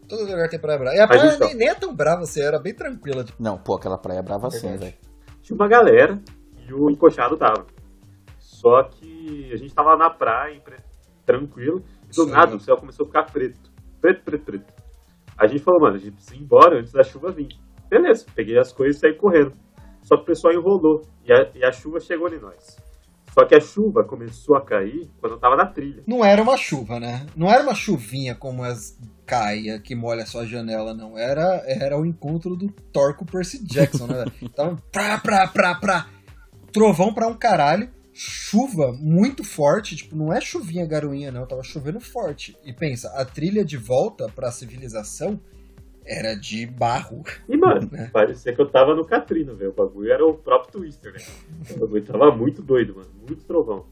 Todo 0.07 0.21
lugar 0.23 0.49
tem 0.49 0.59
Praia 0.59 0.79
Brava. 0.79 0.95
E 0.95 0.99
a 0.99 1.05
Mas 1.07 1.17
praia 1.21 1.35
então. 1.35 1.47
nem, 1.49 1.57
nem 1.57 1.67
é 1.69 1.75
tão 1.75 1.95
brava 1.95 2.23
assim, 2.23 2.41
era 2.41 2.57
bem 2.57 2.73
tranquila. 2.73 3.23
Tipo, 3.23 3.41
Não, 3.41 3.59
pô, 3.59 3.75
aquela 3.75 3.97
praia 3.97 4.19
é 4.19 4.23
brava 4.23 4.47
assim, 4.47 4.69
Verdade. 4.69 4.83
velho. 4.85 5.04
Tinha 5.45 5.55
uma 5.55 5.67
galera 5.67 6.19
e 6.67 6.73
o 6.73 6.89
encoxado 6.89 7.37
tava. 7.37 7.67
Só 8.39 8.81
que 8.81 9.53
a 9.53 9.57
gente 9.57 9.75
tava 9.75 9.95
na 9.95 10.09
praia, 10.09 10.59
tranquilo, 11.23 11.83
e 12.05 12.07
do 12.07 12.23
Sim. 12.23 12.31
nada 12.31 12.55
o 12.55 12.59
céu 12.59 12.75
começou 12.77 13.03
a 13.03 13.07
ficar 13.07 13.31
preto. 13.31 13.71
Preto, 14.01 14.23
preto, 14.23 14.43
preto. 14.43 14.73
A 15.37 15.45
gente 15.45 15.63
falou, 15.63 15.81
mano, 15.81 15.97
a 15.97 15.99
gente 15.99 16.13
precisa 16.13 16.35
ir 16.35 16.41
embora 16.41 16.79
antes 16.79 16.91
da 16.91 17.03
chuva 17.03 17.31
vir. 17.31 17.49
Beleza, 17.87 18.25
peguei 18.33 18.57
as 18.57 18.73
coisas 18.73 18.97
e 18.97 18.99
saí 18.99 19.13
correndo. 19.13 19.53
Só 20.01 20.17
que 20.17 20.23
o 20.23 20.25
pessoal 20.25 20.51
enrolou 20.51 21.01
e 21.23 21.31
a, 21.31 21.51
e 21.53 21.63
a 21.63 21.71
chuva 21.71 21.99
chegou 21.99 22.27
em 22.29 22.39
nós. 22.39 22.77
Só 23.37 23.45
que 23.45 23.53
a 23.53 23.59
chuva 23.59 24.01
começou 24.05 24.55
a 24.55 24.61
cair 24.61 25.09
quando 25.19 25.33
eu 25.33 25.39
tava 25.39 25.57
na 25.57 25.65
trilha. 25.65 26.01
Não 26.07 26.23
era 26.23 26.41
uma 26.41 26.55
chuva, 26.55 27.01
né? 27.01 27.25
Não 27.35 27.51
era 27.51 27.61
uma 27.61 27.75
chuvinha 27.75 28.33
como 28.33 28.63
as 28.63 28.97
caia 29.25 29.77
que 29.77 29.93
molha 29.93 30.23
a 30.23 30.25
sua 30.25 30.45
janela, 30.45 30.93
não. 30.93 31.17
Era, 31.17 31.61
era 31.67 31.99
o 31.99 32.05
encontro 32.05 32.55
do 32.55 32.69
Thor 32.93 33.13
com 33.15 33.25
Percy 33.25 33.61
Jackson, 33.61 34.07
né? 34.07 34.25
Tava 34.55 34.81
pra, 34.89 35.17
pra, 35.17 35.47
pra, 35.47 35.75
pra. 35.75 36.07
Trovão 36.71 37.13
pra 37.13 37.27
um 37.27 37.33
caralho. 37.33 37.89
Chuva 38.13 38.93
muito 38.93 39.43
forte, 39.43 39.97
tipo, 39.97 40.15
não 40.15 40.31
é 40.31 40.39
chuvinha 40.39 40.85
garoinha, 40.85 41.29
não. 41.29 41.45
Tava 41.45 41.61
chovendo 41.61 41.99
forte. 41.99 42.57
E 42.63 42.71
pensa, 42.71 43.09
a 43.09 43.25
trilha 43.25 43.65
de 43.65 43.75
volta 43.75 44.31
pra 44.33 44.49
civilização 44.49 45.37
era 46.05 46.35
de 46.35 46.65
barro. 46.65 47.23
E, 47.49 47.57
mano, 47.57 47.89
É. 47.95 48.07
parecia 48.07 48.53
que 48.53 48.61
eu 48.61 48.67
tava 48.69 48.93
no 48.95 49.05
Katrina, 49.05 49.53
velho. 49.53 49.71
O 49.71 49.73
bagulho 49.73 50.11
era 50.11 50.25
o 50.25 50.33
próprio 50.33 50.71
Twister, 50.79 51.13
né? 51.13 51.19
O 51.75 51.79
bagulho 51.79 52.03
tava 52.05 52.31
muito 52.35 52.61
doido, 52.61 52.95
mano. 52.95 53.09
Muito 53.27 53.43
trovão. 53.45 53.85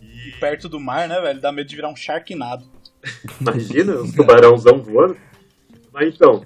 E 0.00 0.32
perto 0.38 0.68
do 0.68 0.78
mar, 0.80 1.08
né, 1.08 1.20
velho? 1.20 1.40
Dá 1.40 1.50
medo 1.52 1.68
de 1.68 1.76
virar 1.76 1.88
um 1.88 1.96
sharknado. 1.96 2.64
Imagina, 3.40 4.00
um 4.02 4.10
tubarãozão 4.12 4.78
voando. 4.82 5.16
Mas 5.92 6.14
então, 6.14 6.44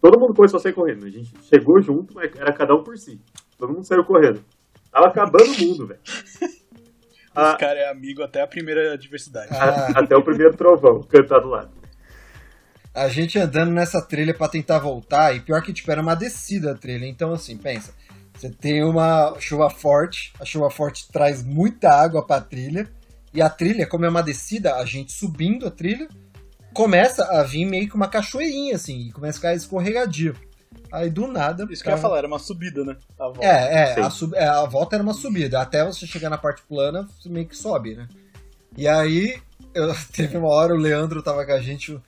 todo 0.00 0.18
mundo 0.18 0.34
começou 0.34 0.58
a 0.58 0.60
sair 0.60 0.72
correndo. 0.72 1.06
A 1.06 1.10
gente 1.10 1.32
chegou 1.44 1.80
junto, 1.80 2.14
mas 2.14 2.30
era 2.36 2.52
cada 2.52 2.74
um 2.74 2.82
por 2.82 2.98
si. 2.98 3.20
Todo 3.58 3.72
mundo 3.72 3.84
saiu 3.84 4.04
correndo. 4.04 4.44
Tava 4.90 5.06
acabando 5.06 5.50
o 5.52 5.58
mundo, 5.60 5.86
velho. 5.86 6.00
Ah, 7.34 7.50
Esse 7.50 7.58
cara 7.58 7.78
é 7.78 7.88
amigo 7.90 8.22
até 8.22 8.42
a 8.42 8.46
primeira 8.46 8.92
adversidade. 8.92 9.48
Ah, 9.52 10.00
Até 10.00 10.14
o 10.14 10.22
primeiro 10.22 10.54
trovão 10.54 11.00
cantar 11.02 11.38
do 11.40 11.48
lado. 11.48 11.70
A 12.94 13.08
gente 13.08 13.38
andando 13.38 13.70
nessa 13.72 14.00
trilha 14.02 14.34
pra 14.34 14.48
tentar 14.48 14.78
voltar, 14.78 15.34
e 15.34 15.40
pior 15.40 15.62
que 15.62 15.72
tipo, 15.72 15.90
era 15.90 16.02
uma 16.02 16.14
descida 16.14 16.72
a 16.72 16.74
trilha. 16.74 17.06
Então, 17.06 17.32
assim, 17.32 17.56
pensa. 17.56 17.92
Você 18.34 18.50
tem 18.50 18.82
uma 18.82 19.34
chuva 19.38 19.70
forte, 19.70 20.32
a 20.40 20.44
chuva 20.44 20.70
forte 20.70 21.06
traz 21.12 21.42
muita 21.44 21.90
água 21.90 22.26
pra 22.26 22.40
trilha, 22.40 22.88
e 23.32 23.40
a 23.40 23.48
trilha, 23.48 23.86
como 23.86 24.04
é 24.04 24.08
uma 24.08 24.22
descida, 24.22 24.76
a 24.76 24.84
gente 24.84 25.12
subindo 25.12 25.66
a 25.66 25.70
trilha, 25.70 26.08
começa 26.74 27.24
a 27.24 27.42
vir 27.42 27.64
meio 27.64 27.88
que 27.88 27.94
uma 27.94 28.08
cachoeirinha, 28.08 28.74
assim, 28.74 29.08
e 29.08 29.12
começa 29.12 29.36
a 29.38 29.40
ficar 29.40 29.54
escorregadio. 29.54 30.34
Aí 30.90 31.08
do 31.08 31.26
nada. 31.26 31.66
Isso 31.70 31.82
que 31.82 31.88
eu 31.88 31.92
ia 31.92 31.96
tá- 31.96 32.02
falar, 32.02 32.18
era 32.18 32.26
uma 32.26 32.38
subida, 32.38 32.84
né? 32.84 32.96
A 33.18 33.24
volta. 33.24 33.44
É, 33.44 33.94
é 33.98 34.00
a, 34.00 34.10
sub- 34.10 34.34
é, 34.34 34.44
a 34.46 34.64
volta 34.66 34.96
era 34.96 35.02
uma 35.02 35.14
subida. 35.14 35.60
Até 35.60 35.84
você 35.84 36.06
chegar 36.06 36.28
na 36.28 36.36
parte 36.38 36.62
plana, 36.68 37.08
você 37.18 37.28
meio 37.30 37.46
que 37.46 37.56
sobe, 37.56 37.94
né? 37.94 38.06
E 38.76 38.86
aí, 38.88 39.38
eu- 39.74 39.94
teve 40.12 40.36
uma 40.36 40.48
hora, 40.48 40.74
o 40.74 40.78
Leandro 40.78 41.22
tava 41.22 41.44
com 41.46 41.52
a 41.52 41.60
gente, 41.60 41.98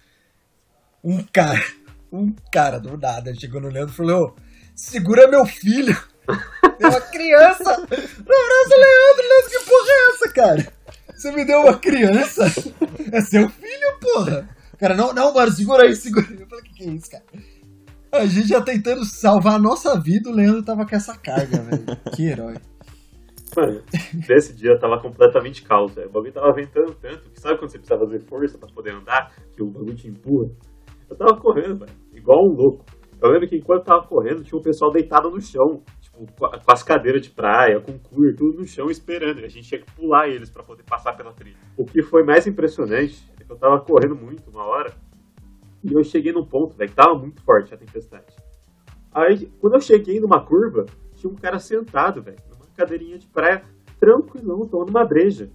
um 1.04 1.22
cara, 1.22 1.62
um 2.10 2.34
cara 2.50 2.80
do 2.80 2.96
nada, 2.96 3.34
chegou 3.34 3.60
no 3.60 3.68
Leandro 3.68 3.92
e 3.92 3.96
falou, 3.96 4.34
segura 4.74 5.28
meu 5.28 5.44
filho. 5.44 5.94
Deu 6.78 6.88
uma 6.88 7.00
criança. 7.02 7.72
Abraça, 7.72 8.76
Leandro, 8.76 9.22
Leandro, 9.28 9.50
que 9.50 9.64
porra 9.66 9.90
é 9.90 10.08
essa, 10.10 10.32
cara? 10.32 10.72
Você 11.14 11.30
me 11.30 11.44
deu 11.44 11.60
uma 11.60 11.78
criança? 11.78 12.46
É 13.12 13.20
seu 13.20 13.48
filho, 13.48 13.98
porra. 14.00 14.48
Cara, 14.78 14.94
não, 14.94 15.12
não, 15.12 15.32
mano, 15.32 15.52
segura 15.52 15.84
aí, 15.84 15.94
segura 15.94 16.26
aí. 16.28 16.40
Eu 16.40 16.48
falei, 16.48 16.64
que 16.64 16.74
que 16.74 16.84
é 16.84 16.86
isso, 16.88 17.10
cara? 17.10 17.24
A 18.10 18.26
gente 18.26 18.48
já 18.48 18.60
tentando 18.60 19.04
salvar 19.04 19.54
a 19.54 19.58
nossa 19.58 20.00
vida, 20.00 20.30
o 20.30 20.32
Leandro 20.32 20.62
tava 20.62 20.86
com 20.86 20.96
essa 20.96 21.16
carga, 21.16 21.62
velho. 21.62 21.84
Que 22.14 22.26
herói. 22.26 22.56
Mano, 23.56 23.82
nesse 24.28 24.52
dia 24.54 24.78
tava 24.78 25.00
completamente 25.00 25.62
caos, 25.62 25.94
velho. 25.94 26.08
O 26.08 26.12
bagulho 26.12 26.32
tava 26.32 26.52
ventando 26.52 26.94
tanto 26.94 27.30
que 27.30 27.40
sabe 27.40 27.58
quando 27.58 27.70
você 27.70 27.78
precisa 27.78 27.98
fazer 27.98 28.20
força 28.20 28.58
pra 28.58 28.68
poder 28.68 28.94
andar, 28.94 29.32
que 29.54 29.62
o 29.62 29.66
bagulho 29.66 29.94
te 29.94 30.08
empurra? 30.08 30.50
Eu 31.08 31.16
tava 31.16 31.36
correndo, 31.36 31.80
velho, 31.80 31.92
igual 32.12 32.44
um 32.44 32.52
louco. 32.52 32.84
Eu 33.20 33.30
lembro 33.30 33.48
que 33.48 33.56
enquanto 33.56 33.84
tava 33.84 34.06
correndo, 34.06 34.42
tinha 34.42 34.58
um 34.58 34.62
pessoal 34.62 34.90
deitado 34.90 35.30
no 35.30 35.40
chão, 35.40 35.82
tipo, 36.00 36.26
com 36.36 36.72
as 36.72 36.82
cadeiras 36.82 37.22
de 37.22 37.30
praia, 37.30 37.80
com 37.80 37.98
cooler, 37.98 38.36
tudo 38.36 38.58
no 38.58 38.66
chão 38.66 38.90
esperando. 38.90 39.40
E 39.40 39.44
a 39.44 39.48
gente 39.48 39.66
tinha 39.68 39.80
que 39.80 39.90
pular 39.92 40.28
eles 40.28 40.50
pra 40.50 40.62
poder 40.62 40.82
passar 40.82 41.14
pela 41.14 41.32
trilha. 41.32 41.56
O 41.76 41.84
que 41.84 42.02
foi 42.02 42.22
mais 42.22 42.46
impressionante 42.46 43.32
é 43.40 43.44
que 43.44 43.50
eu 43.50 43.56
tava 43.56 43.80
correndo 43.80 44.14
muito 44.14 44.50
uma 44.50 44.64
hora 44.64 44.92
e 45.82 45.92
eu 45.92 46.02
cheguei 46.02 46.32
num 46.32 46.44
ponto, 46.44 46.76
velho, 46.76 46.90
que 46.90 46.96
tava 46.96 47.14
muito 47.14 47.42
forte 47.42 47.72
a 47.72 47.76
tempestade. 47.76 48.34
Aí, 49.12 49.50
quando 49.60 49.74
eu 49.74 49.80
cheguei 49.80 50.18
numa 50.18 50.44
curva, 50.44 50.86
tinha 51.14 51.30
um 51.30 51.36
cara 51.36 51.58
sentado, 51.58 52.22
velho, 52.22 52.38
numa 52.50 52.66
cadeirinha 52.74 53.18
de 53.18 53.26
praia, 53.26 53.62
tranquilão, 54.00 54.66
tomando 54.66 54.90
uma 54.90 55.04
breja. 55.04 55.50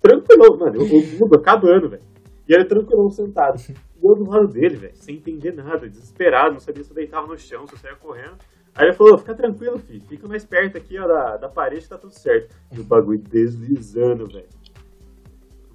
Tranquilão, 0.00 0.58
mano, 0.58 0.80
o, 0.80 0.84
o 0.84 1.18
mundo 1.18 1.36
acabando, 1.36 1.88
velho. 1.88 2.02
E 2.48 2.54
ele 2.54 2.64
tranquilão 2.64 3.10
sentado. 3.10 3.58
E 4.02 4.06
eu 4.06 4.16
do 4.16 4.28
lado 4.28 4.48
dele, 4.48 4.76
velho, 4.76 4.96
sem 4.96 5.16
entender 5.16 5.52
nada, 5.52 5.88
desesperado, 5.88 6.54
não 6.54 6.60
sabia 6.60 6.82
se 6.82 6.90
eu 6.90 6.96
deitava 6.96 7.26
no 7.26 7.38
chão, 7.38 7.66
se 7.66 7.74
eu 7.74 7.78
saia 7.78 7.94
correndo. 7.94 8.36
Aí 8.74 8.86
ele 8.86 8.94
falou, 8.94 9.18
fica 9.18 9.34
tranquilo, 9.34 9.78
filho, 9.78 10.02
fica 10.08 10.26
mais 10.26 10.44
perto 10.44 10.78
aqui, 10.78 10.98
ó, 10.98 11.06
da, 11.06 11.36
da 11.36 11.48
parede, 11.48 11.88
tá 11.88 11.98
tudo 11.98 12.12
certo. 12.12 12.56
E 12.72 12.80
o 12.80 12.84
bagulho 12.84 13.18
deslizando, 13.20 14.26
velho. 14.26 14.48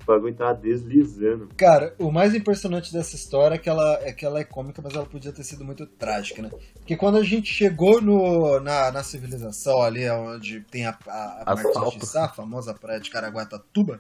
bagulho 0.05 0.33
tava 0.33 0.55
deslizando. 0.55 1.47
Cara, 1.55 1.93
o 1.99 2.11
mais 2.11 2.33
impressionante 2.33 2.91
dessa 2.91 3.15
história 3.15 3.55
é 3.55 3.57
que, 3.57 3.69
ela, 3.69 3.99
é 4.01 4.11
que 4.11 4.25
ela 4.25 4.39
é 4.39 4.43
cômica, 4.43 4.81
mas 4.81 4.95
ela 4.95 5.05
podia 5.05 5.31
ter 5.31 5.43
sido 5.43 5.63
muito 5.63 5.85
trágica, 5.85 6.41
né? 6.41 6.49
Porque 6.73 6.97
quando 6.97 7.17
a 7.17 7.23
gente 7.23 7.53
chegou 7.53 8.01
no, 8.01 8.59
na, 8.59 8.91
na 8.91 9.03
civilização 9.03 9.81
ali, 9.83 10.09
onde 10.09 10.61
tem 10.61 10.87
a, 10.87 10.97
a, 11.07 11.43
a. 11.45 11.55
Martins 11.55 11.99
de 11.99 12.05
Sá, 12.07 12.25
a 12.25 12.29
famosa 12.29 12.73
praia 12.73 12.99
de 12.99 13.11
Caraguatatuba, 13.11 13.99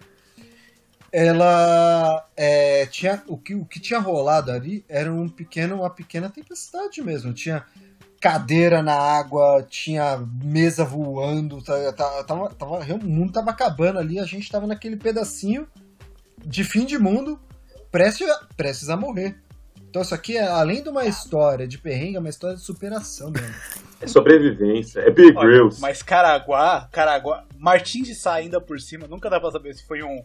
ela 1.11 2.25
é, 2.35 2.85
tinha 2.87 3.23
o 3.27 3.37
que, 3.37 3.55
o 3.55 3.65
que 3.65 3.79
tinha 3.79 3.99
rolado 3.99 4.51
ali 4.51 4.83
era 4.87 5.11
um 5.11 5.27
pequeno, 5.27 5.77
uma 5.77 5.89
pequena 5.89 6.29
tempestade 6.29 7.01
mesmo. 7.01 7.33
Tinha 7.33 7.65
cadeira 8.19 8.81
na 8.81 8.95
água, 8.95 9.65
tinha 9.69 10.17
mesa 10.43 10.83
voando, 10.83 11.61
tá- 11.61 11.93
tá- 11.93 12.23
tava, 12.23 12.49
tava, 12.49 12.79
o 12.95 13.05
mundo 13.05 13.31
tava 13.31 13.51
acabando 13.51 13.99
ali, 13.99 14.19
a 14.19 14.25
gente 14.25 14.49
tava 14.51 14.65
naquele 14.65 14.97
pedacinho 14.97 15.67
de 16.43 16.63
fim 16.63 16.85
de 16.85 16.97
mundo, 16.97 17.39
prestes, 17.91 18.27
a- 18.29 18.41
prestes 18.55 18.89
a 18.89 18.97
morrer. 18.97 19.37
Então 19.89 20.01
isso 20.01 20.13
aqui, 20.13 20.35
é, 20.35 20.45
além 20.47 20.83
de 20.83 20.89
uma 20.89 21.05
história 21.05 21.67
de 21.67 21.77
perrengue, 21.77 22.17
é 22.17 22.19
uma 22.19 22.29
história 22.29 22.57
de 22.57 22.63
superação 22.63 23.31
mesmo. 23.31 23.55
É 24.01 24.05
sobrevivência, 24.07 24.99
é 24.99 25.09
Big 25.09 25.35
Olha. 25.37 25.69
Mas 25.79 26.03
Caraguá, 26.03 26.87
Caraguá, 26.91 27.45
Martins 27.57 28.07
de 28.07 28.13
Sá 28.15 28.33
ainda 28.33 28.59
por 28.61 28.79
cima, 28.79 29.07
nunca 29.07 29.29
dá 29.29 29.39
pra 29.39 29.49
saber 29.51 29.73
se 29.73 29.85
foi 29.87 30.03
um 30.03 30.23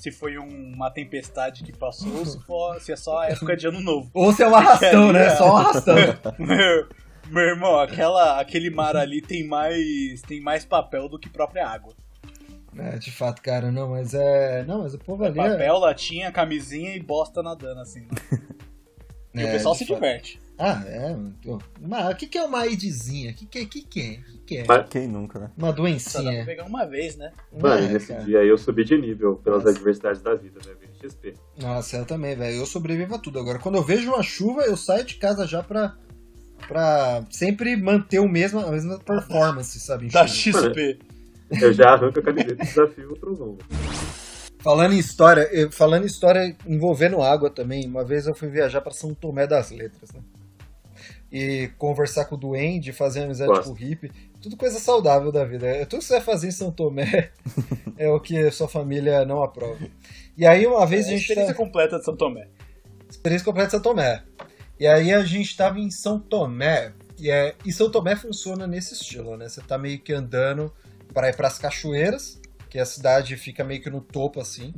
se 0.00 0.10
foi 0.10 0.38
um- 0.38 0.72
uma 0.74 0.90
tempestade 0.90 1.62
que 1.62 1.72
passou 1.76 2.10
ou 2.18 2.24
se, 2.24 2.40
for- 2.40 2.80
se 2.80 2.90
é 2.90 2.96
só 2.96 3.18
a 3.18 3.26
época 3.28 3.54
de 3.56 3.66
ano 3.66 3.80
novo. 3.80 4.10
Ou 4.14 4.32
se 4.32 4.42
é 4.42 4.48
um 4.48 4.54
arrastão, 4.54 5.12
né? 5.12 5.30
Só 5.36 5.52
um 5.52 5.56
arrastão. 5.58 5.94
meu, 6.38 6.88
meu 7.28 7.42
irmão, 7.42 7.78
aquela, 7.78 8.40
aquele 8.40 8.70
mar 8.70 8.96
ali 8.96 9.20
tem 9.20 9.46
mais 9.46 10.22
tem 10.22 10.40
mais 10.40 10.64
papel 10.64 11.06
do 11.08 11.18
que 11.18 11.28
própria 11.28 11.68
água. 11.68 11.92
É, 12.78 12.96
de 12.98 13.10
fato, 13.10 13.42
cara, 13.42 13.70
não, 13.70 13.90
mas 13.90 14.14
é. 14.14 14.64
Não, 14.64 14.82
mas 14.82 14.94
o 14.94 14.98
povo 14.98 15.22
ali. 15.24 15.38
é- 15.38 15.50
Papel, 15.50 15.78
latinha, 15.78 16.32
camisinha 16.32 16.94
e 16.96 17.00
bosta 17.00 17.42
nadando 17.42 17.80
assim. 17.80 18.06
E 19.32 19.44
o 19.44 19.46
é, 19.46 19.52
pessoal 19.52 19.76
se 19.76 19.86
fato. 19.86 19.94
diverte. 19.94 20.40
Ah, 20.62 20.82
é. 20.86 21.16
O 22.12 22.14
que, 22.16 22.26
que 22.26 22.36
é 22.36 22.44
uma 22.44 22.60
AIDSzinha? 22.60 23.30
O 23.30 23.34
que, 23.34 23.46
que, 23.46 23.58
é- 23.60 23.64
que, 23.64 23.82
que 23.82 24.00
é? 24.00 24.10
O 24.18 24.22
que, 24.24 24.38
que 24.46 24.56
é? 24.58 24.64
Mas- 24.68 24.86
Quem 24.90 25.08
nunca, 25.08 25.38
né? 25.38 25.50
Uma 25.56 25.68
Só 25.68 25.72
dá 25.72 25.74
pra 25.74 25.74
doencinha. 25.82 26.44
pegar 26.44 26.64
uma 26.66 26.84
vez, 26.84 27.16
né? 27.16 27.32
Mano, 27.58 27.88
nesse 27.88 28.08
cara. 28.08 28.24
dia 28.24 28.40
aí 28.40 28.48
eu 28.48 28.58
subi 28.58 28.84
de 28.84 28.98
nível 28.98 29.36
pelas 29.36 29.64
Nossa. 29.64 29.76
adversidades 29.76 30.20
da 30.20 30.34
vida, 30.34 30.60
né? 30.66 30.72
XP. 31.02 31.32
Nossa, 31.58 31.96
eu 31.96 32.04
também, 32.04 32.36
velho. 32.36 32.56
Eu 32.56 32.66
sobrevivo 32.66 33.14
a 33.14 33.18
tudo. 33.18 33.38
Agora, 33.38 33.58
quando 33.58 33.76
eu 33.76 33.82
vejo 33.82 34.08
uma 34.12 34.22
chuva, 34.22 34.62
eu 34.64 34.76
saio 34.76 35.02
de 35.02 35.14
casa 35.14 35.46
já 35.46 35.62
pra. 35.62 35.96
pra 36.68 37.24
sempre 37.30 37.74
manter 37.74 38.18
o 38.18 38.28
mesmo, 38.28 38.60
a 38.60 38.70
mesma 38.70 38.98
performance, 38.98 39.80
sabe? 39.80 40.08
Da 40.08 40.26
chuva. 40.26 40.68
XP. 40.68 40.98
Eu 41.60 41.72
já 41.72 41.94
arranco 41.94 42.18
a 42.18 42.22
camiseta 42.22 42.54
do 42.56 42.62
desafio 42.64 43.08
outro 43.10 43.34
vão. 43.34 43.58
Falando 44.62 44.92
em 44.92 44.98
história, 44.98 45.48
eu- 45.52 45.72
falando 45.72 46.02
em 46.02 46.06
história 46.06 46.54
envolvendo 46.66 47.22
água 47.22 47.48
também, 47.48 47.86
uma 47.86 48.04
vez 48.04 48.26
eu 48.26 48.34
fui 48.34 48.48
viajar 48.48 48.82
pra 48.82 48.92
São 48.92 49.14
Tomé 49.14 49.46
das 49.46 49.70
Letras, 49.70 50.12
né? 50.12 50.20
E 51.32 51.70
conversar 51.78 52.24
com 52.24 52.34
o 52.34 52.38
Duende, 52.38 52.92
fazer 52.92 53.22
amizade 53.22 53.50
Gosto. 53.50 53.64
com 53.66 53.70
o 53.70 53.74
hippie, 53.74 54.10
tudo 54.40 54.56
coisa 54.56 54.80
saudável 54.80 55.30
da 55.30 55.44
vida. 55.44 55.66
É, 55.66 55.84
Tudo 55.84 56.00
que 56.00 56.06
você 56.06 56.14
vai 56.14 56.22
fazer 56.22 56.48
em 56.48 56.52
São 56.52 56.72
Tomé 56.72 57.30
é 57.96 58.08
o 58.10 58.18
que 58.18 58.36
a 58.38 58.50
sua 58.50 58.66
família 58.68 59.24
não 59.24 59.42
aprova. 59.42 59.78
E 60.36 60.44
aí 60.46 60.66
uma 60.66 60.84
vez 60.86 61.06
É 61.06 61.10
a 61.10 61.12
a 61.12 61.12
gente 61.12 61.22
experiência 61.22 61.54
tá... 61.54 61.58
completa 61.62 61.98
de 61.98 62.04
São 62.04 62.16
Tomé. 62.16 62.48
experiência 63.08 63.44
completa 63.44 63.66
de 63.68 63.72
São 63.72 63.80
Tomé. 63.82 64.22
E 64.78 64.86
aí 64.86 65.12
a 65.12 65.22
gente 65.22 65.56
tava 65.56 65.78
em 65.78 65.90
São 65.90 66.18
Tomé, 66.18 66.94
e, 67.18 67.30
é, 67.30 67.54
e 67.66 67.72
São 67.72 67.90
Tomé 67.90 68.16
funciona 68.16 68.66
nesse 68.66 68.94
estilo, 68.94 69.36
né? 69.36 69.48
Você 69.48 69.60
tá 69.60 69.76
meio 69.76 70.00
que 70.00 70.12
andando 70.12 70.72
para 71.12 71.28
ir 71.28 71.36
pras 71.36 71.58
cachoeiras, 71.58 72.40
que 72.70 72.78
a 72.78 72.86
cidade 72.86 73.36
fica 73.36 73.62
meio 73.62 73.82
que 73.82 73.90
no 73.90 74.00
topo 74.00 74.40
assim. 74.40 74.72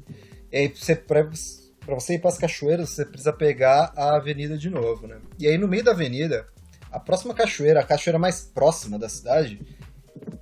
E 0.51 0.57
aí 0.59 0.69
você, 0.69 0.97
pra, 1.83 1.87
pra 1.87 1.95
você 1.95 2.15
ir 2.15 2.21
pras 2.21 2.39
cachoeiras, 2.39 2.91
você 2.91 3.05
precisa 3.05 3.33
pegar 3.33 3.93
a 3.97 4.17
avenida 4.17 4.57
de 4.57 4.71
novo, 4.71 5.07
né? 5.07 5.19
E 5.39 5.47
aí 5.47 5.59
no 5.59 5.69
meio 5.69 5.85
da 5.85 5.93
avenida, 5.93 6.47
a 6.91 7.01
próxima 7.01 7.35
cachoeira, 7.35 7.81
a 7.81 7.85
cachoeira 7.85 8.19
mais 8.19 8.43
próxima 8.43 8.99
da 8.99 9.09
cidade, 9.09 9.61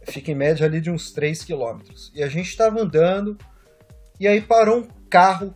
fica 0.04 0.30
em 0.30 0.34
média 0.34 0.66
ali 0.66 0.80
de 0.80 0.90
uns 0.90 1.12
3 1.12 1.44
quilômetros. 1.44 2.10
E 2.14 2.22
a 2.22 2.28
gente 2.28 2.56
tava 2.56 2.80
andando, 2.80 3.36
e 4.18 4.26
aí 4.26 4.40
parou 4.40 4.78
um 4.78 4.88
carro 5.08 5.54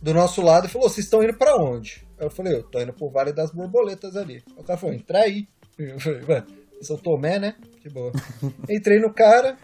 do 0.00 0.12
nosso 0.12 0.42
lado 0.42 0.66
e 0.66 0.70
falou: 0.70 0.88
Vocês 0.88 1.06
estão 1.06 1.22
indo 1.22 1.34
pra 1.34 1.56
onde? 1.56 2.06
Aí 2.18 2.26
eu 2.26 2.30
falei: 2.30 2.54
Eu 2.54 2.62
tô 2.62 2.80
indo 2.80 2.92
pro 2.92 3.10
Vale 3.10 3.32
das 3.32 3.52
Borboletas 3.52 4.16
ali. 4.16 4.42
O 4.56 4.64
cara 4.64 4.78
falou: 4.78 4.94
Entra 4.94 5.20
aí. 5.20 5.46
Eu 5.78 6.00
falei: 6.00 6.22
Mano, 6.26 6.46
São 6.80 6.96
Tomé, 6.96 7.38
né? 7.38 7.54
De 7.80 7.88
boa. 7.88 8.12
Entrei 8.68 8.98
no 8.98 9.12
cara, 9.12 9.56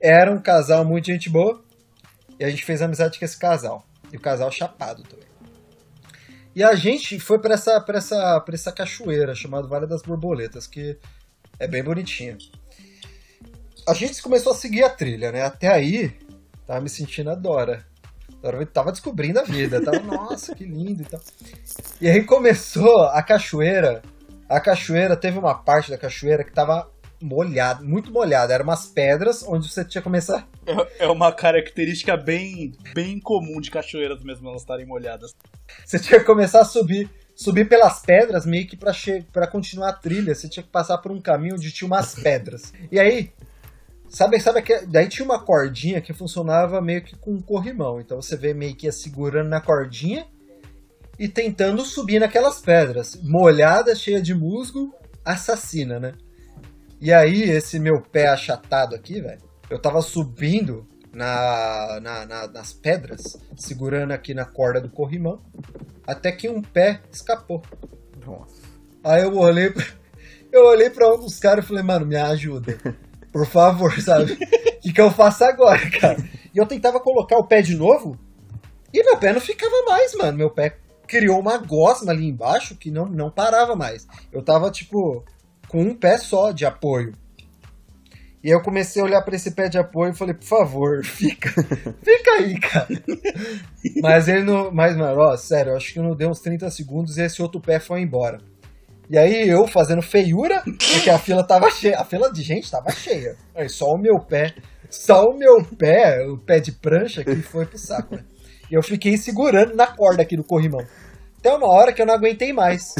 era 0.00 0.32
um 0.32 0.40
casal 0.40 0.84
muito 0.84 1.06
gente 1.06 1.28
boa, 1.28 1.62
e 2.38 2.44
a 2.44 2.50
gente 2.50 2.64
fez 2.64 2.80
amizade 2.80 3.18
com 3.18 3.24
esse 3.24 3.38
casal. 3.38 3.84
E 4.14 4.16
o 4.16 4.20
casal 4.20 4.48
chapado 4.48 5.02
também. 5.02 5.26
E 6.54 6.62
a 6.62 6.76
gente 6.76 7.18
foi 7.18 7.40
pra 7.40 7.54
essa, 7.54 7.84
essa, 7.88 8.44
essa 8.48 8.70
cachoeira 8.70 9.34
chamada 9.34 9.66
Vale 9.66 9.88
das 9.88 10.02
Borboletas, 10.02 10.68
que 10.68 10.96
é 11.58 11.66
bem 11.66 11.82
bonitinha. 11.82 12.38
A 13.88 13.92
gente 13.92 14.22
começou 14.22 14.52
a 14.52 14.54
seguir 14.54 14.84
a 14.84 14.88
trilha, 14.88 15.32
né? 15.32 15.42
Até 15.42 15.66
aí, 15.66 16.16
tava 16.64 16.80
me 16.80 16.88
sentindo 16.88 17.28
a 17.28 17.34
Dora. 17.34 17.84
Eu 18.40 18.64
tava 18.66 18.92
descobrindo 18.92 19.40
a 19.40 19.42
vida, 19.42 19.82
tava, 19.82 19.98
nossa, 20.06 20.54
que 20.54 20.64
lindo 20.64 21.02
e 21.02 21.06
tal. 21.06 21.20
E 22.00 22.08
aí 22.08 22.22
começou 22.22 23.06
a 23.06 23.20
cachoeira. 23.20 24.00
A 24.48 24.60
cachoeira, 24.60 25.16
teve 25.16 25.40
uma 25.40 25.56
parte 25.56 25.90
da 25.90 25.98
cachoeira 25.98 26.44
que 26.44 26.52
tava 26.52 26.88
molhada, 27.24 27.82
muito 27.82 28.12
molhada. 28.12 28.52
Eram 28.52 28.64
umas 28.64 28.86
pedras 28.86 29.42
onde 29.42 29.68
você 29.68 29.84
tinha 29.84 30.00
que 30.00 30.04
começar. 30.04 30.48
É, 30.66 31.04
é 31.04 31.08
uma 31.08 31.32
característica 31.32 32.16
bem, 32.16 32.72
bem 32.94 33.18
comum 33.18 33.60
de 33.60 33.70
cachoeiras 33.70 34.22
mesmo, 34.22 34.48
elas 34.48 34.62
estarem 34.62 34.86
molhadas. 34.86 35.34
Você 35.84 35.98
tinha 35.98 36.20
que 36.20 36.26
começar 36.26 36.60
a 36.60 36.64
subir. 36.64 37.08
Subir 37.36 37.68
pelas 37.68 38.00
pedras, 38.00 38.46
meio 38.46 38.64
que 38.64 38.76
pra 38.76 39.46
continuar 39.48 39.88
a 39.88 39.92
trilha, 39.92 40.32
você 40.32 40.48
tinha 40.48 40.62
que 40.62 40.70
passar 40.70 40.98
por 40.98 41.10
um 41.10 41.20
caminho 41.20 41.56
onde 41.56 41.72
tinha 41.72 41.86
umas 41.86 42.14
pedras. 42.14 42.72
E 42.92 43.00
aí, 43.00 43.32
Sabe, 44.14 44.38
sabe 44.38 44.62
que 44.62 44.86
daí 44.86 45.08
tinha 45.08 45.24
uma 45.24 45.40
cordinha 45.40 46.00
que 46.00 46.12
funcionava 46.12 46.80
meio 46.80 47.02
que 47.02 47.16
com 47.16 47.32
um 47.32 47.42
corrimão. 47.42 48.00
Então 48.00 48.22
você 48.22 48.36
vê 48.36 48.54
meio 48.54 48.76
que 48.76 48.86
ia 48.86 48.92
segurando 48.92 49.48
na 49.48 49.60
cordinha 49.60 50.24
e 51.18 51.26
tentando 51.26 51.84
subir 51.84 52.20
naquelas 52.20 52.60
pedras. 52.60 53.18
Molhada, 53.20 53.92
cheia 53.96 54.22
de 54.22 54.32
musgo, 54.32 54.94
assassina, 55.24 55.98
né? 55.98 56.14
E 57.04 57.12
aí, 57.12 57.42
esse 57.42 57.78
meu 57.78 58.00
pé 58.00 58.28
achatado 58.28 58.94
aqui, 58.94 59.20
velho, 59.20 59.42
eu 59.68 59.78
tava 59.78 60.00
subindo 60.00 60.88
na, 61.12 62.00
na- 62.00 62.24
na- 62.24 62.46
nas 62.48 62.72
pedras, 62.72 63.36
segurando 63.58 64.12
aqui 64.12 64.32
na 64.32 64.46
corda 64.46 64.80
do 64.80 64.88
corrimão, 64.88 65.38
até 66.06 66.32
que 66.32 66.48
um 66.48 66.62
pé 66.62 67.02
escapou. 67.12 67.60
Nossa. 68.26 68.54
Aí 69.04 69.20
eu 69.22 69.36
olhei, 69.36 69.70
eu 70.50 70.64
olhei 70.64 70.88
pra 70.88 71.12
um 71.14 71.18
dos 71.18 71.38
caras 71.38 71.62
e 71.62 71.68
falei, 71.68 71.82
mano, 71.82 72.06
me 72.06 72.16
ajuda. 72.16 72.78
Por 73.30 73.46
favor, 73.46 74.00
sabe? 74.00 74.32
O 74.32 74.80
que, 74.80 74.92
que 74.94 75.00
eu 75.00 75.10
faço 75.10 75.44
agora, 75.44 75.90
cara? 76.00 76.16
E 76.54 76.58
eu 76.58 76.64
tentava 76.64 76.98
colocar 77.00 77.36
o 77.36 77.44
pé 77.46 77.60
de 77.60 77.76
novo 77.76 78.18
e 78.94 79.04
meu 79.04 79.18
pé 79.18 79.30
não 79.34 79.40
ficava 79.42 79.82
mais, 79.86 80.14
mano. 80.14 80.38
Meu 80.38 80.48
pé 80.50 80.78
criou 81.06 81.38
uma 81.38 81.58
gosma 81.58 82.12
ali 82.12 82.26
embaixo 82.26 82.76
que 82.76 82.90
não, 82.90 83.04
não 83.04 83.30
parava 83.30 83.76
mais. 83.76 84.06
Eu 84.32 84.40
tava, 84.42 84.70
tipo, 84.70 85.22
com 85.74 85.82
um 85.82 85.92
pé 85.92 86.16
só 86.18 86.52
de 86.52 86.64
apoio. 86.64 87.12
E 88.44 88.48
eu 88.48 88.62
comecei 88.62 89.02
a 89.02 89.04
olhar 89.04 89.22
pra 89.22 89.34
esse 89.34 89.50
pé 89.50 89.68
de 89.68 89.76
apoio 89.76 90.12
e 90.12 90.16
falei, 90.16 90.32
por 90.32 90.44
favor, 90.44 91.02
fica. 91.04 91.50
Fica 91.50 92.30
aí, 92.38 92.60
cara. 92.60 92.86
Mas 94.00 94.28
ele 94.28 94.44
não. 94.44 94.70
Mas, 94.70 94.96
mano, 94.96 95.20
ó, 95.20 95.36
sério, 95.36 95.72
eu 95.72 95.76
acho 95.76 95.92
que 95.92 95.98
não 95.98 96.14
deu 96.14 96.30
uns 96.30 96.38
30 96.38 96.70
segundos 96.70 97.18
e 97.18 97.22
esse 97.22 97.42
outro 97.42 97.60
pé 97.60 97.80
foi 97.80 98.02
embora. 98.02 98.38
E 99.10 99.18
aí 99.18 99.48
eu 99.48 99.66
fazendo 99.66 100.00
feiura, 100.00 100.62
porque 100.62 101.10
a 101.10 101.18
fila 101.18 101.42
tava 101.42 101.68
cheia. 101.72 101.98
A 101.98 102.04
fila 102.04 102.32
de 102.32 102.42
gente 102.42 102.70
tava 102.70 102.92
cheia. 102.92 103.34
Aí 103.52 103.68
só 103.68 103.86
o 103.86 103.98
meu 103.98 104.20
pé, 104.20 104.54
só 104.88 105.24
o 105.28 105.36
meu 105.36 105.64
pé, 105.76 106.24
o 106.24 106.38
pé 106.38 106.60
de 106.60 106.70
prancha 106.70 107.24
que 107.24 107.34
foi 107.42 107.66
pro 107.66 107.78
saco, 107.78 108.14
né? 108.14 108.22
E 108.70 108.74
eu 108.74 108.82
fiquei 108.82 109.16
segurando 109.16 109.74
na 109.74 109.88
corda 109.88 110.22
aqui 110.22 110.36
do 110.36 110.44
corrimão. 110.44 110.86
Até 111.40 111.52
uma 111.52 111.68
hora 111.68 111.92
que 111.92 112.00
eu 112.00 112.06
não 112.06 112.14
aguentei 112.14 112.52
mais. 112.52 112.94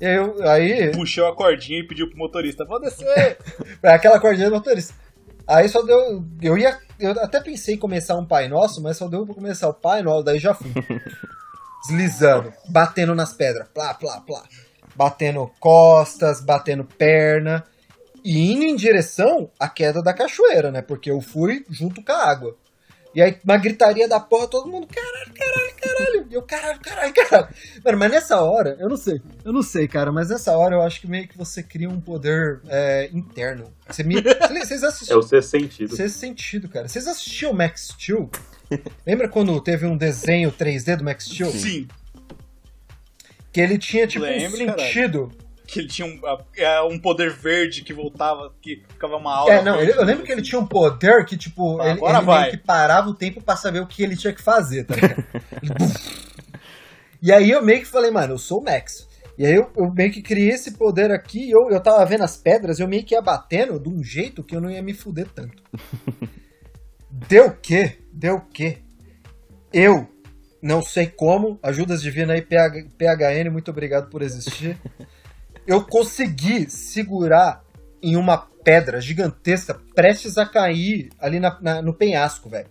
E 0.00 0.06
aí, 0.06 0.14
eu, 0.14 0.48
aí 0.48 0.90
Puxou 0.92 1.26
a 1.26 1.36
cordinha 1.36 1.80
e 1.80 1.86
pediu 1.86 2.08
pro 2.08 2.18
motorista, 2.18 2.64
vou 2.64 2.80
descer. 2.80 3.36
é 3.82 3.92
aquela 3.92 4.18
cordinha 4.18 4.48
do 4.48 4.56
motorista. 4.56 4.94
Aí 5.46 5.68
só 5.68 5.82
deu. 5.82 6.24
Eu 6.40 6.56
ia. 6.56 6.78
Eu 6.98 7.10
até 7.12 7.40
pensei 7.40 7.74
em 7.74 7.78
começar 7.78 8.16
um 8.16 8.24
Pai 8.24 8.48
Nosso, 8.48 8.80
mas 8.80 8.96
só 8.96 9.08
deu 9.08 9.26
pra 9.26 9.34
começar 9.34 9.68
o 9.68 9.74
Pai 9.74 10.02
Nosso, 10.02 10.22
daí 10.22 10.38
já 10.38 10.54
fui. 10.54 10.72
Deslizando, 11.88 12.52
batendo 12.68 13.14
nas 13.14 13.32
pedras. 13.32 13.66
Plá, 13.74 13.92
plá, 13.94 14.20
plá. 14.20 14.42
Batendo 14.94 15.50
costas, 15.58 16.40
batendo 16.40 16.84
perna. 16.84 17.64
E 18.24 18.52
indo 18.52 18.64
em 18.64 18.76
direção 18.76 19.50
à 19.58 19.68
queda 19.68 20.02
da 20.02 20.12
cachoeira, 20.12 20.70
né? 20.70 20.82
Porque 20.82 21.10
eu 21.10 21.20
fui 21.20 21.64
junto 21.70 22.04
com 22.04 22.12
a 22.12 22.30
água. 22.30 22.54
E 23.12 23.20
aí, 23.20 23.36
uma 23.42 23.56
gritaria 23.56 24.06
da 24.08 24.20
porra, 24.20 24.46
todo 24.46 24.70
mundo, 24.70 24.86
caralho, 24.86 25.32
caralho, 25.34 25.74
caralho. 25.80 26.26
E 26.30 26.34
eu, 26.34 26.42
caralho, 26.42 26.78
caralho, 26.80 27.12
caralho. 27.12 27.48
Mano, 27.84 27.98
mas 27.98 28.10
nessa 28.12 28.40
hora, 28.40 28.76
eu 28.78 28.88
não 28.88 28.96
sei, 28.96 29.20
eu 29.44 29.52
não 29.52 29.62
sei, 29.62 29.88
cara, 29.88 30.12
mas 30.12 30.28
nessa 30.30 30.56
hora 30.56 30.76
eu 30.76 30.82
acho 30.82 31.00
que 31.00 31.08
meio 31.08 31.26
que 31.26 31.36
você 31.36 31.60
cria 31.62 31.88
um 31.88 32.00
poder 32.00 32.60
é, 32.68 33.10
interno. 33.12 33.72
Você 33.88 34.04
me, 34.04 34.14
vocês 34.22 34.82
É 34.82 34.86
assistiram. 34.86 35.18
o 35.18 35.22
ser 35.24 35.42
sentido. 35.42 35.96
Vocês 35.96 36.12
sentido, 36.12 36.68
cara. 36.68 36.86
Vocês 36.86 37.06
assistiam 37.08 37.52
Max 37.52 37.88
Steel? 37.94 38.30
Lembra 39.04 39.28
quando 39.28 39.60
teve 39.60 39.86
um 39.86 39.96
desenho 39.96 40.52
3D 40.52 40.96
do 40.96 41.04
Max 41.04 41.24
Steel? 41.24 41.50
Sim. 41.50 41.88
Que 43.52 43.60
ele 43.60 43.76
tinha 43.76 44.06
tipo 44.06 44.24
Lembro, 44.24 44.62
um 44.62 44.66
caralho. 44.66 45.32
Que 45.70 45.78
ele 45.80 45.88
tinha 45.88 46.06
um, 46.06 46.20
é, 46.56 46.80
um 46.82 46.98
poder 46.98 47.30
verde 47.30 47.82
que 47.82 47.92
voltava, 47.92 48.52
que 48.60 48.82
ficava 48.88 49.16
uma 49.16 49.32
aura. 49.34 49.54
É, 49.54 49.62
não, 49.62 49.80
ele- 49.80 49.92
eu 49.92 50.04
lembro 50.04 50.24
que 50.24 50.32
ele 50.32 50.42
tinha 50.42 50.58
um 50.60 50.66
poder 50.66 51.24
que, 51.24 51.36
tipo, 51.36 51.80
Ah, 51.80 51.90
ele, 51.90 52.00
ele 52.04 52.20
meio 52.22 52.50
que 52.50 52.56
parava 52.56 53.08
o 53.08 53.14
tempo 53.14 53.40
pra 53.40 53.56
saber 53.56 53.80
o 53.80 53.86
que 53.86 54.02
ele 54.02 54.16
tinha 54.16 54.32
que 54.32 54.42
fazer, 54.42 54.84
tá 54.84 54.96
ligado? 54.96 55.24
E 57.22 57.30
aí 57.32 57.50
eu 57.50 57.62
meio 57.62 57.80
que 57.80 57.86
falei, 57.86 58.10
mano, 58.10 58.34
eu 58.34 58.38
sou 58.38 58.60
o 58.60 58.64
Max. 58.64 59.08
E 59.38 59.46
aí 59.46 59.54
eu, 59.54 59.70
eu 59.76 59.90
meio 59.92 60.10
que 60.12 60.20
criei 60.22 60.50
esse 60.50 60.72
poder 60.72 61.10
aqui, 61.10 61.46
e 61.48 61.50
eu, 61.50 61.70
eu 61.70 61.80
tava 61.80 62.04
vendo 62.04 62.24
as 62.24 62.36
pedras, 62.36 62.78
eu 62.80 62.88
meio 62.88 63.04
que 63.04 63.14
ia 63.14 63.22
batendo 63.22 63.78
de 63.78 63.88
um 63.88 64.02
jeito 64.02 64.42
que 64.42 64.56
eu 64.56 64.60
não 64.60 64.70
ia 64.70 64.82
me 64.82 64.92
fuder 64.92 65.26
tanto. 65.34 65.62
Deu 67.10 67.46
o 67.46 67.56
quê? 67.56 67.98
Deu 68.12 68.36
o 68.36 68.40
quê? 68.40 68.78
Eu, 69.72 70.08
não 70.62 70.82
sei 70.82 71.06
como, 71.06 71.58
ajudas 71.62 72.02
divina 72.02 72.32
aí, 72.34 72.42
PH, 72.42 72.86
PHN, 72.98 73.50
muito 73.50 73.70
obrigado 73.70 74.10
por 74.10 74.20
existir. 74.22 74.76
Eu 75.66 75.84
consegui 75.84 76.68
segurar 76.70 77.62
em 78.02 78.16
uma 78.16 78.38
pedra 78.64 79.00
gigantesca 79.00 79.80
prestes 79.94 80.36
a 80.38 80.44
cair 80.46 81.10
ali 81.18 81.38
na- 81.40 81.58
na- 81.60 81.82
no 81.82 81.94
penhasco, 81.94 82.48
velho. 82.48 82.66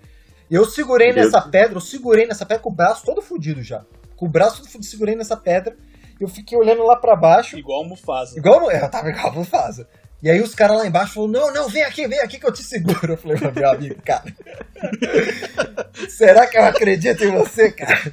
Eu 0.50 0.66
segurei 0.66 1.14
nessa 1.14 1.42
pedra, 1.42 1.78
eu 1.78 1.82
segurei 1.82 2.26
nessa 2.28 2.46
pedra 2.46 2.62
com 2.64 2.70
o 2.70 2.76
braço 2.76 3.06
todo 3.06 3.22
fudido 3.22 3.62
já. 3.62 3.84
Com 4.16 4.26
o 4.26 4.30
braço 4.30 4.58
todo 4.58 4.68
fudido, 4.72 4.86
segurei 4.90 5.16
nessa 5.16 5.38
pedra. 5.38 5.76
Eu 6.20 6.28
fiquei 6.28 6.58
olhando 6.58 6.84
lá 6.86 6.96
pra 6.96 7.16
baixo, 7.16 7.58
Igual 7.58 7.84
a 7.84 7.88
Mufasa. 7.88 8.38
igual 8.38 8.60
no, 8.60 8.72
eu 8.72 8.90
tava 8.90 9.10
igual 9.10 9.28
a 9.30 9.32
Mufasa. 9.32 9.88
E 10.22 10.30
aí 10.30 10.42
os 10.42 10.54
caras 10.54 10.78
lá 10.78 10.86
embaixo 10.86 11.14
falaram, 11.14 11.32
não, 11.32 11.54
não, 11.54 11.70
vem 11.70 11.84
aqui, 11.84 12.06
vem 12.08 12.20
aqui 12.20 12.38
que 12.38 12.46
eu 12.46 12.52
te 12.52 12.62
seguro. 12.62 13.14
Eu 13.14 13.18
falei, 13.18 13.38
meu 13.56 13.70
amigo, 13.70 14.02
cara. 14.04 14.26
Será 16.10 16.46
que 16.48 16.58
eu 16.58 16.64
acredito 16.66 17.24
em 17.24 17.32
você, 17.32 17.72
cara? 17.72 18.12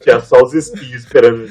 Tinha 0.00 0.20
só 0.20 0.42
os 0.42 0.52
espinhos 0.54 1.02
esperando. 1.04 1.48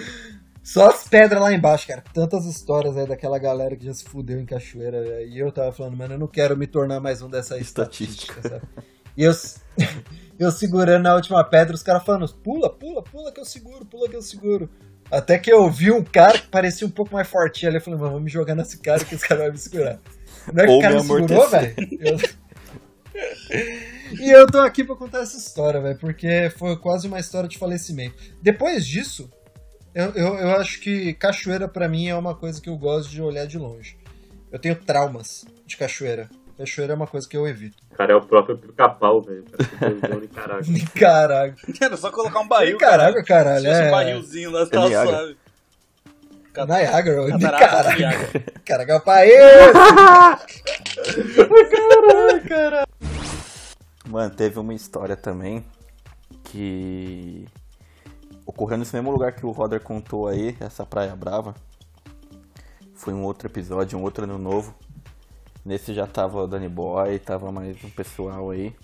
Só 0.64 0.90
as 0.90 1.08
pedras 1.08 1.42
lá 1.42 1.52
embaixo, 1.54 1.88
cara. 1.88 2.04
Tantas 2.14 2.46
histórias 2.46 2.96
aí 2.96 3.08
daquela 3.08 3.40
galera 3.40 3.76
que 3.76 3.86
já 3.86 3.94
se 3.94 4.04
fudeu 4.04 4.40
em 4.40 4.46
cachoeira. 4.46 5.02
velho. 5.04 5.28
E 5.28 5.40
eu 5.40 5.52
tava 5.52 5.72
falando, 5.72 5.98
mano, 5.98 6.14
eu 6.14 6.20
não 6.20 6.28
quero 6.28 6.56
me 6.56 6.68
tornar 6.68 7.00
mais 7.00 7.22
um 7.22 7.30
dessa 7.30 7.58
estatística, 7.58 8.40
Estatística. 8.40 8.50
sabe? 8.50 8.86
E 9.18 9.24
eu, 9.24 9.32
eu 10.40 10.52
segurando 10.52 11.04
na 11.04 11.16
última 11.16 11.44
pedra, 11.44 11.74
os 11.76 11.84
caras 11.84 12.04
falando, 12.04 12.32
pula, 12.36 12.70
pula, 12.70 13.02
pula 13.04 13.32
que 13.32 13.40
eu 13.40 13.46
seguro, 13.46 13.86
pula 13.86 14.08
que 14.08 14.16
eu 14.16 14.22
seguro. 14.22 14.70
Até 15.12 15.38
que 15.38 15.52
eu 15.52 15.70
vi 15.70 15.92
um 15.92 16.04
cara 16.04 16.38
que 16.40 16.48
parecia 16.48 16.88
um 16.88 16.92
pouco 16.92 17.14
mais 17.14 17.28
fortinho 17.28 17.70
ali. 17.70 17.78
Eu 17.78 17.82
falei, 17.82 18.00
mano, 18.00 18.12
vamos 18.12 18.26
me 18.26 18.32
jogar 18.32 18.56
nesse 18.56 18.78
cara 18.78 19.04
que 19.04 19.16
esse 19.16 19.28
cara 19.28 19.42
vai 19.42 19.52
me 19.52 19.58
segurar. 19.58 20.00
Não 20.54 20.64
é 20.64 20.68
que 20.68 20.72
Ou 20.74 20.80
o 20.80 20.82
cara 20.82 20.96
me 20.96 21.02
segurou, 21.02 21.50
velho? 21.50 21.76
Eu- 22.00 22.18
E 24.20 24.30
eu 24.30 24.48
tô 24.48 24.60
aqui 24.60 24.84
pra 24.84 24.96
contar 24.96 25.22
essa 25.22 25.38
história, 25.38 25.82
velho, 25.82 25.98
porque 26.00 26.52
foi 26.58 26.78
quase 26.78 27.08
uma 27.08 27.20
história 27.20 27.48
de 27.50 27.58
falecimento. 27.58 28.16
Depois 28.42 28.86
disso, 28.86 29.30
eu, 29.94 30.06
eu, 30.12 30.36
eu 30.36 30.52
acho 30.58 30.80
que 30.82 31.14
cachoeira 31.14 31.68
pra 31.68 31.88
mim 31.88 32.08
é 32.08 32.16
uma 32.16 32.36
coisa 32.36 32.62
que 32.62 32.70
eu 32.70 32.78
gosto 32.78 33.10
de 33.10 33.22
olhar 33.22 33.46
de 33.46 33.58
longe. 33.58 33.98
Eu 34.52 34.60
tenho 34.60 34.76
traumas 34.76 35.46
de 35.66 35.78
cachoeira. 35.78 36.30
Cachoeira 36.58 36.94
é 36.94 36.96
uma 36.96 37.08
coisa 37.08 37.28
que 37.28 37.36
eu 37.36 37.48
evito. 37.48 37.78
O 37.92 37.96
cara 37.96 38.14
é 38.14 38.16
o 38.16 38.22
próprio 38.22 38.58
pica-pau, 38.58 39.22
velho. 39.22 39.44
Cara, 39.44 39.94
que 39.94 40.08
tem 40.08 40.28
Caraca. 40.28 40.66
Caralho. 41.00 41.56
Era 41.82 41.98
só 41.98 42.12
colocar 42.12 42.40
um 42.42 42.48
barril. 42.48 42.78
Caralho, 42.78 43.24
caralho. 43.26 43.58
Se 43.62 43.64
tivesse 43.64 43.82
um 43.82 43.86
É... 43.86 43.92
Barrilzinho 43.92 44.52
lá, 44.52 44.66
tava 44.68 44.90
Niágara. 44.90 45.18
suave. 45.18 45.38
Cat- 46.54 46.68
Niagara, 46.68 47.32
do 47.32 47.40
caralho. 47.40 47.98
Niágara. 47.98 48.44
Caraca, 48.66 49.00
país! 49.00 49.34
caralho, 51.70 52.44
caralho. 52.48 52.88
Mano, 54.08 54.36
teve 54.36 54.60
uma 54.60 54.74
história 54.74 55.16
também 55.16 55.64
que 56.44 57.46
ocorreu 58.46 58.78
nesse 58.78 58.96
mesmo 58.96 59.12
lugar 59.12 59.32
que 59.34 59.46
o 59.46 59.52
Roder 59.52 59.82
contou 59.82 60.28
aí, 60.28 60.56
essa 60.60 60.86
Praia 60.86 61.16
Brava. 61.16 61.56
Foi 62.94 63.14
um 63.14 63.24
outro 63.24 63.48
episódio, 63.48 63.98
um 63.98 64.04
outro 64.04 64.24
ano 64.24 64.38
novo. 64.38 64.74
Nesse 65.66 65.94
já 65.94 66.08
tava 66.08 66.44
o 66.44 66.48
Danny 66.48 66.70
Boy, 66.70 67.20
tava 67.20 67.52
mais 67.52 67.84
um 67.84 67.90
pessoal 67.90 68.50
aí. 68.52 68.76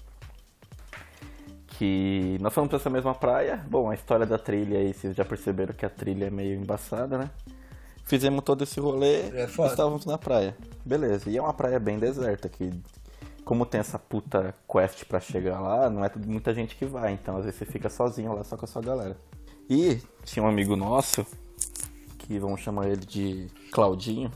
Que 1.67 2.37
nós 2.41 2.53
fomos 2.53 2.69
pra 2.69 2.77
essa 2.77 2.89
mesma 2.89 3.13
praia. 3.13 3.63
Bom, 3.69 3.89
a 3.89 3.93
história 3.93 4.25
da 4.25 4.37
trilha 4.37 4.79
aí, 4.79 4.93
vocês 4.93 5.15
já 5.15 5.23
perceberam 5.23 5.73
que 5.73 5.85
a 5.85 5.89
trilha 5.89 6.25
é 6.25 6.29
meio 6.29 6.59
embaçada, 6.59 7.17
né? 7.17 7.29
Fizemos 8.03 8.43
todo 8.43 8.63
esse 8.63 8.79
rolê 8.79 9.29
É 9.35 9.47
foda. 9.47 9.69
estávamos 9.69 10.05
na 10.05 10.17
praia. 10.17 10.55
Beleza, 10.85 11.29
e 11.29 11.37
é 11.37 11.41
uma 11.41 11.53
praia 11.53 11.79
bem 11.79 11.99
deserta, 11.99 12.47
que 12.47 12.71
como 13.43 13.65
tem 13.65 13.79
essa 13.79 13.99
puta 13.99 14.55
quest 14.67 15.03
pra 15.05 15.19
chegar 15.19 15.59
lá, 15.59 15.89
não 15.89 16.03
é 16.03 16.11
muita 16.25 16.53
gente 16.53 16.75
que 16.75 16.85
vai, 16.85 17.13
então 17.13 17.37
às 17.37 17.45
vezes 17.45 17.59
você 17.59 17.65
fica 17.65 17.89
sozinho 17.89 18.33
lá 18.33 18.43
só 18.43 18.55
com 18.57 18.65
a 18.65 18.67
sua 18.67 18.81
galera. 18.81 19.17
E 19.69 19.99
tinha 20.23 20.43
um 20.43 20.47
amigo 20.47 20.75
nosso, 20.75 21.25
que 22.17 22.37
vamos 22.39 22.61
chamar 22.61 22.87
ele 22.87 23.05
de 23.05 23.47
Claudinho. 23.71 24.31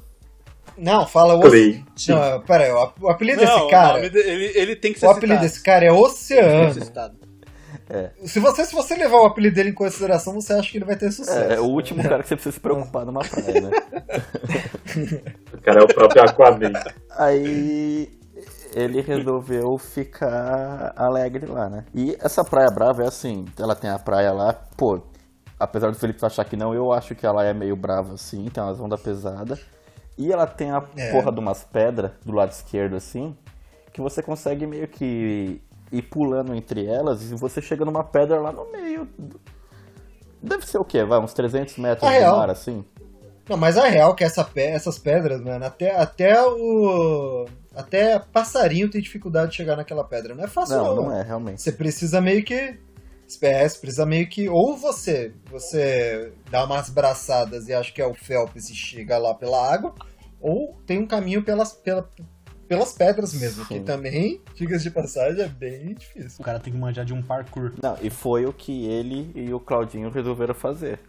Não, 0.78 1.06
fala 1.06 1.36
o. 1.36 1.42
Clay. 1.42 1.84
Não, 2.08 2.42
pera 2.42 2.64
aí, 2.66 2.72
o 2.72 2.80
ap- 2.80 3.04
o 3.04 3.10
apelido 3.10 3.44
Não, 3.44 3.56
desse 3.58 3.70
cara. 3.70 4.10
de- 4.10 4.18
ele, 4.20 4.52
ele 4.56 4.76
tem 4.76 4.94
que 4.94 5.00
ser 5.00 5.06
O 5.08 5.10
apelido 5.10 5.34
citado. 5.34 5.48
desse 5.48 5.64
cara 5.64 5.86
é 5.86 5.92
Oceano. 5.92 6.74
citado. 6.74 7.16
Se 8.24 8.40
você, 8.40 8.64
se 8.66 8.74
você 8.74 8.96
levar 8.96 9.18
o 9.18 9.26
apelido 9.26 9.54
dele 9.56 9.72
em 9.72 9.74
consideração, 9.74 10.34
você 10.34 10.54
acha 10.54 10.72
que 10.72 10.78
ele 10.78 10.86
vai 10.86 10.96
ter 10.96 11.12
sucesso. 11.12 11.52
É, 11.52 11.56
é 11.56 11.60
o 11.60 11.66
último 11.66 12.02
cara 12.02 12.24
que 12.24 12.30
você 12.30 12.36
precisa 12.36 12.54
se 12.54 12.60
preocupar 12.62 13.06
numa 13.06 13.20
praia, 13.20 13.60
né? 13.62 13.70
O 15.54 15.62
cara 15.62 15.82
é 15.82 15.84
o 15.84 15.88
próprio 15.88 16.24
Aquaman. 16.24 16.72
Aí 17.18 18.10
ele 18.74 19.02
resolveu 19.02 19.78
ficar 19.78 20.94
alegre 20.96 21.46
lá, 21.46 21.70
né? 21.70 21.84
E 21.94 22.16
essa 22.22 22.44
Praia 22.46 22.72
Brava 22.72 23.04
é 23.04 23.08
assim, 23.08 23.46
ela 23.60 23.76
tem 23.76 23.90
a 23.90 24.00
praia 24.00 24.32
lá, 24.32 24.54
pô, 24.54 25.02
apesar 25.64 25.92
do 25.92 25.98
Felipe 25.98 26.24
achar 26.26 26.44
que 26.46 26.56
não, 26.58 26.74
eu 26.74 26.92
acho 26.92 27.16
que 27.16 27.26
ela 27.26 27.44
é 27.44 27.54
meio 27.54 27.76
brava 27.76 28.14
assim, 28.16 28.46
tem 28.50 28.62
umas 28.64 28.80
ondas 28.80 29.02
pesadas. 29.02 29.60
E 30.18 30.32
ela 30.32 30.46
tem 30.46 30.72
a 30.72 30.84
É. 30.98 31.12
porra 31.12 31.32
de 31.32 31.40
umas 31.40 31.64
pedras 31.64 32.12
do 32.26 32.34
lado 32.34 32.52
esquerdo 32.52 32.96
assim, 32.96 33.36
que 33.94 34.02
você 34.02 34.22
consegue 34.22 34.68
meio 34.68 34.88
que 34.88 35.62
ir 35.92 36.02
pulando 36.04 36.54
entre 36.56 36.86
elas 36.86 37.32
e 37.32 37.36
você 37.36 37.62
chega 37.62 37.84
numa 37.86 38.04
pedra 38.04 38.40
lá 38.40 38.52
no 38.52 38.70
meio. 38.72 39.08
Deve 40.42 40.66
ser 40.66 40.78
o 40.80 40.86
quê? 40.86 41.04
Vai, 41.04 41.20
uns 41.20 41.34
300 41.34 41.78
metros 41.78 42.04
Ah, 42.10 42.14
do 42.14 42.20
real. 42.20 42.38
mar 42.38 42.50
assim? 42.50 42.84
Não, 43.50 43.58
mas 43.58 43.78
a 43.78 43.88
real 43.88 44.12
é 44.12 44.16
que 44.16 44.24
essa 44.24 44.44
pe- 44.44 44.62
essas 44.62 44.98
pedras, 44.98 45.42
mano, 45.42 45.66
até, 45.66 45.96
até 45.96 46.42
o. 46.44 47.46
Até 47.76 48.20
passarinho 48.20 48.90
tem 48.90 49.02
dificuldade 49.02 49.52
de 49.52 49.58
chegar 49.58 49.76
naquela 49.78 50.04
pedra. 50.04 50.34
Não 50.36 50.44
é 50.44 50.48
fácil, 50.48 50.78
Não, 50.78 50.96
não. 50.96 51.04
não 51.06 51.16
é, 51.18 51.22
realmente. 51.24 51.62
Você 51.62 51.72
precisa 51.72 52.20
meio 52.22 52.44
que. 52.44 52.78
Você 53.34 53.80
precisa 53.80 54.06
meio 54.06 54.28
que. 54.28 54.50
Ou 54.50 54.76
você 54.78 55.34
você 55.50 56.34
dá 56.50 56.66
umas 56.66 56.90
braçadas 56.90 57.68
e 57.68 57.74
acha 57.74 57.92
que 57.92 58.02
é 58.02 58.06
o 58.06 58.14
Phelps 58.14 58.70
e 58.70 58.76
chega 58.76 59.18
lá 59.18 59.34
pela 59.34 59.72
água, 59.72 59.94
ou 60.40 60.78
tem 60.86 61.00
um 61.00 61.08
caminho 61.08 61.44
pelas, 61.44 61.74
pela, 61.74 62.10
pelas 62.68 62.94
pedras 62.94 63.34
mesmo, 63.34 63.66
que 63.66 63.76
Sim. 63.76 63.84
também, 63.84 64.42
diga-se 64.56 64.84
de 64.84 64.92
passagem, 64.92 65.44
é 65.44 65.48
bem 65.48 65.94
difícil. 65.94 66.38
O 66.40 66.44
cara 66.44 66.60
tem 66.60 66.74
que 66.74 66.80
manjar 66.80 67.06
de 67.06 67.14
um 67.14 67.22
parkour. 67.22 67.74
Não, 67.82 67.98
e 68.02 68.10
foi 68.10 68.46
o 68.46 68.54
que 68.54 68.86
ele 68.86 69.32
e 69.36 69.54
o 69.54 69.60
Claudinho 69.60 70.10
resolveram 70.10 70.54
fazer. 70.54 71.00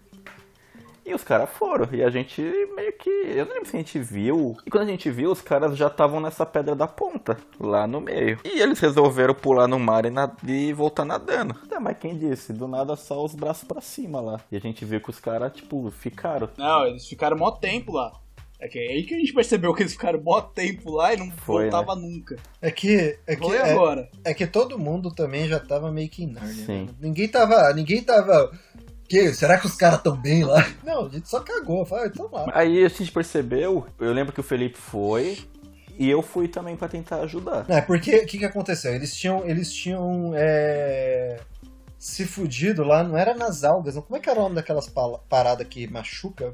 E 1.05 1.15
os 1.15 1.25
caras 1.25 1.51
foram, 1.51 1.89
e 1.93 2.03
a 2.03 2.11
gente 2.11 2.41
meio 2.77 2.93
que. 2.93 3.11
Eu 3.11 3.45
não 3.47 3.55
lembro 3.55 3.69
se 3.69 3.77
a 3.77 3.79
gente 3.81 3.99
viu. 3.99 4.57
E 4.65 4.71
quando 4.71 4.85
a 4.85 4.91
gente 4.91 5.11
viu, 5.11 5.33
os 5.33 5.41
caras 5.41 5.77
já 5.77 5.89
estavam 5.89 6.21
nessa 6.21 6.47
pedra 6.47 6.75
da 6.77 6.87
ponta, 6.87 7.37
lá 7.59 7.87
no 7.87 8.01
meio. 8.01 8.39
E 8.45 8.61
eles 8.61 8.79
resolveram 8.79 9.35
pular 9.35 9.67
no 9.67 9.79
mar 9.79 10.05
e, 10.07 10.11
na- 10.11 10.31
e 10.47 10.73
voltar 10.73 11.05
nadando. 11.05 11.55
Tá, 11.69 11.81
mas 11.81 11.97
quem 11.99 12.17
disse? 12.17 12.53
Do 12.53 12.69
nada 12.69 12.95
só 12.97 13.25
os 13.25 13.35
braços 13.35 13.65
pra 13.65 13.81
cima 13.81 14.21
lá. 14.21 14.41
E 14.51 14.57
a 14.57 14.61
gente 14.61 14.85
viu 14.85 15.01
que 15.01 15.11
os 15.11 15.19
caras, 15.19 15.53
tipo, 15.53 15.91
ficaram. 15.91 16.49
Não, 16.57 16.87
eles 16.87 17.07
ficaram 17.07 17.37
mó 17.37 17.51
tempo 17.51 17.93
lá. 17.93 18.13
É 18.61 18.69
que 18.69 18.79
é 18.79 18.93
aí 18.93 19.03
que 19.03 19.13
a 19.13 19.19
gente 19.19 19.33
percebeu 19.33 19.75
que 19.75 19.83
eles 19.83 19.91
ficaram 19.95 20.21
mó 20.23 20.41
tempo 20.41 20.89
lá 20.93 21.13
e 21.13 21.17
não 21.17 21.33
Foi, 21.33 21.63
voltava 21.69 21.97
nunca. 21.97 22.37
É 22.61 22.71
que. 22.71 23.19
É 23.27 23.35
que 23.35 23.53
é, 23.57 23.73
agora. 23.73 24.09
é 24.25 24.33
que 24.33 24.47
todo 24.47 24.79
mundo 24.79 25.13
também 25.13 25.49
já 25.49 25.59
tava 25.59 25.91
meio 25.91 26.09
que 26.09 26.23
em 26.23 26.29
Nárnia. 26.29 26.65
Sim. 26.65 26.83
né? 26.85 26.89
Ninguém 27.01 27.27
tava. 27.27 27.73
Ninguém 27.75 28.05
tava. 28.05 28.53
Que, 29.09 29.33
será 29.35 29.59
que 29.59 29.67
os 29.67 29.75
caras 29.75 30.01
tão 30.03 30.17
bem 30.17 30.45
lá? 30.45 30.67
Não, 30.83 31.07
a 31.07 31.09
gente 31.09 31.29
só 31.29 31.41
cagou. 31.41 31.85
Falei, 31.85 32.07
então 32.09 32.29
lá. 32.33 32.47
Aí 32.55 32.85
a 32.85 32.89
gente 32.89 33.13
percebeu, 33.13 33.87
eu 34.01 34.13
lembro 34.13 34.33
que 34.33 34.41
o 34.41 34.45
Felipe 34.45 34.79
foi. 34.79 35.39
E 35.99 36.09
eu 36.11 36.23
fui 36.23 36.49
também 36.49 36.75
pra 36.75 36.89
tentar 36.89 37.17
ajudar. 37.17 37.67
É, 37.69 37.81
porque 37.83 38.17
o 38.17 38.27
que, 38.27 38.39
que 38.39 38.45
aconteceu? 38.45 38.95
Eles 38.95 39.15
tinham. 39.15 39.45
Eles 39.47 39.71
tinham. 39.73 40.33
é, 40.35 41.39
se 41.99 42.25
fudido 42.27 42.83
lá, 42.83 43.05
não 43.05 43.17
era 43.17 43.35
nas 43.35 43.63
algas, 43.63 43.95
não. 43.95 44.03
Como 44.03 44.17
é 44.17 44.21
que 44.21 44.29
era 44.29 44.39
o 44.41 44.43
nome 44.43 44.55
daquelas 44.57 44.91
paradas 45.29 45.67
que 45.69 45.87
machuca? 45.87 46.53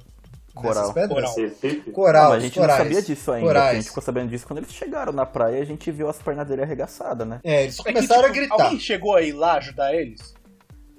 Coral. 0.54 0.92
Pedras? 0.92 1.08
Coral. 1.14 1.34
Recife? 1.36 1.90
Coral, 1.92 2.22
Não, 2.24 2.30
mas 2.30 2.38
a 2.38 2.46
gente 2.46 2.58
corais. 2.58 2.78
não 2.78 2.84
sabia 2.84 3.02
disso 3.02 3.32
ainda. 3.32 3.46
Corais. 3.46 3.70
A 3.70 3.74
gente 3.74 3.88
ficou 3.88 4.02
sabendo 4.02 4.28
disso 4.28 4.46
quando 4.46 4.58
eles 4.58 4.72
chegaram 4.72 5.12
na 5.12 5.24
praia 5.24 5.62
a 5.62 5.64
gente 5.64 5.90
viu 5.90 6.08
as 6.08 6.18
pernas 6.18 6.46
dele 6.48 6.62
arregaçadas, 6.62 7.26
né? 7.26 7.40
É, 7.44 7.62
eles 7.62 7.78
É 7.78 7.82
que, 7.82 7.92
começaram 7.92 8.22
tipo, 8.22 8.32
a 8.32 8.36
gritar. 8.36 8.62
Alguém 8.64 8.80
chegou 8.80 9.14
aí 9.14 9.32
lá 9.32 9.54
ajudar 9.54 9.94
eles? 9.94 10.34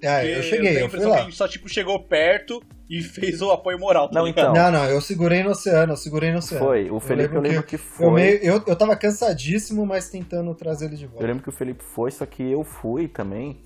Ah, 0.03 0.19
Porque 0.19 0.27
eu 0.33 0.43
cheguei, 0.43 0.67
tenho 0.73 0.79
a 0.79 0.81
eu 0.81 0.89
fui 0.89 0.99
impressão 0.99 1.09
que 1.11 1.15
a 1.15 1.19
lá. 1.19 1.25
gente 1.25 1.35
só, 1.35 1.47
tipo, 1.47 1.67
chegou 1.69 1.99
perto 2.03 2.63
e 2.89 3.01
fez 3.03 3.41
o 3.41 3.51
apoio 3.51 3.77
moral, 3.77 4.07
tá 4.09 4.19
Não, 4.19 4.25
ligado? 4.25 4.51
então. 4.51 4.71
Não, 4.71 4.79
não, 4.79 4.85
eu 4.89 5.01
segurei 5.01 5.43
no 5.43 5.51
oceano, 5.51 5.93
eu 5.93 5.97
segurei 5.97 6.31
no 6.31 6.37
oceano. 6.39 6.65
Foi, 6.65 6.89
o 6.89 6.99
Felipe 6.99 7.35
eu 7.35 7.41
lembro 7.41 7.63
que 7.63 7.77
foi. 7.77 8.05
Eu, 8.07 8.11
meio, 8.11 8.37
eu, 8.43 8.63
eu 8.65 8.75
tava 8.75 8.95
cansadíssimo, 8.95 9.85
mas 9.85 10.09
tentando 10.09 10.53
trazer 10.55 10.85
ele 10.85 10.95
de 10.95 11.03
Eu 11.03 11.09
volta. 11.09 11.27
lembro 11.27 11.43
que 11.43 11.49
o 11.49 11.51
Felipe 11.51 11.83
foi, 11.83 12.11
só 12.11 12.25
que 12.25 12.43
eu 12.49 12.63
fui 12.63 13.07
também. 13.07 13.59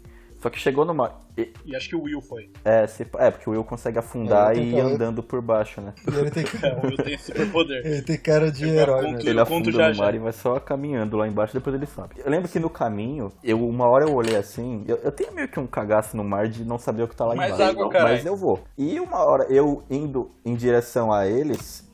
Só 0.43 0.49
que 0.49 0.59
chegou 0.59 0.83
numa. 0.83 1.13
e- 1.37 1.53
E 1.65 1.73
acho 1.73 1.87
que 1.87 1.95
o 1.95 2.03
Will 2.03 2.21
foi. 2.21 2.51
É, 2.65 2.85
se- 2.85 3.07
é 3.17 3.31
porque 3.31 3.49
o 3.49 3.53
Will 3.53 3.63
consegue 3.63 3.97
afundar 3.97 4.53
É, 4.53 4.59
e 4.59 4.75
ir 4.75 4.79
andando 4.81 5.23
por 5.23 5.41
baixo, 5.41 5.79
né? 5.79 5.93
E 6.05 6.15
ele 6.19 6.29
tem, 6.29 6.43
É, 6.61 6.73
o 6.75 6.85
Will 6.85 6.97
tem 6.97 7.17
superpoder. 7.17 7.85
ele 7.85 8.01
tem 8.01 8.17
cara 8.17 8.51
de 8.51 8.63
Ele 8.65 8.73
vai 8.73 8.81
herói, 8.81 9.05
contra- 9.05 9.23
né? 9.23 9.29
Ele 9.29 9.39
Eu 9.39 9.45
conto 9.45 9.69
afunda 9.69 9.71
já, 9.71 9.87
no 9.87 9.93
já. 9.93 10.03
mar 10.03 10.15
e 10.15 10.19
vai 10.19 10.33
só 10.33 10.59
caminhando 10.59 11.15
lá 11.15 11.25
embaixo, 11.29 11.53
depois 11.53 11.73
ele 11.73 11.85
sobe. 11.85 12.15
Eu 12.17 12.29
lembro 12.29 12.49
que 12.49 12.59
no 12.59 12.69
caminho, 12.69 13.31
eu 13.41 13.65
uma 13.65 13.87
hora 13.87 14.03
eu 14.03 14.13
olhei 14.13 14.35
assim, 14.35 14.83
eu, 14.85 14.97
eu 14.97 15.13
tenho 15.13 15.31
meio 15.33 15.47
que 15.47 15.57
um 15.61 15.65
cagaço 15.65 16.17
no 16.17 16.25
mar 16.25 16.49
de 16.49 16.65
não 16.65 16.77
saber 16.77 17.03
o 17.03 17.07
que 17.07 17.15
tá 17.15 17.23
lá 17.25 17.35
Mais 17.35 17.53
embaixo. 17.53 17.71
água, 17.71 17.89
caralho. 17.89 18.15
mas 18.15 18.25
eu 18.25 18.35
vou. 18.35 18.59
E 18.77 18.99
uma 18.99 19.19
hora 19.23 19.45
eu 19.45 19.81
indo 19.89 20.29
em 20.43 20.55
direção 20.55 21.13
a 21.13 21.25
eles, 21.25 21.89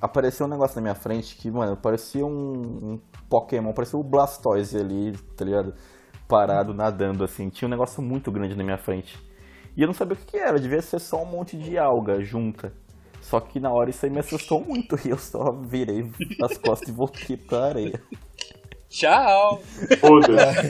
apareceu 0.00 0.46
um 0.46 0.50
negócio 0.50 0.74
na 0.74 0.82
minha 0.82 0.94
frente 0.96 1.36
que, 1.36 1.48
mano, 1.52 1.76
parecia 1.76 2.26
um, 2.26 2.30
um 2.32 3.00
Pokémon, 3.28 3.72
parecia 3.72 3.96
o 3.96 4.02
Blastoise 4.02 4.76
ali, 4.76 5.12
tá 5.36 5.44
ligado? 5.44 5.72
Parado, 6.32 6.72
nadando, 6.72 7.24
assim. 7.24 7.50
Tinha 7.50 7.68
um 7.68 7.70
negócio 7.70 8.02
muito 8.02 8.32
grande 8.32 8.56
na 8.56 8.64
minha 8.64 8.78
frente. 8.78 9.18
E 9.76 9.82
eu 9.82 9.86
não 9.86 9.92
sabia 9.92 10.14
o 10.14 10.16
que, 10.16 10.24
que 10.24 10.38
era, 10.38 10.58
devia 10.58 10.80
ser 10.80 10.98
só 10.98 11.22
um 11.22 11.26
monte 11.26 11.58
de 11.58 11.76
alga 11.76 12.22
junta. 12.22 12.72
Só 13.20 13.38
que 13.38 13.60
na 13.60 13.70
hora 13.70 13.90
isso 13.90 14.06
aí 14.06 14.10
me 14.10 14.18
assustou 14.18 14.64
muito 14.64 14.98
e 15.04 15.10
eu 15.10 15.18
só 15.18 15.52
virei 15.52 16.10
as 16.42 16.56
costas 16.56 16.88
e 16.88 16.92
voltei 16.92 17.36
pra 17.36 17.66
areia. 17.66 18.02
Tchau! 18.88 19.62
Foda-se. 20.00 20.68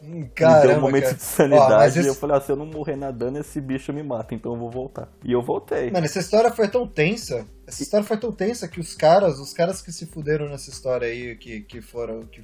Hum, 0.00 0.20
me 0.22 0.28
Caramba, 0.28 0.68
deu 0.68 0.76
um 0.78 0.80
momento 0.82 1.04
cara. 1.04 1.14
de 1.16 1.22
sanidade 1.22 1.72
Ó, 1.72 1.78
mas 1.78 1.96
e 1.96 2.06
eu 2.06 2.14
falei, 2.14 2.36
ah, 2.36 2.40
se 2.40 2.52
eu 2.52 2.56
não 2.56 2.66
morrer 2.66 2.94
nadando, 2.94 3.40
esse 3.40 3.60
bicho 3.60 3.92
me 3.92 4.04
mata, 4.04 4.36
então 4.36 4.52
eu 4.52 4.58
vou 4.58 4.70
voltar. 4.70 5.08
E 5.24 5.32
eu 5.32 5.42
voltei. 5.42 5.90
Mano, 5.90 6.04
essa 6.06 6.20
história 6.20 6.52
foi 6.52 6.68
tão 6.68 6.86
tensa. 6.86 7.44
Essa 7.66 7.82
história 7.82 8.06
foi 8.06 8.16
tão 8.18 8.30
tensa 8.30 8.68
que 8.68 8.78
os 8.78 8.94
caras, 8.94 9.40
os 9.40 9.52
caras 9.52 9.82
que 9.82 9.90
se 9.90 10.06
fuderam 10.06 10.48
nessa 10.48 10.70
história 10.70 11.08
aí, 11.08 11.34
que, 11.34 11.62
que 11.62 11.80
foram, 11.80 12.22
que 12.22 12.40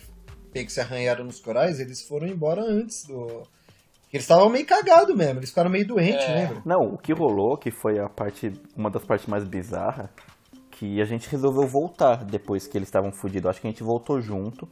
meio 0.56 0.66
que 0.66 0.72
se 0.72 0.80
arranharam 0.80 1.24
nos 1.24 1.38
corais, 1.38 1.78
eles 1.78 2.02
foram 2.02 2.26
embora 2.26 2.62
antes 2.62 3.04
do. 3.06 3.42
Eles 4.12 4.24
estavam 4.24 4.48
meio 4.48 4.64
cagados 4.64 5.14
mesmo, 5.14 5.40
eles 5.40 5.50
ficaram 5.50 5.68
meio 5.70 5.86
doentes, 5.86 6.24
É. 6.24 6.34
lembra? 6.34 6.62
Não, 6.64 6.94
o 6.94 6.98
que 6.98 7.12
rolou, 7.12 7.56
que 7.58 7.70
foi 7.70 7.98
a 7.98 8.08
parte, 8.08 8.52
uma 8.74 8.90
das 8.90 9.04
partes 9.04 9.26
mais 9.26 9.44
bizarras, 9.44 10.08
que 10.70 11.00
a 11.00 11.04
gente 11.04 11.28
resolveu 11.28 11.66
voltar 11.66 12.24
depois 12.24 12.66
que 12.66 12.78
eles 12.78 12.88
estavam 12.88 13.12
fudidos. 13.12 13.50
Acho 13.50 13.60
que 13.60 13.66
a 13.66 13.70
gente 13.70 13.82
voltou 13.82 14.20
junto. 14.20 14.68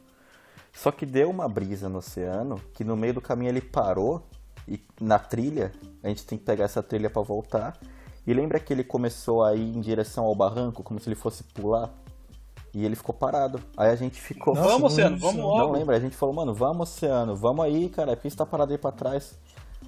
Só 0.73 0.91
que 0.91 1.05
deu 1.05 1.29
uma 1.29 1.47
brisa 1.47 1.87
no 1.87 1.99
oceano, 1.99 2.59
que 2.73 2.83
no 2.83 2.95
meio 2.97 3.13
do 3.13 3.21
caminho 3.21 3.49
ele 3.49 3.61
parou 3.61 4.21
e 4.67 4.79
na 4.99 5.17
trilha, 5.19 5.71
a 6.03 6.07
gente 6.09 6.25
tem 6.25 6.37
que 6.37 6.43
pegar 6.43 6.65
essa 6.65 6.81
trilha 6.83 7.09
pra 7.09 7.21
voltar. 7.21 7.77
E 8.25 8.33
lembra 8.33 8.59
que 8.59 8.73
ele 8.73 8.83
começou 8.83 9.43
a 9.43 9.53
ir 9.55 9.61
em 9.75 9.79
direção 9.81 10.25
ao 10.25 10.35
barranco, 10.35 10.81
como 10.83 10.99
se 10.99 11.07
ele 11.07 11.15
fosse 11.15 11.43
pular? 11.43 11.93
E 12.75 12.83
ele 12.83 12.97
ficou 12.97 13.15
parado. 13.15 13.61
Aí 13.77 13.89
a 13.89 13.95
gente 13.95 14.19
ficou. 14.19 14.53
Vamos, 14.53 14.91
Oceano, 14.91 15.17
vamos 15.17 15.41
logo. 15.41 15.59
Não 15.59 15.71
lembra? 15.71 15.95
A 15.95 15.99
gente 15.99 16.13
falou, 16.13 16.35
mano, 16.35 16.53
vamos, 16.53 16.91
Oceano, 16.91 17.33
vamos 17.33 17.63
aí, 17.63 17.87
cara, 17.87 18.17
por 18.17 18.23
que 18.23 18.29
você 18.29 18.35
tá 18.35 18.45
parado 18.45 18.73
aí 18.73 18.77
pra 18.77 18.91
trás? 18.91 19.39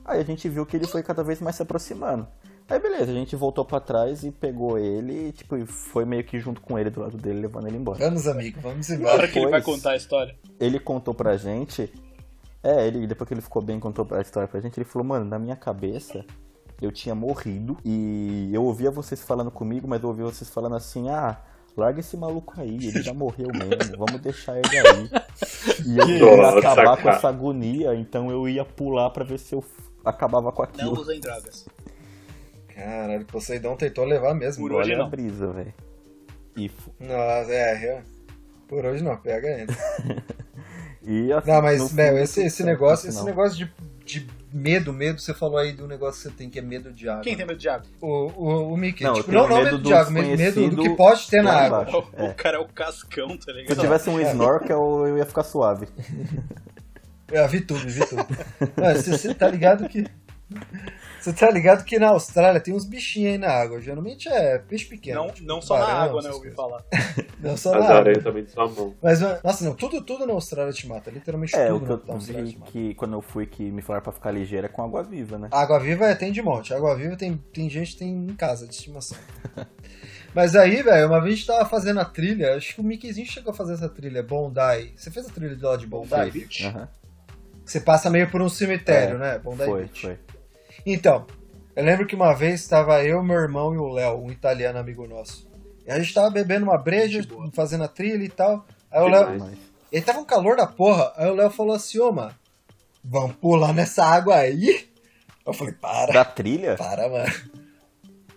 Aí 0.05 0.21
a 0.21 0.23
gente 0.23 0.47
viu 0.47 0.65
que 0.65 0.77
ele 0.77 0.87
foi 0.87 1.03
cada 1.03 1.21
vez 1.21 1.41
mais 1.41 1.57
se 1.57 1.61
aproximando. 1.61 2.25
Aí 2.69 2.79
beleza, 2.79 3.11
a 3.11 3.13
gente 3.13 3.35
voltou 3.35 3.65
pra 3.65 3.81
trás 3.81 4.23
e 4.23 4.31
pegou 4.31 4.77
ele 4.77 5.27
e, 5.27 5.31
tipo, 5.33 5.57
e 5.57 5.65
foi 5.65 6.05
meio 6.05 6.23
que 6.23 6.39
junto 6.39 6.61
com 6.61 6.79
ele 6.79 6.89
do 6.89 7.01
lado 7.01 7.17
dele, 7.17 7.41
levando 7.41 7.67
ele 7.67 7.75
embora. 7.75 7.99
Vamos, 7.99 8.25
amigo, 8.25 8.61
vamos 8.61 8.89
embora. 8.89 9.15
hora 9.15 9.27
que 9.27 9.37
ele 9.37 9.49
vai 9.49 9.61
contar 9.61 9.91
a 9.91 9.95
história. 9.97 10.33
Ele 10.57 10.79
contou 10.79 11.13
pra 11.13 11.35
gente. 11.35 11.91
É, 12.63 12.87
ele, 12.87 13.05
depois 13.05 13.27
que 13.27 13.33
ele 13.33 13.41
ficou 13.41 13.61
bem, 13.61 13.81
contou 13.81 14.07
a 14.11 14.21
história 14.21 14.47
pra 14.47 14.61
gente, 14.61 14.77
ele 14.77 14.85
falou, 14.85 15.05
mano, 15.05 15.25
na 15.25 15.37
minha 15.37 15.57
cabeça 15.57 16.25
eu 16.81 16.91
tinha 16.91 17.13
morrido 17.13 17.77
e 17.83 18.49
eu 18.53 18.63
ouvia 18.63 18.91
vocês 18.91 19.21
falando 19.21 19.51
comigo, 19.51 19.87
mas 19.87 20.01
eu 20.01 20.07
ouvia 20.07 20.25
vocês 20.25 20.49
falando 20.49 20.75
assim, 20.75 21.09
ah, 21.09 21.37
larga 21.77 21.99
esse 21.99 22.17
maluco 22.17 22.59
aí, 22.59 22.75
ele 22.75 23.01
já 23.03 23.13
morreu 23.13 23.47
mesmo, 23.53 23.97
vamos 23.97 24.19
deixar 24.21 24.57
ele 24.57 24.77
aí. 24.77 25.09
E 25.85 26.19
eu 26.19 26.45
acabar 26.45 27.01
com 27.01 27.09
essa 27.09 27.29
agonia, 27.29 27.93
então 27.95 28.31
eu 28.31 28.49
ia 28.49 28.65
pular 28.65 29.09
pra 29.11 29.23
ver 29.23 29.37
se 29.37 29.53
eu 29.53 29.63
acabava 30.03 30.51
com 30.51 30.63
Não 30.63 30.69
aquilo. 30.69 30.99
usem 30.99 31.19
drogas. 31.19 31.67
Caralho, 32.73 33.25
Poseidon 33.25 33.75
tentou 33.75 34.05
levar 34.05 34.33
mesmo. 34.33 34.67
Por 34.67 34.73
hoje 34.73 34.93
a 34.93 34.97
não. 34.97 35.09
brisa, 35.09 35.51
velho. 35.51 35.73
Nossa, 36.99 37.51
é. 37.53 38.01
Por 38.67 38.85
hoje 38.85 39.03
não, 39.03 39.15
pega 39.17 39.47
ainda. 39.47 39.73
e 41.03 41.31
assim, 41.31 41.51
Não, 41.51 41.61
mas, 41.61 41.93
meu, 41.93 42.17
esse, 42.17 42.43
esse 42.43 42.63
negócio, 42.63 43.07
no 43.07 43.13
esse 43.13 43.23
negócio 43.23 43.57
de, 43.57 43.71
de 44.03 44.27
medo, 44.51 44.93
medo, 44.93 45.19
você 45.19 45.33
falou 45.33 45.57
aí 45.57 45.71
do 45.73 45.87
negócio 45.87 46.21
que 46.21 46.29
você 46.29 46.35
tem, 46.35 46.49
que 46.49 46.59
é 46.59 46.61
medo 46.61 46.91
de 46.91 47.07
água. 47.09 47.23
Quem 47.23 47.35
tem 47.35 47.45
medo 47.45 47.59
de 47.59 47.69
água? 47.69 47.85
O, 48.01 48.07
o, 48.07 48.73
o 48.73 48.77
Mickey. 48.77 49.03
Não, 49.03 49.13
tipo, 49.15 49.31
não, 49.31 49.47
não 49.47 49.57
medo 49.57 49.65
medo 49.65 49.77
do 49.79 49.87
de 49.87 49.93
água, 49.93 50.11
medo, 50.11 50.37
medo 50.37 50.69
do 50.69 50.81
que 50.83 50.89
pode 50.91 51.27
ter 51.27 51.41
na 51.43 51.53
água. 51.53 51.87
O, 51.89 52.21
É. 52.21 52.29
o 52.31 52.33
cara 52.35 52.57
é 52.57 52.59
o 52.59 52.67
cascão, 52.67 53.29
tá 53.37 53.43
Se 53.43 53.49
eu 53.51 53.55
ligado? 53.55 53.81
tivesse 53.81 54.09
um 54.09 54.19
snorkel, 54.19 55.07
eu 55.07 55.17
ia 55.17 55.25
ficar 55.25 55.43
suave. 55.43 55.87
É, 57.29 57.45
vi 57.45 57.59
tudo, 57.59 57.81
vi 57.81 57.99
tudo. 58.07 58.25
Não, 58.77 58.95
Você, 58.95 59.17
você 59.17 59.33
tá 59.35 59.49
ligado 59.49 59.89
que. 59.89 60.05
Você 61.19 61.33
tá 61.33 61.49
ligado 61.51 61.83
que 61.83 61.97
na 61.99 62.09
Austrália 62.09 62.59
tem 62.61 62.73
uns 62.73 62.85
bichinhos 62.85 63.33
aí 63.33 63.37
na 63.37 63.49
água. 63.49 63.81
Geralmente 63.81 64.29
é 64.29 64.59
peixe 64.59 64.85
pequeno. 64.85 65.21
Não, 65.25 65.31
tipo 65.31 65.47
não 65.47 65.61
só 65.61 65.77
na 65.77 65.85
tubarão, 65.85 66.01
água, 66.03 66.21
né? 66.21 66.29
Eu 66.29 66.33
ouvi 66.35 66.51
falar. 66.51 66.83
Não 67.39 67.55
só 67.55 67.71
na 67.71 67.77
As 67.79 67.85
água. 67.85 67.97
aranhas 67.97 68.23
também 68.23 68.43
de 68.43 68.51
sua 68.51 68.67
mão. 68.67 68.95
Mas, 69.01 69.19
nossa, 69.43 69.63
não, 69.63 69.75
tudo, 69.75 70.01
tudo 70.01 70.25
na 70.25 70.33
Austrália 70.33 70.73
te 70.73 70.87
mata. 70.87 71.11
Literalmente 71.11 71.55
É, 71.55 71.67
tudo 71.67 71.93
o 71.93 71.97
que 71.99 72.07
na 72.07 72.13
eu 72.13 72.19
vi 72.19 72.53
que 72.65 72.93
quando 72.95 73.13
eu 73.13 73.21
fui 73.21 73.45
que 73.45 73.69
me 73.71 73.81
falaram 73.83 74.03
pra 74.03 74.11
ficar 74.11 74.31
ligeira 74.31 74.65
é 74.65 74.69
com 74.69 74.81
água 74.83 75.03
viva, 75.03 75.37
né? 75.37 75.47
Água 75.51 75.79
viva 75.79 76.05
é, 76.07 76.15
tem 76.15 76.31
de 76.31 76.41
monte. 76.41 76.73
Água 76.73 76.95
viva 76.95 77.15
tem, 77.15 77.37
tem 77.53 77.69
gente 77.69 77.91
que 77.93 77.99
tem 77.99 78.09
em 78.09 78.35
casa 78.35 78.65
de 78.67 78.73
estimação. 78.73 79.17
Mas 80.33 80.55
aí, 80.55 80.81
velho, 80.83 81.07
uma 81.07 81.19
vez 81.21 81.33
a 81.33 81.35
gente 81.37 81.47
tava 81.47 81.65
fazendo 81.69 81.99
a 81.99 82.05
trilha, 82.05 82.55
acho 82.55 82.75
que 82.75 82.81
o 82.81 82.83
Mickeyzinho 82.83 83.27
chegou 83.27 83.51
a 83.51 83.55
fazer 83.55 83.73
essa 83.73 83.89
trilha, 83.89 84.21
Bondi. 84.23 84.93
Você 84.95 85.09
fez 85.11 85.25
a 85.27 85.29
trilha 85.29 85.55
de 85.55 85.63
lá 85.63 85.75
de 85.77 85.87
Bondi? 85.87 86.47
Aham. 86.65 86.87
Você 87.65 87.79
passa 87.81 88.09
meio 88.09 88.29
por 88.31 88.41
um 88.41 88.49
cemitério, 88.49 89.15
É, 89.15 89.19
né? 89.19 89.39
Bondi 89.39 89.63
Foi, 89.65 89.81
Beach. 89.83 90.01
foi. 90.01 90.17
Então, 90.89 91.27
eu 91.75 91.83
lembro 91.83 92.07
que 92.07 92.15
uma 92.15 92.33
vez 92.33 92.61
estava 92.61 93.03
eu, 93.03 93.21
meu 93.21 93.35
irmão 93.35 93.73
e 93.73 93.77
o 93.77 93.89
Léo, 93.89 94.23
um 94.23 94.31
italiano 94.31 94.79
amigo 94.79 95.05
nosso. 95.05 95.45
E 95.85 95.91
a 95.91 95.99
gente 95.99 96.13
tava 96.13 96.29
bebendo 96.29 96.65
uma 96.65 96.77
breja, 96.77 97.21
fazendo 97.51 97.83
a 97.83 97.89
trilha 97.89 98.23
e 98.23 98.29
tal. 98.29 98.65
Aí 98.89 99.01
o 99.01 99.07
Léo. 99.09 99.51
Ele 99.91 100.01
tava 100.01 100.19
um 100.19 100.23
calor 100.23 100.55
da 100.55 100.65
porra. 100.65 101.11
Aí 101.17 101.29
o 101.29 101.35
Léo 101.35 101.49
falou 101.49 101.75
assim, 101.75 101.99
ô, 101.99 102.09
mano, 102.13 102.33
vamos 103.03 103.35
pular 103.35 103.73
nessa 103.73 104.05
água 104.05 104.37
aí? 104.37 104.87
Eu 105.45 105.51
falei, 105.53 105.73
para. 105.73 106.13
da 106.13 106.23
trilha? 106.23 106.75
Para, 106.75 107.09
mano. 107.09 107.33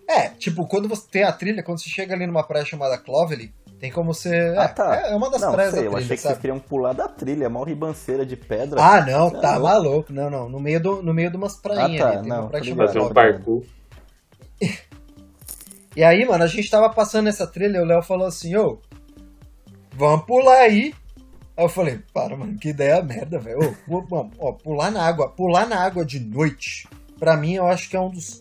É, 0.09 0.31
tipo, 0.31 0.67
quando 0.67 0.89
você 0.89 1.07
tem 1.09 1.23
a 1.23 1.33
trilha, 1.33 1.63
quando 1.63 1.81
você 1.81 1.89
chega 1.89 2.15
ali 2.15 2.27
numa 2.27 2.43
praia 2.43 2.65
chamada 2.65 2.99
Clovelly, 2.99 3.55
tem 3.81 3.91
como 3.91 4.13
você. 4.13 4.55
Ah, 4.59 4.65
é, 4.65 4.69
tá. 4.69 4.95
é 5.09 5.17
uma 5.17 5.31
das 5.31 5.41
não, 5.41 5.53
praias 5.53 5.73
sei, 5.73 5.85
da 5.85 5.87
eu 5.87 5.97
achei 5.97 6.09
que 6.15 6.23
vocês 6.23 6.33
sabe? 6.33 6.41
queriam 6.41 6.59
pular 6.59 6.93
da 6.93 7.09
trilha, 7.09 7.47
é 7.47 7.49
mó 7.49 7.65
ribanceira 7.65 8.27
de 8.27 8.37
pedra. 8.37 8.79
Ah, 8.79 9.01
não, 9.01 9.29
é 9.29 9.41
tá 9.41 9.57
louco. 9.57 9.63
maluco. 9.63 10.13
Não, 10.13 10.29
não. 10.29 10.49
No 10.51 10.61
meio, 10.61 10.83
do, 10.83 11.03
no 11.03 11.15
meio 11.15 11.31
de 11.31 11.39
umas 11.39 11.57
prainhas 11.57 12.03
Ah, 12.03 12.05
tá, 12.05 12.11
ali. 12.11 12.21
Tem 12.21 12.29
não, 12.29 12.41
uma 12.41 12.49
praia 12.49 12.65
chamada 12.65 12.89
Fazer 12.89 13.01
um 13.01 13.13
parkour. 13.13 13.65
E 15.97 16.05
aí, 16.05 16.25
mano, 16.25 16.45
a 16.45 16.47
gente 16.47 16.71
tava 16.71 16.89
passando 16.89 17.29
essa 17.29 17.49
trilha 17.49 17.79
e 17.79 17.81
o 17.81 17.85
Léo 17.85 18.01
falou 18.01 18.29
assim, 18.29 18.55
ô, 18.55 18.79
vamos 19.93 20.25
pular 20.25 20.61
aí. 20.61 20.95
Aí 21.57 21.65
eu 21.65 21.69
falei, 21.69 22.01
para, 22.15 22.37
mano, 22.37 22.57
que 22.59 22.69
ideia 22.69 23.03
merda, 23.03 23.41
velho. 23.41 23.77
Mano, 24.09 24.31
ó, 24.39 24.53
pular 24.53 24.93
na 24.93 25.03
água, 25.03 25.29
pular 25.29 25.67
na 25.67 25.81
água 25.81 26.05
de 26.05 26.21
noite, 26.21 26.89
pra 27.19 27.37
mim 27.37 27.55
eu 27.55 27.67
acho 27.67 27.91
que 27.91 27.97
é 27.97 28.01
um 28.01 28.09
dos. 28.09 28.41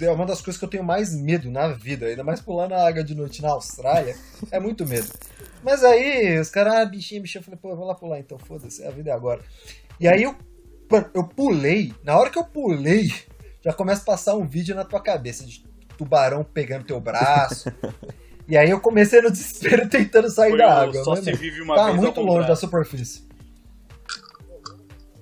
É 0.00 0.10
uma 0.10 0.26
das 0.26 0.40
coisas 0.40 0.58
que 0.58 0.64
eu 0.64 0.68
tenho 0.68 0.84
mais 0.84 1.14
medo 1.14 1.50
na 1.50 1.68
vida. 1.68 2.06
Ainda 2.06 2.22
mais 2.22 2.40
pular 2.40 2.68
na 2.68 2.86
água 2.86 3.02
de 3.02 3.14
noite 3.14 3.42
na 3.42 3.50
Austrália. 3.50 4.16
É 4.50 4.60
muito 4.60 4.86
medo. 4.86 5.08
Mas 5.62 5.82
aí, 5.82 6.38
os 6.38 6.50
caras, 6.50 6.74
ah, 6.74 6.84
bichinho, 6.84 7.22
bichinho. 7.22 7.40
Eu 7.40 7.44
falei, 7.44 7.58
pô, 7.60 7.70
eu 7.70 7.76
vou 7.76 7.86
lá 7.86 7.94
pular 7.94 8.18
então, 8.18 8.38
foda-se, 8.38 8.84
a 8.84 8.90
vida 8.90 9.10
é 9.10 9.12
agora. 9.12 9.40
E 9.98 10.06
aí 10.06 10.22
eu, 10.22 10.36
eu 11.14 11.24
pulei. 11.24 11.92
Na 12.04 12.16
hora 12.16 12.30
que 12.30 12.38
eu 12.38 12.44
pulei, 12.44 13.12
já 13.64 13.72
começa 13.72 14.02
a 14.02 14.04
passar 14.04 14.34
um 14.36 14.46
vídeo 14.46 14.74
na 14.74 14.84
tua 14.84 15.00
cabeça 15.00 15.44
de 15.44 15.64
tubarão 15.96 16.44
pegando 16.44 16.84
teu 16.84 17.00
braço. 17.00 17.70
e 18.48 18.56
aí 18.56 18.70
eu 18.70 18.80
comecei 18.80 19.20
no 19.20 19.30
desespero 19.30 19.88
tentando 19.90 20.30
sair 20.30 20.50
Foi 20.50 20.58
da 20.58 20.82
água. 20.82 21.04
Só 21.04 21.16
se 21.16 21.32
vive 21.32 21.60
uma 21.60 21.74
Tá 21.74 21.86
vez 21.86 21.96
muito 21.96 22.20
longe 22.20 22.46
da 22.46 22.56
superfície. 22.56 23.27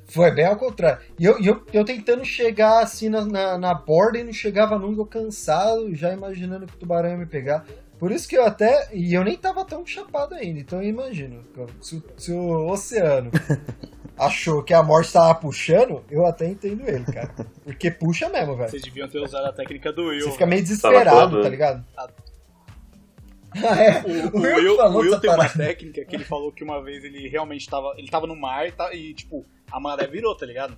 Foi 0.07 0.31
bem 0.31 0.47
ao 0.47 0.57
contrário. 0.57 1.01
E 1.19 1.25
eu, 1.25 1.39
eu, 1.43 1.63
eu 1.73 1.85
tentando 1.85 2.25
chegar 2.25 2.83
assim 2.83 3.09
na, 3.09 3.25
na, 3.25 3.59
na 3.59 3.75
borda 3.75 4.19
e 4.19 4.25
não 4.25 4.33
chegava 4.33 4.79
nunca, 4.79 5.01
eu 5.01 5.07
cansado, 5.07 5.95
já 5.95 6.13
imaginando 6.13 6.67
que 6.67 6.75
o 6.75 6.77
tubarão 6.79 7.11
ia 7.11 7.17
me 7.17 7.27
pegar. 7.27 7.65
Por 7.99 8.13
isso 8.13 8.29
que 8.29 8.37
eu 8.37 8.45
até. 8.45 8.89
E 8.93 9.15
eu 9.15 9.25
nem 9.25 9.37
tava 9.37 9.65
tão 9.65 9.85
chapado 9.87 10.35
ainda, 10.35 10.61
então 10.61 10.83
eu 10.83 10.89
imagino. 10.89 11.43
Se, 11.81 11.97
o- 11.97 12.05
se 12.17 12.31
o 12.33 12.69
oceano 12.71 13.31
achou 14.17 14.63
que 14.63 14.73
a 14.75 14.83
morte 14.83 15.13
tava 15.13 15.35
puxando, 15.35 16.05
eu 16.11 16.25
até 16.27 16.47
entendo 16.47 16.83
ele, 16.89 17.05
cara. 17.05 17.35
Porque 17.65 17.91
puxa 17.91 18.29
mesmo, 18.29 18.55
velho. 18.57 18.71
Vocês 18.71 18.83
deviam 18.83 19.09
ter 19.09 19.19
usado 19.19 19.47
a 19.47 19.53
técnica 19.53 19.93
do 19.93 20.07
Will. 20.09 20.21
Você 20.23 20.33
fica 20.33 20.47
meio 20.47 20.61
Tava 20.63 20.69
desesperado, 20.69 21.43
tá 21.43 21.49
ligado? 21.49 21.85
Ah. 21.97 22.09
Ah, 23.65 23.83
é. 23.83 24.03
O, 24.03 24.37
o 24.37 24.41
Will 24.43 24.79
o 24.79 24.97
Will 24.99 25.21
tem 25.21 25.31
uma 25.31 25.49
técnica 25.49 26.05
que 26.05 26.15
ele 26.15 26.25
falou 26.25 26.53
que 26.53 26.63
uma 26.63 26.83
vez 26.83 27.03
ele 27.05 27.29
realmente 27.29 27.69
tava. 27.69 27.95
Ele 27.97 28.09
tava 28.09 28.27
no 28.27 28.37
mar 28.37 28.67
e, 28.93 29.15
tipo, 29.15 29.45
a 29.71 29.81
maré 29.81 30.07
virou, 30.07 30.37
tá 30.37 30.45
ligado? 30.45 30.77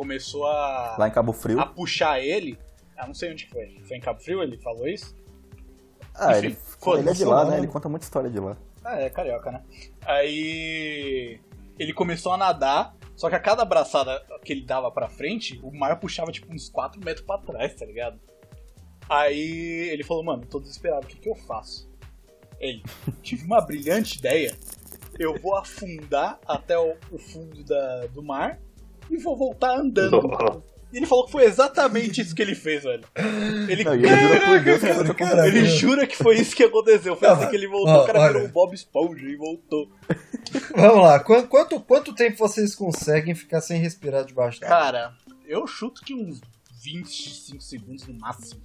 começou 0.00 0.46
a, 0.46 0.96
Lá 0.98 1.08
em 1.08 1.10
Cabo 1.10 1.30
Frio. 1.30 1.60
a 1.60 1.66
puxar 1.66 2.18
ele. 2.20 2.58
Ah, 2.96 3.06
não 3.06 3.12
sei 3.12 3.32
onde 3.32 3.44
que 3.44 3.52
foi. 3.52 3.78
Foi 3.86 3.98
em 3.98 4.00
Cabo 4.00 4.18
Frio 4.18 4.42
ele 4.42 4.56
falou 4.56 4.88
isso? 4.88 5.14
Ah, 6.14 6.38
enfim, 6.38 6.56
ele, 6.86 7.00
ele 7.00 7.10
é 7.10 7.12
de 7.12 7.24
lá, 7.26 7.44
né? 7.44 7.58
Ele 7.58 7.66
conta 7.66 7.86
muita 7.86 8.04
história 8.04 8.30
de 8.30 8.40
lá. 8.40 8.56
Ah, 8.82 8.98
é 8.98 9.10
carioca, 9.10 9.52
né? 9.52 9.62
Aí 10.06 11.38
ele 11.78 11.92
começou 11.92 12.32
a 12.32 12.38
nadar, 12.38 12.96
só 13.14 13.28
que 13.28 13.36
a 13.36 13.40
cada 13.40 13.62
abraçada 13.62 14.22
que 14.42 14.54
ele 14.54 14.62
dava 14.62 14.90
pra 14.90 15.06
frente, 15.06 15.60
o 15.62 15.70
mar 15.70 16.00
puxava 16.00 16.32
tipo 16.32 16.50
uns 16.50 16.70
4 16.70 16.98
metros 17.04 17.26
pra 17.26 17.36
trás, 17.36 17.74
tá 17.74 17.84
ligado? 17.84 18.18
Aí 19.10 19.88
ele 19.90 20.04
falou, 20.04 20.22
mano, 20.22 20.46
tô 20.46 20.60
desesperado, 20.60 21.04
o 21.04 21.08
que, 21.08 21.18
que 21.18 21.28
eu 21.28 21.34
faço? 21.34 21.90
Ele, 22.60 22.80
tive 23.22 23.44
uma 23.44 23.60
brilhante 23.60 24.18
ideia. 24.18 24.56
Eu 25.18 25.34
vou 25.40 25.56
afundar 25.56 26.38
até 26.46 26.78
o, 26.78 26.94
o 27.10 27.18
fundo 27.18 27.64
da, 27.64 28.06
do 28.06 28.22
mar 28.22 28.60
e 29.10 29.16
vou 29.16 29.36
voltar 29.36 29.76
andando. 29.76 30.62
E 30.92 30.96
ele 30.96 31.06
falou 31.06 31.26
que 31.26 31.32
foi 31.32 31.44
exatamente 31.44 32.20
isso 32.20 32.34
que 32.34 32.42
ele 32.42 32.54
fez, 32.54 32.84
velho. 32.84 33.04
Ele, 33.68 33.84
Não, 33.84 33.94
ele 33.94 34.08
jura 34.08 34.40
por 34.46 34.64
Deus 34.64 34.80
que 34.80 34.86
Cara, 34.86 35.04
foi 35.04 35.14
cara, 35.14 35.48
ele 35.48 35.64
jura 35.66 36.06
que 36.06 36.16
foi 36.16 36.36
isso 36.36 36.54
que 36.54 36.64
aconteceu. 36.64 37.16
Foi 37.16 37.28
Não, 37.28 37.34
assim 37.34 37.50
que 37.50 37.56
ele 37.56 37.68
voltou, 37.68 37.94
ó, 37.94 38.02
o 38.04 38.06
cara 38.06 38.20
olha. 38.20 38.32
virou 38.32 38.48
o 38.48 38.52
Bob 38.52 38.74
Esponja 38.74 39.26
e 39.26 39.36
voltou. 39.36 39.90
Vamos 40.74 41.02
lá, 41.02 41.20
quanto, 41.20 41.48
quanto, 41.48 41.80
quanto 41.80 42.14
tempo 42.14 42.38
vocês 42.38 42.74
conseguem 42.74 43.34
ficar 43.34 43.60
sem 43.60 43.80
respirar 43.80 44.24
debaixo 44.24 44.60
d'água? 44.60 44.76
Cara, 44.76 45.14
eu 45.46 45.66
chuto 45.66 46.00
que 46.02 46.14
uns 46.14 46.40
25 46.82 47.60
segundos 47.60 48.06
no 48.06 48.14
máximo. 48.14 48.60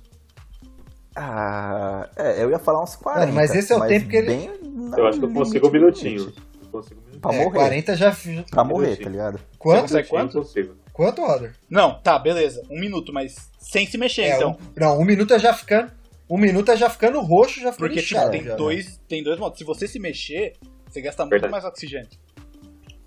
Ah, 1.15 2.09
é, 2.15 2.43
eu 2.43 2.49
ia 2.51 2.59
falar 2.59 2.83
uns 2.83 2.95
40. 2.95 3.21
Mano, 3.27 3.33
mas 3.33 3.55
esse 3.55 3.71
é 3.71 3.75
o 3.75 3.87
tempo 3.87 4.07
que 4.09 4.17
ele- 4.17 4.49
Eu 4.97 5.07
acho 5.07 5.19
que 5.19 5.25
eu 5.25 5.31
consigo 5.31 5.67
um 5.67 5.71
minutinho. 5.71 6.33
Eu 6.61 6.67
consigo 6.69 6.99
um 6.99 7.03
minutinho. 7.03 7.21
Pra 7.21 7.33
É, 7.33 7.37
morrer. 7.43 7.57
40 7.57 7.95
já. 7.95 8.15
Pra 8.51 8.63
morrer, 8.63 8.83
Minutinho. 8.87 9.05
tá 9.05 9.09
ligado? 9.11 9.39
Quanto? 9.57 9.81
consegue 9.83 10.05
Eu 10.07 10.09
quanto? 10.09 10.37
consigo. 10.37 10.75
Quanto, 10.91 11.21
Roder? 11.21 11.53
Não, 11.69 11.99
tá, 12.01 12.19
beleza. 12.19 12.61
Um 12.69 12.79
minuto, 12.79 13.11
mas 13.13 13.35
sem 13.59 13.87
se 13.87 13.97
mexer, 13.97 14.23
É, 14.23 14.35
então. 14.35 14.51
um, 14.51 14.57
não, 14.79 14.99
um 14.99 15.05
minuto 15.05 15.33
é 15.33 15.39
já 15.39 15.53
ficando. 15.53 15.91
Um 16.29 16.37
minuto 16.37 16.71
é 16.71 16.75
já 16.77 16.89
ficando 16.89 17.19
roxo, 17.21 17.59
já 17.61 17.71
ficando 17.71 17.87
Porque, 17.89 18.01
tipo, 18.01 18.29
tem 18.31 18.43
já, 18.43 18.49
né? 18.51 18.55
dois, 18.55 18.99
tem 19.07 19.23
dois 19.23 19.39
modos. 19.39 19.57
Se 19.57 19.63
você 19.63 19.87
se 19.87 19.99
mexer, 19.99 20.53
você 20.89 20.99
gasta 21.01 21.23
muito 21.23 21.31
Verdade. 21.31 21.51
mais 21.51 21.63
oxigênio. 21.65 22.09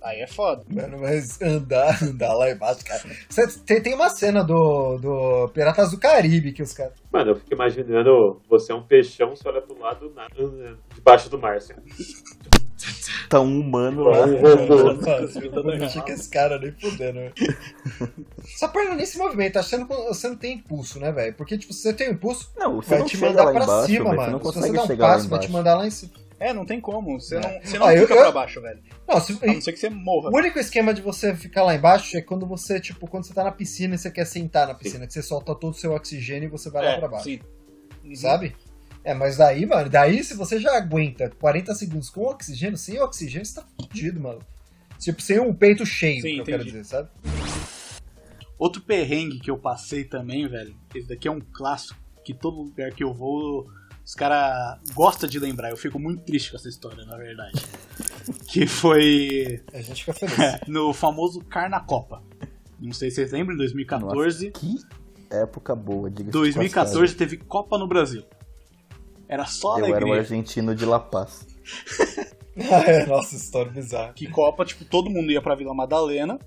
Aí 0.01 0.21
é 0.21 0.27
foda. 0.27 0.63
Mano, 0.69 0.99
mas 1.01 1.41
andar, 1.43 1.99
andar 2.03 2.33
lá 2.35 2.51
embaixo, 2.51 2.85
cara. 2.85 3.03
Cê- 3.29 3.47
tem, 3.67 3.83
tem 3.83 3.95
uma 3.95 4.09
cena 4.09 4.45
do, 4.45 4.97
do 4.99 5.49
Piratas 5.53 5.91
do 5.91 5.99
Caribe 5.99 6.53
que 6.53 6.63
os 6.63 6.73
caras. 6.73 6.93
Mano, 7.13 7.33
eu 7.33 7.37
fico 7.37 7.53
imaginando 7.53 8.41
você 8.49 8.71
é 8.73 8.75
um 8.75 8.83
peixão, 8.83 9.35
você 9.35 9.49
olha 9.49 9.61
pro 9.61 9.79
lado, 9.79 10.13
na, 10.15 10.29
debaixo 10.95 11.29
do 11.29 11.39
mar, 11.39 11.57
assim. 11.57 11.75
Tá 13.29 13.41
um 13.41 13.61
humano 13.61 14.05
lá. 14.05 14.25
um 14.25 14.37
robô. 14.37 14.93
Não 15.79 15.91
fica 15.91 16.13
esse 16.13 16.31
cara 16.31 16.59
nem 16.59 16.73
fudendo, 16.73 17.19
velho. 17.19 17.35
Sua 18.57 18.69
perna 18.69 18.95
nem 18.95 19.05
se 19.05 19.19
movimenta, 19.19 19.63
você 19.63 19.77
não, 19.77 19.87
você 19.87 20.29
não 20.29 20.37
tem 20.37 20.55
impulso, 20.55 20.99
né, 21.01 21.13
velho? 21.13 21.35
Porque, 21.35 21.59
tipo, 21.59 21.73
se 21.73 21.83
você 21.83 21.93
tem 21.93 22.11
impulso, 22.11 22.51
Não, 22.57 22.77
você 22.77 22.91
vai 22.91 22.99
não 23.01 23.07
te 23.07 23.17
mandar 23.19 23.45
lá 23.45 23.53
pra 23.53 23.65
embaixo, 23.65 23.87
cima, 23.87 24.15
mano. 24.15 24.17
Você 24.17 24.31
não 24.31 24.39
se 24.39 24.45
você 24.45 24.55
consegue 24.61 24.73
der 24.73 24.81
um 24.95 24.99
passo, 24.99 25.29
vai 25.29 25.39
te 25.41 25.51
mandar 25.51 25.77
lá 25.77 25.87
em 25.87 25.91
cima. 25.91 26.13
É, 26.41 26.53
não 26.53 26.65
tem 26.65 26.81
como. 26.81 27.21
Você 27.21 27.37
É. 27.37 27.41
não, 27.41 27.61
você 27.65 27.79
não 27.79 27.87
Ah, 27.87 27.95
eu- 27.95 28.03
fica 28.03 28.15
eu- 28.15 28.21
pra 28.21 28.31
baixo, 28.33 28.61
velho. 28.61 28.81
Não, 29.09 29.21
se, 29.21 29.39
A 29.43 29.47
não 29.47 29.61
ser 29.61 29.73
que 29.73 29.79
você 29.79 29.91
morra. 29.91 30.31
O 30.31 30.37
único 30.37 30.59
esquema 30.59 30.95
de 30.95 31.03
você 31.03 31.35
ficar 31.35 31.65
lá 31.65 31.75
embaixo 31.75 32.17
é 32.17 32.23
quando 32.23 32.47
você, 32.47 32.79
tipo, 32.81 33.09
quando 33.09 33.25
você 33.27 33.35
tá 33.35 33.43
na 33.45 33.51
piscina 33.53 33.95
e 33.95 33.99
você 33.99 34.11
quer 34.11 34.25
sentar 34.25 34.67
na 34.69 34.75
piscina, 34.75 35.07
que 35.07 35.13
você 35.13 35.23
solta 35.23 35.55
todo 35.55 35.73
o 35.73 35.77
seu 35.77 35.93
oxigênio 35.95 36.47
e 36.47 36.51
você 36.51 36.71
vai 36.71 36.85
lá 36.85 36.91
é, 36.93 36.99
pra 36.99 37.09
baixo. 37.09 37.25
sim. 37.25 37.41
Uhum. 38.05 38.15
Sabe? 38.15 38.55
É, 39.05 39.15
mas 39.15 39.37
daí, 39.37 39.65
mano, 39.67 39.89
daí 39.91 40.23
se 40.23 40.35
você 40.35 40.61
já 40.61 40.77
aguenta 40.77 41.31
40 41.41 41.75
segundos 41.75 42.11
com 42.11 42.23
oxigênio, 42.23 42.77
sem 42.77 43.01
oxigênio, 43.01 43.45
você 43.47 43.55
tá 43.61 43.67
fudido, 43.81 44.21
mano. 44.21 44.41
Tipo, 44.99 45.21
sem 45.23 45.39
um 45.41 45.53
peito 45.55 45.85
cheio, 45.87 46.21
Sim, 46.23 46.35
que 46.35 46.39
eu 46.41 46.45
quero 46.45 46.63
entendi. 46.63 46.79
dizer, 46.79 46.85
sabe? 46.85 47.09
Outro 48.59 48.83
perrengue 48.83 49.39
que 49.39 49.51
eu 49.51 49.57
passei 49.59 50.05
também, 50.05 50.49
velho. 50.49 50.75
Esse 50.95 51.09
daqui 51.09 51.29
é 51.29 51.31
um 51.31 51.41
clássico 51.41 51.99
que 52.25 52.35
todo 52.35 52.61
lugar 52.63 52.91
que 52.93 53.05
eu 53.05 53.15
vou, 53.15 53.69
os 54.09 54.15
caras 54.15 54.81
gostam 54.95 55.29
de 55.29 55.39
lembrar. 55.39 55.69
Eu 55.69 55.77
fico 55.77 55.99
muito 55.99 56.23
triste 56.23 56.51
com 56.51 56.57
essa 56.57 56.67
história, 56.67 57.05
na 57.05 57.19
verdade. 57.19 57.63
que 58.49 58.67
foi 58.67 59.63
A 59.71 59.83
gente 59.83 60.03
fica 60.03 60.15
feliz. 60.15 60.61
no 60.67 60.95
famoso 60.95 61.45
Carnacopa. 61.45 62.23
Não 62.81 62.95
sei 62.95 63.11
se 63.11 63.17
vocês 63.17 63.33
lembram, 63.33 63.55
em 63.55 63.59
2014. 63.59 64.51
Que 64.53 64.77
época 65.31 65.77
boa, 65.77 66.11
diga 66.11 66.31
2014 66.31 67.15
teve 67.15 67.37
Copa 67.37 67.77
no 67.77 67.87
Brasil. 67.87 68.25
Era 69.29 69.45
só 69.45 69.79
Eu 69.79 69.85
era 69.85 69.93
o 69.93 69.97
alegria. 69.97 70.21
argentino 70.21 70.75
de 70.75 70.87
La 70.87 70.99
Paz. 70.99 71.47
é, 72.57 73.05
nossa, 73.05 73.37
história 73.37 73.71
bizarra. 73.71 74.15
Que 74.15 74.27
Copa, 74.27 74.65
tipo, 74.65 74.87
todo 74.87 75.11
mundo 75.11 75.31
ia 75.31 75.43
pra 75.43 75.55
Vila 75.55 75.75
Madalena 75.75 76.39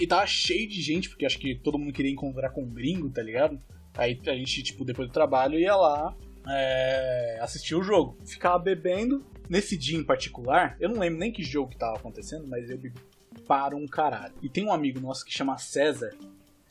e 0.00 0.06
tava 0.06 0.26
cheio 0.26 0.66
de 0.66 0.80
gente, 0.80 1.10
porque 1.10 1.26
acho 1.26 1.38
que 1.38 1.56
todo 1.56 1.78
mundo 1.78 1.92
queria 1.92 2.10
encontrar 2.10 2.48
com 2.52 2.62
um 2.62 2.70
gringo, 2.70 3.10
tá 3.10 3.22
ligado? 3.22 3.60
Aí 3.98 4.18
a 4.26 4.32
gente, 4.32 4.62
tipo, 4.62 4.82
depois 4.82 5.08
do 5.08 5.12
trabalho 5.12 5.58
ia 5.58 5.76
lá 5.76 6.16
é, 6.48 7.38
assistir 7.40 7.74
o 7.74 7.82
jogo. 7.82 8.16
Ficava 8.24 8.58
bebendo. 8.58 9.24
Nesse 9.48 9.76
dia 9.76 9.98
em 9.98 10.04
particular, 10.04 10.76
eu 10.80 10.88
não 10.88 10.98
lembro 11.00 11.18
nem 11.18 11.30
que 11.30 11.42
jogo 11.42 11.70
que 11.70 11.76
tava 11.76 11.96
acontecendo, 11.96 12.46
mas 12.46 12.70
eu 12.70 12.78
bebi 12.78 12.98
para 13.46 13.76
um 13.76 13.86
caralho. 13.86 14.32
E 14.40 14.48
tem 14.48 14.64
um 14.64 14.72
amigo 14.72 14.98
nosso 15.00 15.24
que 15.24 15.32
chama 15.32 15.58
César, 15.58 16.10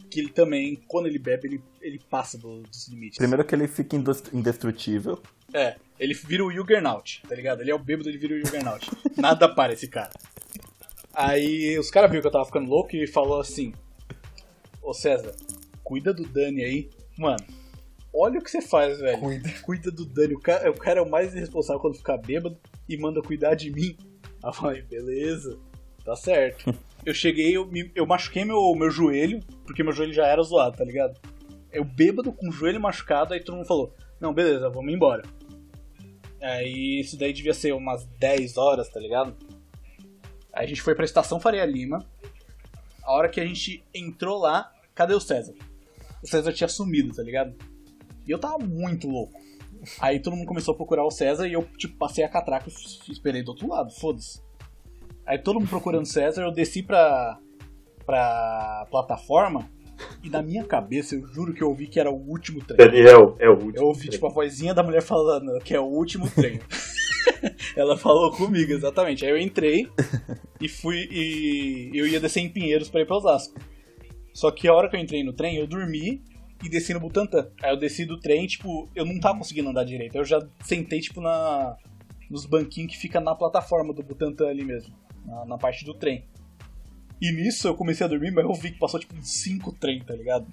que 0.10 0.20
ele 0.20 0.30
também, 0.30 0.82
quando 0.88 1.06
ele 1.08 1.20
bebe, 1.20 1.48
ele, 1.48 1.64
ele 1.82 2.00
passa 2.10 2.38
do- 2.38 2.62
dos 2.64 2.88
limites. 2.88 3.18
Primeiro 3.18 3.44
que 3.46 3.54
ele 3.54 3.68
fica 3.68 3.96
indestrutível. 4.34 5.22
É, 5.54 5.76
ele 6.00 6.14
vira 6.14 6.44
o 6.44 6.52
Juggernaut, 6.52 7.22
tá 7.28 7.36
ligado? 7.36 7.62
Ele 7.62 7.70
é 7.72 7.76
o 7.76 7.80
bêbado, 7.80 8.10
ele 8.10 8.18
vira 8.18 8.36
o 8.36 8.40
Juggernaut. 8.40 8.90
Nada 9.18 9.48
para 9.54 9.74
esse 9.74 9.88
cara. 9.88 10.10
Aí 11.14 11.78
os 11.78 11.92
caras 11.92 12.10
viram 12.10 12.22
que 12.22 12.28
eu 12.28 12.32
tava 12.32 12.46
ficando 12.46 12.70
louco 12.70 12.96
e 12.96 13.06
falou 13.06 13.40
assim: 13.40 13.74
Ô 14.82 14.94
César, 14.94 15.36
cuida 15.84 16.14
do 16.14 16.24
Dani 16.24 16.64
aí. 16.64 16.90
Mano, 17.18 17.44
olha 18.14 18.40
o 18.40 18.44
que 18.44 18.50
você 18.52 18.62
faz, 18.62 19.00
velho. 19.00 19.20
Cuida. 19.20 19.50
Cuida 19.64 19.92
do 19.92 20.06
Dani. 20.06 20.34
O 20.36 20.40
cara, 20.40 20.70
o 20.70 20.78
cara 20.78 21.00
é 21.00 21.04
o 21.04 21.10
mais 21.10 21.34
irresponsável 21.36 21.82
quando 21.82 21.98
ficar 21.98 22.18
bêbado 22.18 22.58
e 22.88 22.98
manda 22.98 23.22
cuidar 23.22 23.56
de 23.56 23.72
mim. 23.72 23.96
Aí 24.44 24.50
eu 24.50 24.54
falei: 24.54 24.82
beleza, 24.84 25.58
tá 26.04 26.16
certo. 26.16 26.74
Eu 27.04 27.16
cheguei, 27.16 27.58
eu, 27.58 27.66
me- 27.66 27.92
eu 27.96 28.06
machuquei 28.06 28.46
meu, 28.46 28.76
meu 28.76 28.92
joelho, 28.92 29.40
porque 29.66 29.82
meu 29.82 29.92
joelho 29.92 30.14
já 30.14 30.28
era 30.28 30.40
zoado, 30.44 30.78
tá 30.78 30.84
ligado? 30.86 31.20
Eu 31.72 31.84
bêbado 31.84 32.32
com 32.32 32.48
o 32.48 32.52
joelho 32.52 32.80
machucado, 32.80 33.34
aí 33.34 33.44
todo 33.44 33.56
mundo 33.56 33.66
falou: 33.66 33.92
não, 34.20 34.32
beleza, 34.32 34.70
vamos 34.70 34.94
embora. 34.94 35.24
Aí 36.40 37.00
isso 37.00 37.18
daí 37.18 37.34
devia 37.34 37.56
ser 37.56 37.74
umas 37.74 38.06
10 38.20 38.56
horas, 38.56 38.88
tá 38.88 39.00
ligado? 39.00 39.36
Aí 40.54 40.66
a 40.66 40.68
gente 40.68 40.82
foi 40.82 40.94
pra 40.94 41.04
estação 41.06 41.40
Faria 41.40 41.66
Lima. 41.66 42.06
A 43.04 43.14
hora 43.14 43.30
que 43.30 43.42
a 43.42 43.46
gente 43.48 43.84
entrou 43.94 44.38
lá, 44.40 44.72
cadê 44.94 45.16
o 45.16 45.20
César? 45.20 45.56
O 46.22 46.28
César 46.28 46.54
tinha 46.54 46.68
sumido, 46.68 47.16
tá 47.16 47.24
ligado? 47.24 47.56
E 48.28 48.32
eu 48.32 48.40
tava 48.40 48.58
muito 48.60 49.08
louco. 49.08 49.40
Aí 50.00 50.20
todo 50.20 50.36
mundo 50.36 50.48
começou 50.48 50.74
a 50.74 50.78
procurar 50.78 51.04
o 51.04 51.12
César 51.12 51.48
e 51.48 51.54
eu, 51.54 51.64
tipo, 51.78 51.98
passei 51.98 52.24
a 52.24 52.30
catraca 52.30 52.70
e 52.70 53.12
esperei 53.12 53.44
do 53.44 53.50
outro 53.50 53.68
lado, 53.68 53.92
foda-se. 53.92 54.42
Aí 55.26 55.40
todo 55.40 55.60
mundo 55.60 55.70
procurando 55.70 56.04
o 56.04 56.08
César, 56.08 56.44
eu 56.44 56.52
desci 56.52 56.84
pra, 56.84 57.40
pra 58.06 58.88
plataforma 58.92 59.70
e 60.24 60.30
na 60.30 60.42
minha 60.42 60.64
cabeça 60.64 61.16
eu 61.16 61.26
juro 61.28 61.54
que 61.54 61.64
eu 61.64 61.70
ouvi 61.70 61.88
que 61.88 62.00
era 62.00 62.12
o 62.12 62.16
último 62.16 62.64
trem. 62.64 62.78
Daniel 62.78 63.36
é 63.40 63.50
o 63.50 63.54
último. 63.54 63.74
Eu 63.76 63.86
ouvi, 63.86 64.10
tipo, 64.10 64.28
a 64.28 64.30
vozinha 64.30 64.74
da 64.74 64.84
mulher 64.84 65.02
falando 65.02 65.60
que 65.60 65.74
é 65.74 65.80
o 65.80 65.86
último 65.86 66.30
trem. 66.30 66.60
Ela 67.76 67.98
falou 67.98 68.32
comigo, 68.32 68.72
exatamente. 68.72 69.26
Aí 69.26 69.32
eu 69.32 69.38
entrei 69.38 69.88
e 70.60 70.68
fui. 70.68 71.08
E 71.12 71.92
eu 71.94 72.08
ia 72.08 72.20
descer 72.20 72.42
em 72.42 72.50
Pinheiros 72.50 72.90
pra 72.90 73.02
ir 73.02 73.06
pra 73.06 73.18
Osasco. 73.18 73.60
Só 74.34 74.52
que 74.52 74.68
a 74.68 74.74
hora 74.74 74.90
que 74.90 74.96
eu 74.96 75.00
entrei 75.00 75.24
no 75.24 75.34
trem, 75.34 75.58
eu 75.58 75.68
dormi 75.68 76.22
e 76.64 76.70
desci 76.70 76.94
no 76.94 77.00
Butantã. 77.00 77.50
Aí 77.62 77.72
eu 77.72 77.78
desci 77.78 78.06
do 78.06 78.20
trem, 78.20 78.46
tipo, 78.48 78.90
eu 78.96 79.06
não 79.06 79.20
tava 79.20 79.38
conseguindo 79.38 79.70
andar 79.70 79.84
direito. 79.84 80.16
Eu 80.16 80.26
já 80.26 80.46
sentei, 80.64 81.00
tipo, 81.00 81.22
na. 81.22 81.78
Nos 82.30 82.46
banquinhos 82.46 82.94
que 82.94 82.98
fica 82.98 83.20
na 83.20 83.36
plataforma 83.36 83.94
do 83.94 84.02
Butantã 84.02 84.48
ali 84.48 84.64
mesmo. 84.64 84.96
Na, 85.26 85.46
na 85.46 85.58
parte 85.58 85.84
do 85.84 85.94
trem. 85.94 86.24
E 87.22 87.32
nisso 87.32 87.68
eu 87.68 87.76
comecei 87.76 88.06
a 88.06 88.10
dormir, 88.10 88.32
mas 88.32 88.46
eu 88.46 88.54
vi 88.54 88.72
que 88.72 88.80
passou 88.80 89.00
tipo 89.00 89.14
uns 89.16 89.30
5 89.30 89.74
trem, 89.74 90.02
tá 90.02 90.16
ligado? 90.16 90.48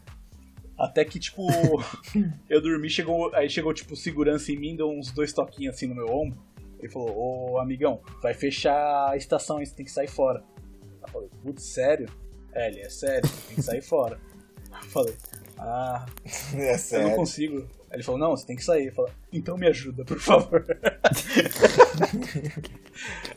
Até 0.77 1.05
que, 1.05 1.19
tipo, 1.19 1.47
eu 2.49 2.61
dormi, 2.61 2.91
chegou, 2.91 3.35
aí 3.35 3.49
chegou, 3.49 3.73
tipo, 3.73 3.97
segurança 3.97 4.53
em 4.53 4.57
mim, 4.57 4.77
deu 4.77 4.91
uns 4.91 5.11
dois 5.11 5.33
toquinhos 5.33 5.75
assim 5.75 5.87
no 5.87 5.95
meu 5.95 6.09
ombro. 6.09 6.39
Ele 6.79 6.89
falou, 6.89 7.17
ô 7.55 7.59
amigão, 7.59 8.01
vai 8.23 8.35
fechar 8.35 9.11
a 9.11 9.17
estação 9.17 9.57
aí, 9.57 9.67
você 9.67 9.75
tem 9.75 9.85
que 9.85 9.91
sair 9.91 10.09
fora. 10.09 10.45
Eu 11.03 11.09
falei, 11.09 11.31
putz, 11.43 11.65
sério? 11.65 12.09
É, 12.53 12.69
ele 12.69 12.81
é 12.81 12.89
sério, 12.91 13.29
tem 13.47 13.57
que 13.57 13.63
sair 13.63 13.83
fora. 13.83 14.21
Eu 14.71 14.89
falei, 14.91 15.17
ah, 15.59 16.07
É 16.55 16.65
eu 16.65 16.73
não 16.73 16.79
sério. 16.79 17.17
consigo. 17.17 17.59
Aí 17.91 17.97
ele 17.97 18.03
falou, 18.03 18.21
não, 18.21 18.31
você 18.37 18.47
tem 18.47 18.57
que 18.57 18.65
sair. 18.65 18.89
Eu 18.89 18.93
falei, 18.95 19.13
então 19.33 19.57
me 19.57 19.67
ajuda, 19.67 20.05
por 20.05 20.21
favor. 20.21 20.65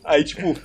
aí, 0.03 0.24
tipo, 0.24 0.55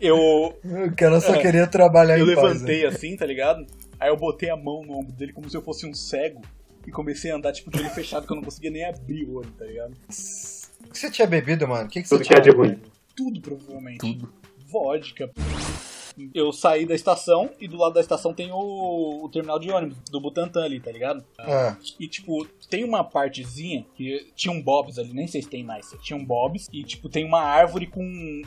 eu, 0.00 0.16
O 0.18 0.96
cara 0.96 1.20
só 1.20 1.34
É. 1.34 1.40
queria 1.40 1.66
trabalhar 1.66 2.18
eu 2.18 2.30
em 2.30 2.34
paz, 2.34 2.52
levantei 2.54 2.82
né? 2.82 2.88
assim, 2.88 3.16
tá 3.16 3.26
ligado? 3.26 3.66
Aí 3.98 4.08
eu 4.10 4.16
botei 4.16 4.50
a 4.50 4.56
mão 4.56 4.82
no 4.84 4.98
ombro 4.98 5.12
dele 5.12 5.32
como 5.32 5.48
se 5.48 5.56
eu 5.56 5.62
fosse 5.62 5.86
um 5.86 5.94
cego. 5.94 6.40
E 6.86 6.90
comecei 6.90 7.30
a 7.30 7.36
andar, 7.36 7.52
tipo, 7.52 7.70
de 7.70 7.78
olho 7.80 7.88
fechado, 7.88 8.26
que 8.26 8.32
eu 8.32 8.36
não 8.36 8.42
conseguia 8.42 8.70
nem 8.70 8.84
abrir 8.84 9.24
o 9.24 9.36
olho, 9.36 9.50
tá 9.52 9.64
ligado? 9.64 9.92
O 9.92 10.90
que 10.92 10.98
você 10.98 11.10
tinha 11.10 11.26
bebido, 11.26 11.66
mano? 11.66 11.86
O 11.86 11.88
que, 11.88 12.02
que 12.02 12.08
você 12.08 12.16
Tudo 12.18 12.26
que 12.26 12.34
é 12.34 12.40
tinha 12.42 12.52
de 12.52 12.58
ruim. 12.58 12.78
Tudo, 13.16 13.40
provavelmente. 13.40 14.00
Tudo. 14.00 14.30
Vodka. 14.66 15.30
Eu 16.34 16.52
saí 16.52 16.86
da 16.86 16.94
estação 16.94 17.50
e 17.60 17.66
do 17.66 17.76
lado 17.76 17.94
da 17.94 18.00
estação 18.00 18.32
tem 18.32 18.50
o, 18.52 19.24
o 19.24 19.28
terminal 19.30 19.58
de 19.58 19.70
ônibus 19.70 19.98
do 20.10 20.20
Butantã 20.20 20.62
ali, 20.64 20.80
tá 20.80 20.90
ligado? 20.92 21.24
Ah, 21.38 21.76
E, 21.98 22.06
tipo, 22.08 22.46
tem 22.70 22.84
uma 22.84 23.02
partezinha 23.04 23.84
que 23.96 24.30
tinha 24.36 24.52
um 24.52 24.62
bobs 24.62 24.98
ali, 24.98 25.12
nem 25.12 25.26
sei 25.26 25.42
se 25.42 25.48
tem 25.48 25.64
mais. 25.64 25.94
Tinha 26.02 26.16
um 26.16 26.24
bobs 26.24 26.68
e, 26.72 26.82
tipo, 26.84 27.08
tem 27.08 27.24
uma 27.24 27.40
árvore 27.40 27.86
com 27.86 28.02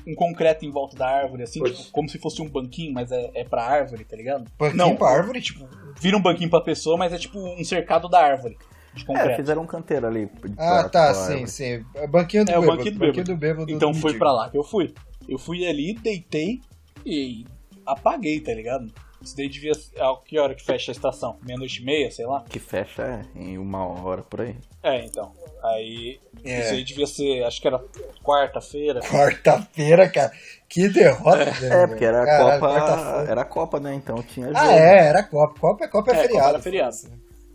um 0.05 0.15
concreto 0.15 0.65
em 0.65 0.71
volta 0.71 0.95
da 0.97 1.07
árvore, 1.07 1.43
assim, 1.43 1.61
tipo, 1.63 1.91
como 1.91 2.07
se 2.09 2.17
fosse 2.17 2.41
um 2.41 2.49
banquinho, 2.49 2.93
mas 2.93 3.11
é, 3.11 3.31
é 3.33 3.43
pra 3.43 3.63
árvore, 3.63 4.05
tá 4.05 4.15
ligado? 4.15 4.49
banquinho 4.57 4.77
Não, 4.77 4.95
pra 4.95 5.09
árvore? 5.09 5.41
Tipo, 5.41 5.67
vira 5.99 6.15
um 6.17 6.21
banquinho 6.21 6.49
pra 6.49 6.61
pessoa, 6.61 6.97
mas 6.97 7.11
é 7.13 7.17
tipo 7.17 7.37
um 7.39 7.63
cercado 7.63 8.07
da 8.07 8.19
árvore 8.23 8.57
de 8.93 9.05
É, 9.11 9.35
fizeram 9.35 9.61
um 9.61 9.67
canteiro 9.67 10.07
ali. 10.07 10.27
Ah, 10.57 10.79
pra- 10.81 10.83
tá, 10.89 10.89
pra 10.89 11.13
sim, 11.13 11.31
árvore. 11.33 11.47
sim. 11.51 11.85
É 11.93 12.07
Banquinho 12.07 12.45
do 12.45 12.51
É, 12.51 12.57
o 12.57 12.61
bêbado. 12.61 12.77
banquinho 12.77 12.93
do 12.95 12.99
banquinho 12.99 13.25
bêbado. 13.25 13.33
do 13.33 13.37
bêbado. 13.37 13.71
Então 13.71 13.91
do 13.91 13.97
foi 13.99 14.17
pra 14.17 14.31
lá 14.31 14.49
que 14.49 14.57
eu 14.57 14.63
fui. 14.63 14.93
Eu 15.29 15.37
fui 15.37 15.67
ali, 15.67 15.93
deitei 15.93 16.61
e 17.05 17.45
apaguei, 17.87 18.39
tá 18.39 18.53
ligado? 18.53 18.91
Isso 19.21 19.35
daí 19.35 19.49
devia 19.49 19.73
ser. 19.73 19.99
ah, 19.99 20.15
Que 20.23 20.37
hora 20.37 20.53
que 20.53 20.63
fecha 20.63 20.91
a 20.91 20.93
estação? 20.93 21.37
Meia-noite 21.41 21.81
e 21.81 21.85
meia, 21.85 22.11
sei 22.11 22.25
lá? 22.27 22.43
Que 22.47 22.59
fecha 22.59 23.01
é, 23.01 23.39
em 23.39 23.57
uma 23.57 23.83
hora 23.85 24.21
por 24.21 24.41
aí. 24.41 24.55
É, 24.83 25.03
então. 25.05 25.33
Aí. 25.63 26.19
É. 26.43 26.59
Isso 26.61 26.73
aí 26.73 26.83
devia 26.83 27.07
ser. 27.07 27.43
Acho 27.43 27.59
que 27.59 27.67
era 27.67 27.83
quarta-feira. 28.23 28.99
Quarta-feira, 29.01 30.07
cara. 30.07 30.31
Que 30.69 30.87
derrota. 30.87 31.45
né, 31.45 31.83
É, 31.83 31.87
porque 31.87 32.05
era 32.05 32.21
a 32.23 32.59
Copa. 32.59 33.25
Era 33.27 33.41
a 33.41 33.45
Copa, 33.45 33.79
né? 33.79 33.95
Então 33.95 34.21
tinha 34.21 34.47
jogo. 34.47 34.59
Ah, 34.59 34.71
é, 34.73 35.07
era 35.07 35.23
Copa. 35.23 35.59
Copa 35.59 35.85
é, 35.85 35.87
Copa 35.87 36.11
é, 36.11 36.13
É, 36.13 36.21
feriado. 36.21 36.37
Copa 36.43 36.49
era 36.49 36.59
feriado. 36.61 36.95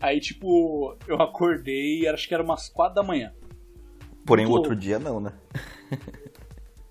Aí, 0.00 0.18
tipo, 0.18 0.96
eu 1.06 1.22
acordei, 1.22 2.08
acho 2.08 2.26
que 2.26 2.34
era 2.34 2.42
umas 2.42 2.68
quatro 2.68 2.96
da 2.96 3.04
manhã. 3.04 3.32
Porém, 4.26 4.46
o 4.46 4.50
outro 4.50 4.74
dia 4.74 4.98
não, 4.98 5.20
né? 5.20 5.32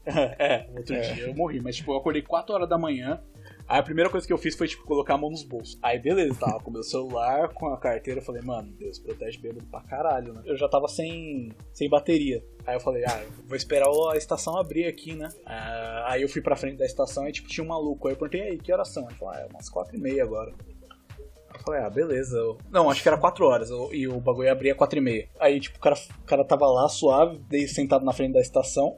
é, 0.06 0.68
outro 0.76 1.00
dia 1.02 1.26
eu 1.28 1.36
morri. 1.36 1.60
Mas, 1.62 1.76
tipo, 1.78 1.92
eu 1.92 1.98
acordei 1.98 2.22
4 2.22 2.54
horas 2.54 2.70
da 2.70 2.78
manhã. 2.78 3.22
Aí 3.68 3.80
a 3.80 3.84
primeira 3.84 4.10
coisa 4.10 4.28
que 4.28 4.34
eu 4.34 4.38
fiz 4.38 4.56
foi, 4.56 4.68
tipo, 4.68 4.84
colocar 4.84 5.14
a 5.14 5.18
mão 5.18 5.30
nos 5.30 5.44
bolsos. 5.44 5.80
Aí, 5.82 5.98
beleza, 5.98 6.38
tava 6.40 6.60
com 6.60 6.70
meu 6.72 6.84
celular, 6.84 7.50
com 7.50 7.68
a 7.68 7.78
carteira. 7.78 8.20
Eu 8.20 8.24
falei, 8.26 8.42
mano, 8.42 8.70
Deus 8.78 9.00
protege 9.00 9.38
bêbado 9.40 9.66
pra 9.68 9.82
caralho, 9.82 10.34
né? 10.34 10.42
Eu 10.46 10.58
já 10.58 10.68
tava 10.68 10.88
sem, 10.90 11.52
sem 11.72 11.90
bateria. 11.90 12.44
Aí 12.66 12.76
eu 12.76 12.80
falei, 12.82 13.06
ah, 13.06 13.24
vou 13.46 13.56
esperar 13.56 13.88
a 14.12 14.18
estação 14.18 14.58
abrir 14.58 14.86
aqui, 14.88 15.16
né? 15.16 15.30
Ah, 15.46 16.06
aí 16.08 16.22
eu 16.22 16.28
fui 16.28 16.42
pra 16.42 16.56
frente 16.56 16.78
da 16.78 16.86
estação 16.86 17.28
e, 17.28 17.32
tipo, 17.32 17.48
tinha 17.48 17.64
um 17.64 17.68
maluco. 17.68 18.08
Aí 18.08 18.14
eu 18.14 18.18
perguntei, 18.18 18.42
aí, 18.42 18.58
que 18.58 18.74
horas 18.74 18.90
são? 18.90 19.06
Ele 19.08 19.16
falou, 19.16 19.34
ah, 19.36 19.40
é 19.40 19.46
umas 19.46 19.70
4 19.70 19.96
e 19.96 20.00
meia 20.00 20.24
agora. 20.24 20.52
Eu 21.54 21.60
falei, 21.64 21.82
ah, 21.82 21.90
beleza. 21.90 22.38
Eu- 22.38 22.58
Não, 22.72 22.90
acho 22.90 23.02
que 23.02 23.08
era 23.08 23.18
4 23.18 23.46
horas 23.46 23.70
eu- 23.70 23.94
e 23.94 24.06
o 24.08 24.20
bagulho 24.20 24.52
abria 24.52 24.76
4 24.76 24.98
e 25.00 25.02
meia. 25.02 25.30
Aí, 25.40 25.60
tipo, 25.62 25.78
o 25.78 25.82
cara, 25.82 25.96
o 25.96 26.26
cara 26.26 26.44
tava 26.44 26.66
lá 26.68 26.90
suave, 26.90 27.40
sentado 27.70 28.04
na 28.04 28.12
frente 28.12 28.34
da 28.34 28.42
estação. 28.42 28.98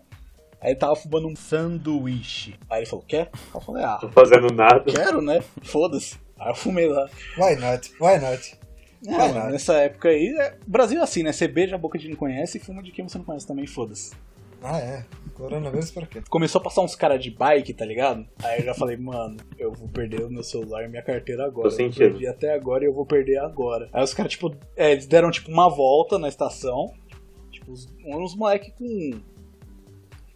Aí 0.64 0.70
ele 0.72 0.76
tava 0.80 0.96
fumando 0.96 1.28
um 1.28 1.36
sanduíche. 1.36 2.56
Aí 2.70 2.80
ele 2.80 2.86
falou, 2.86 3.04
quer? 3.06 3.30
Eu 3.54 3.60
falei, 3.60 3.84
ah, 3.84 4.00
Não 4.02 4.10
fazendo 4.12 4.48
nada. 4.54 4.80
quero, 4.92 5.22
né? 5.22 5.44
Foda-se. 5.62 6.16
Aí 6.40 6.50
eu 6.52 6.56
fumei 6.56 6.88
lá. 6.88 7.10
Why 7.38 7.56
not? 7.58 7.92
Why 8.00 8.18
not? 8.20 8.58
É, 9.06 9.52
nessa 9.52 9.74
época 9.74 10.08
aí, 10.08 10.28
é... 10.40 10.56
Brasil 10.66 11.02
é 11.02 11.04
assim, 11.04 11.24
né? 11.24 11.34
Você 11.34 11.46
beija 11.50 11.76
a 11.76 11.78
boca 11.78 12.00
de 12.00 12.08
quem 12.08 12.16
conhece 12.16 12.58
e 12.58 12.62
fuma 12.62 12.82
de 12.82 12.92
quem 12.94 13.06
você 13.06 13.18
não 13.18 13.26
conhece 13.26 13.46
também, 13.46 13.68
foda-se. 13.68 14.14
Ah, 14.62 14.80
é. 14.80 15.04
Coronavírus 15.34 15.92
pra 15.92 16.06
quê? 16.06 16.22
Começou 16.30 16.62
a 16.62 16.64
passar 16.64 16.82
uns 16.84 16.96
caras 16.96 17.22
de 17.22 17.30
bike, 17.30 17.74
tá 17.74 17.84
ligado? 17.84 18.26
Aí 18.42 18.60
eu 18.62 18.66
já 18.68 18.74
falei, 18.74 18.96
mano, 18.96 19.36
eu 19.60 19.74
vou 19.74 19.90
perder 19.90 20.24
o 20.24 20.30
meu 20.30 20.42
celular 20.42 20.86
e 20.86 20.88
minha 20.88 21.02
carteira 21.04 21.44
agora. 21.46 21.64
Tô 21.68 21.74
Eu 21.74 21.78
sentindo. 21.78 21.98
perdi 22.12 22.26
até 22.28 22.54
agora 22.54 22.86
e 22.86 22.88
eu 22.88 22.94
vou 22.94 23.06
perder 23.06 23.40
agora. 23.40 23.90
Aí 23.92 24.02
os 24.02 24.14
caras, 24.14 24.32
tipo, 24.32 24.56
é, 24.78 24.94
eles 24.94 25.06
deram 25.06 25.30
tipo 25.32 25.52
uma 25.52 25.68
volta 25.70 26.18
na 26.18 26.30
estação. 26.30 26.94
Tipo, 27.52 27.74
uns, 27.74 27.94
uns 28.06 28.36
moleque 28.38 28.72
com. 28.72 29.12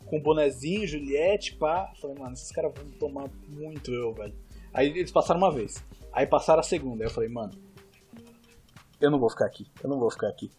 Com 0.10 0.20
bonezinho, 0.20 0.88
Juliette, 0.88 1.56
pá. 1.56 1.92
Falei, 2.02 2.18
mano, 2.18 2.34
esses 2.34 2.52
caras 2.52 2.72
vão 2.76 2.86
tomar 2.92 3.30
muito 3.48 3.94
eu, 3.94 4.14
velho. 4.14 4.34
Aí 4.74 4.88
eles 4.90 5.12
passaram 5.12 5.40
uma 5.40 5.52
vez. 5.52 5.84
Aí 6.14 6.26
passaram 6.26 6.60
a 6.60 6.64
segunda. 6.64 7.04
Aí 7.04 7.10
eu 7.10 7.14
falei, 7.14 7.30
mano, 7.30 7.52
eu 9.00 9.12
não 9.12 9.20
vou 9.20 9.30
ficar 9.30 9.46
aqui. 9.46 9.68
Eu 9.84 9.90
não 9.90 10.00
vou 10.00 10.10
ficar 10.10 10.28
aqui. 10.28 10.52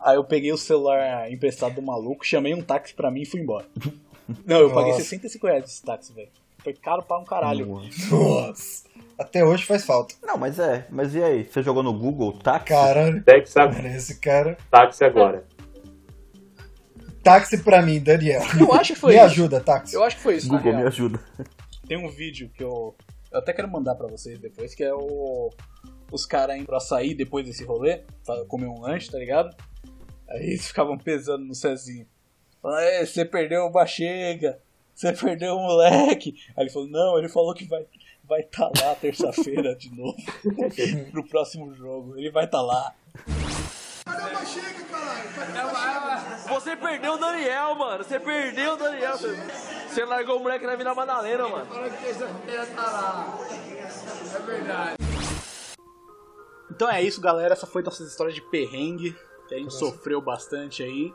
Aí 0.00 0.16
eu 0.16 0.24
peguei 0.24 0.52
o 0.52 0.56
celular 0.56 1.30
emprestado 1.30 1.74
do 1.74 1.82
maluco, 1.82 2.24
chamei 2.24 2.54
um 2.54 2.62
táxi 2.62 2.94
pra 2.94 3.10
mim 3.10 3.22
e 3.22 3.26
fui 3.26 3.40
embora. 3.40 3.66
Não, 4.46 4.58
eu 4.60 4.72
paguei 4.72 4.92
Nossa. 4.92 5.02
65 5.02 5.46
reais 5.48 5.64
desse 5.64 5.82
táxi, 5.82 6.12
velho. 6.12 6.28
Foi 6.58 6.72
caro 6.72 7.02
pra 7.02 7.18
um 7.18 7.24
caralho. 7.24 7.66
Nossa. 8.10 8.84
Até 9.18 9.44
hoje 9.44 9.64
faz 9.64 9.84
falta. 9.84 10.14
Não, 10.22 10.36
mas 10.38 10.58
é. 10.58 10.86
Mas 10.88 11.14
e 11.16 11.22
aí? 11.22 11.42
Você 11.44 11.62
jogou 11.64 11.82
no 11.82 11.92
Google 11.92 12.32
táxi? 12.34 12.66
Caralho. 12.66 13.24
Táxi, 13.24 13.58
Mano, 13.58 13.88
esse 13.88 14.20
cara. 14.20 14.56
táxi 14.70 15.04
agora. 15.04 15.44
Táxi 17.30 17.58
pra 17.58 17.80
mim, 17.82 18.00
Daniel. 18.00 18.42
Eu 18.58 18.72
acho 18.74 18.92
que 18.94 18.98
foi 18.98 19.12
Me 19.12 19.16
isso. 19.18 19.26
ajuda, 19.26 19.60
táxi. 19.60 19.94
Eu 19.94 20.02
acho 20.02 20.16
que 20.16 20.22
foi 20.22 20.36
isso, 20.36 20.48
Google 20.48 20.74
me 20.74 20.82
ajuda. 20.82 21.20
Tem 21.86 21.96
um 21.96 22.08
vídeo 22.08 22.50
que 22.52 22.62
eu. 22.62 22.94
Eu 23.30 23.38
até 23.38 23.52
quero 23.52 23.70
mandar 23.70 23.94
pra 23.94 24.08
vocês 24.08 24.38
depois, 24.40 24.74
que 24.74 24.82
é 24.82 24.92
o. 24.92 25.50
Os 26.10 26.26
caras 26.26 26.56
indo 26.56 26.66
pra 26.66 26.80
sair 26.80 27.14
depois 27.14 27.46
desse 27.46 27.62
rolê, 27.64 28.02
pra 28.26 28.44
comer 28.46 28.66
um 28.66 28.80
lanche, 28.80 29.08
tá 29.10 29.16
ligado? 29.18 29.54
Aí 30.28 30.42
eles 30.46 30.66
ficavam 30.66 30.98
pesando 30.98 31.44
no 31.44 31.54
Cezinho. 31.54 32.04
Falando, 32.60 32.80
"É, 32.80 33.06
você 33.06 33.24
perdeu 33.24 33.62
o 33.64 33.70
Bachega, 33.70 34.58
você 34.92 35.12
perdeu 35.12 35.54
o 35.54 35.60
moleque. 35.62 36.34
Aí 36.56 36.64
ele 36.64 36.70
falou, 36.70 36.88
não, 36.88 37.16
ele 37.16 37.28
falou 37.28 37.54
que 37.54 37.64
vai 37.64 37.86
vai 38.28 38.40
estar 38.42 38.70
lá 38.80 38.94
terça-feira 38.94 39.74
de 39.74 39.90
novo 39.94 40.16
pro 41.10 41.26
próximo 41.26 41.72
jogo. 41.74 42.16
Ele 42.16 42.30
vai 42.30 42.44
estar 42.44 42.60
lá. 42.60 42.94
Você 46.50 46.76
perdeu 46.76 47.14
o 47.14 47.18
Daniel, 47.18 47.74
mano. 47.76 48.04
Você 48.04 48.18
perdeu 48.18 48.74
o 48.74 48.76
Daniel. 48.76 49.16
Você, 49.16 50.04
largou 50.04 50.36
o 50.38 50.40
moleque 50.40 50.66
na 50.66 50.74
Vila 50.74 50.94
Madalena, 50.94 51.48
mano. 51.48 51.66
Então 56.70 56.90
é 56.90 57.02
isso, 57.02 57.20
galera. 57.20 57.52
Essa 57.52 57.66
foi 57.66 57.82
nossa 57.82 58.02
história 58.02 58.32
de 58.32 58.40
perrengue, 58.42 59.16
que 59.48 59.54
a 59.54 59.58
gente 59.58 59.72
sofreu 59.72 60.20
bastante 60.20 60.82
aí. 60.82 61.14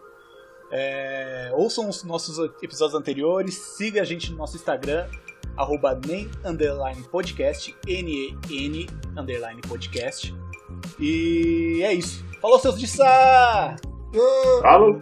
É, 0.71 1.51
ouçam 1.53 1.87
os 1.89 2.03
nossos 2.03 2.39
episódios 2.61 2.95
anteriores, 2.95 3.55
siga 3.55 4.01
a 4.01 4.05
gente 4.05 4.31
no 4.31 4.37
nosso 4.37 4.55
Instagram, 4.55 5.07
arroba 5.55 5.99
nem 6.07 6.29
underline 6.43 7.03
podcast, 7.03 7.75
N-E-N 7.87 8.87
underline 9.17 9.61
podcast. 9.61 10.33
E 10.99 11.81
é 11.83 11.93
isso. 11.93 12.23
Falou, 12.41 12.59
seus 12.59 12.79
de 12.79 12.87
Sá! 12.87 13.75
Falou! 14.61 14.99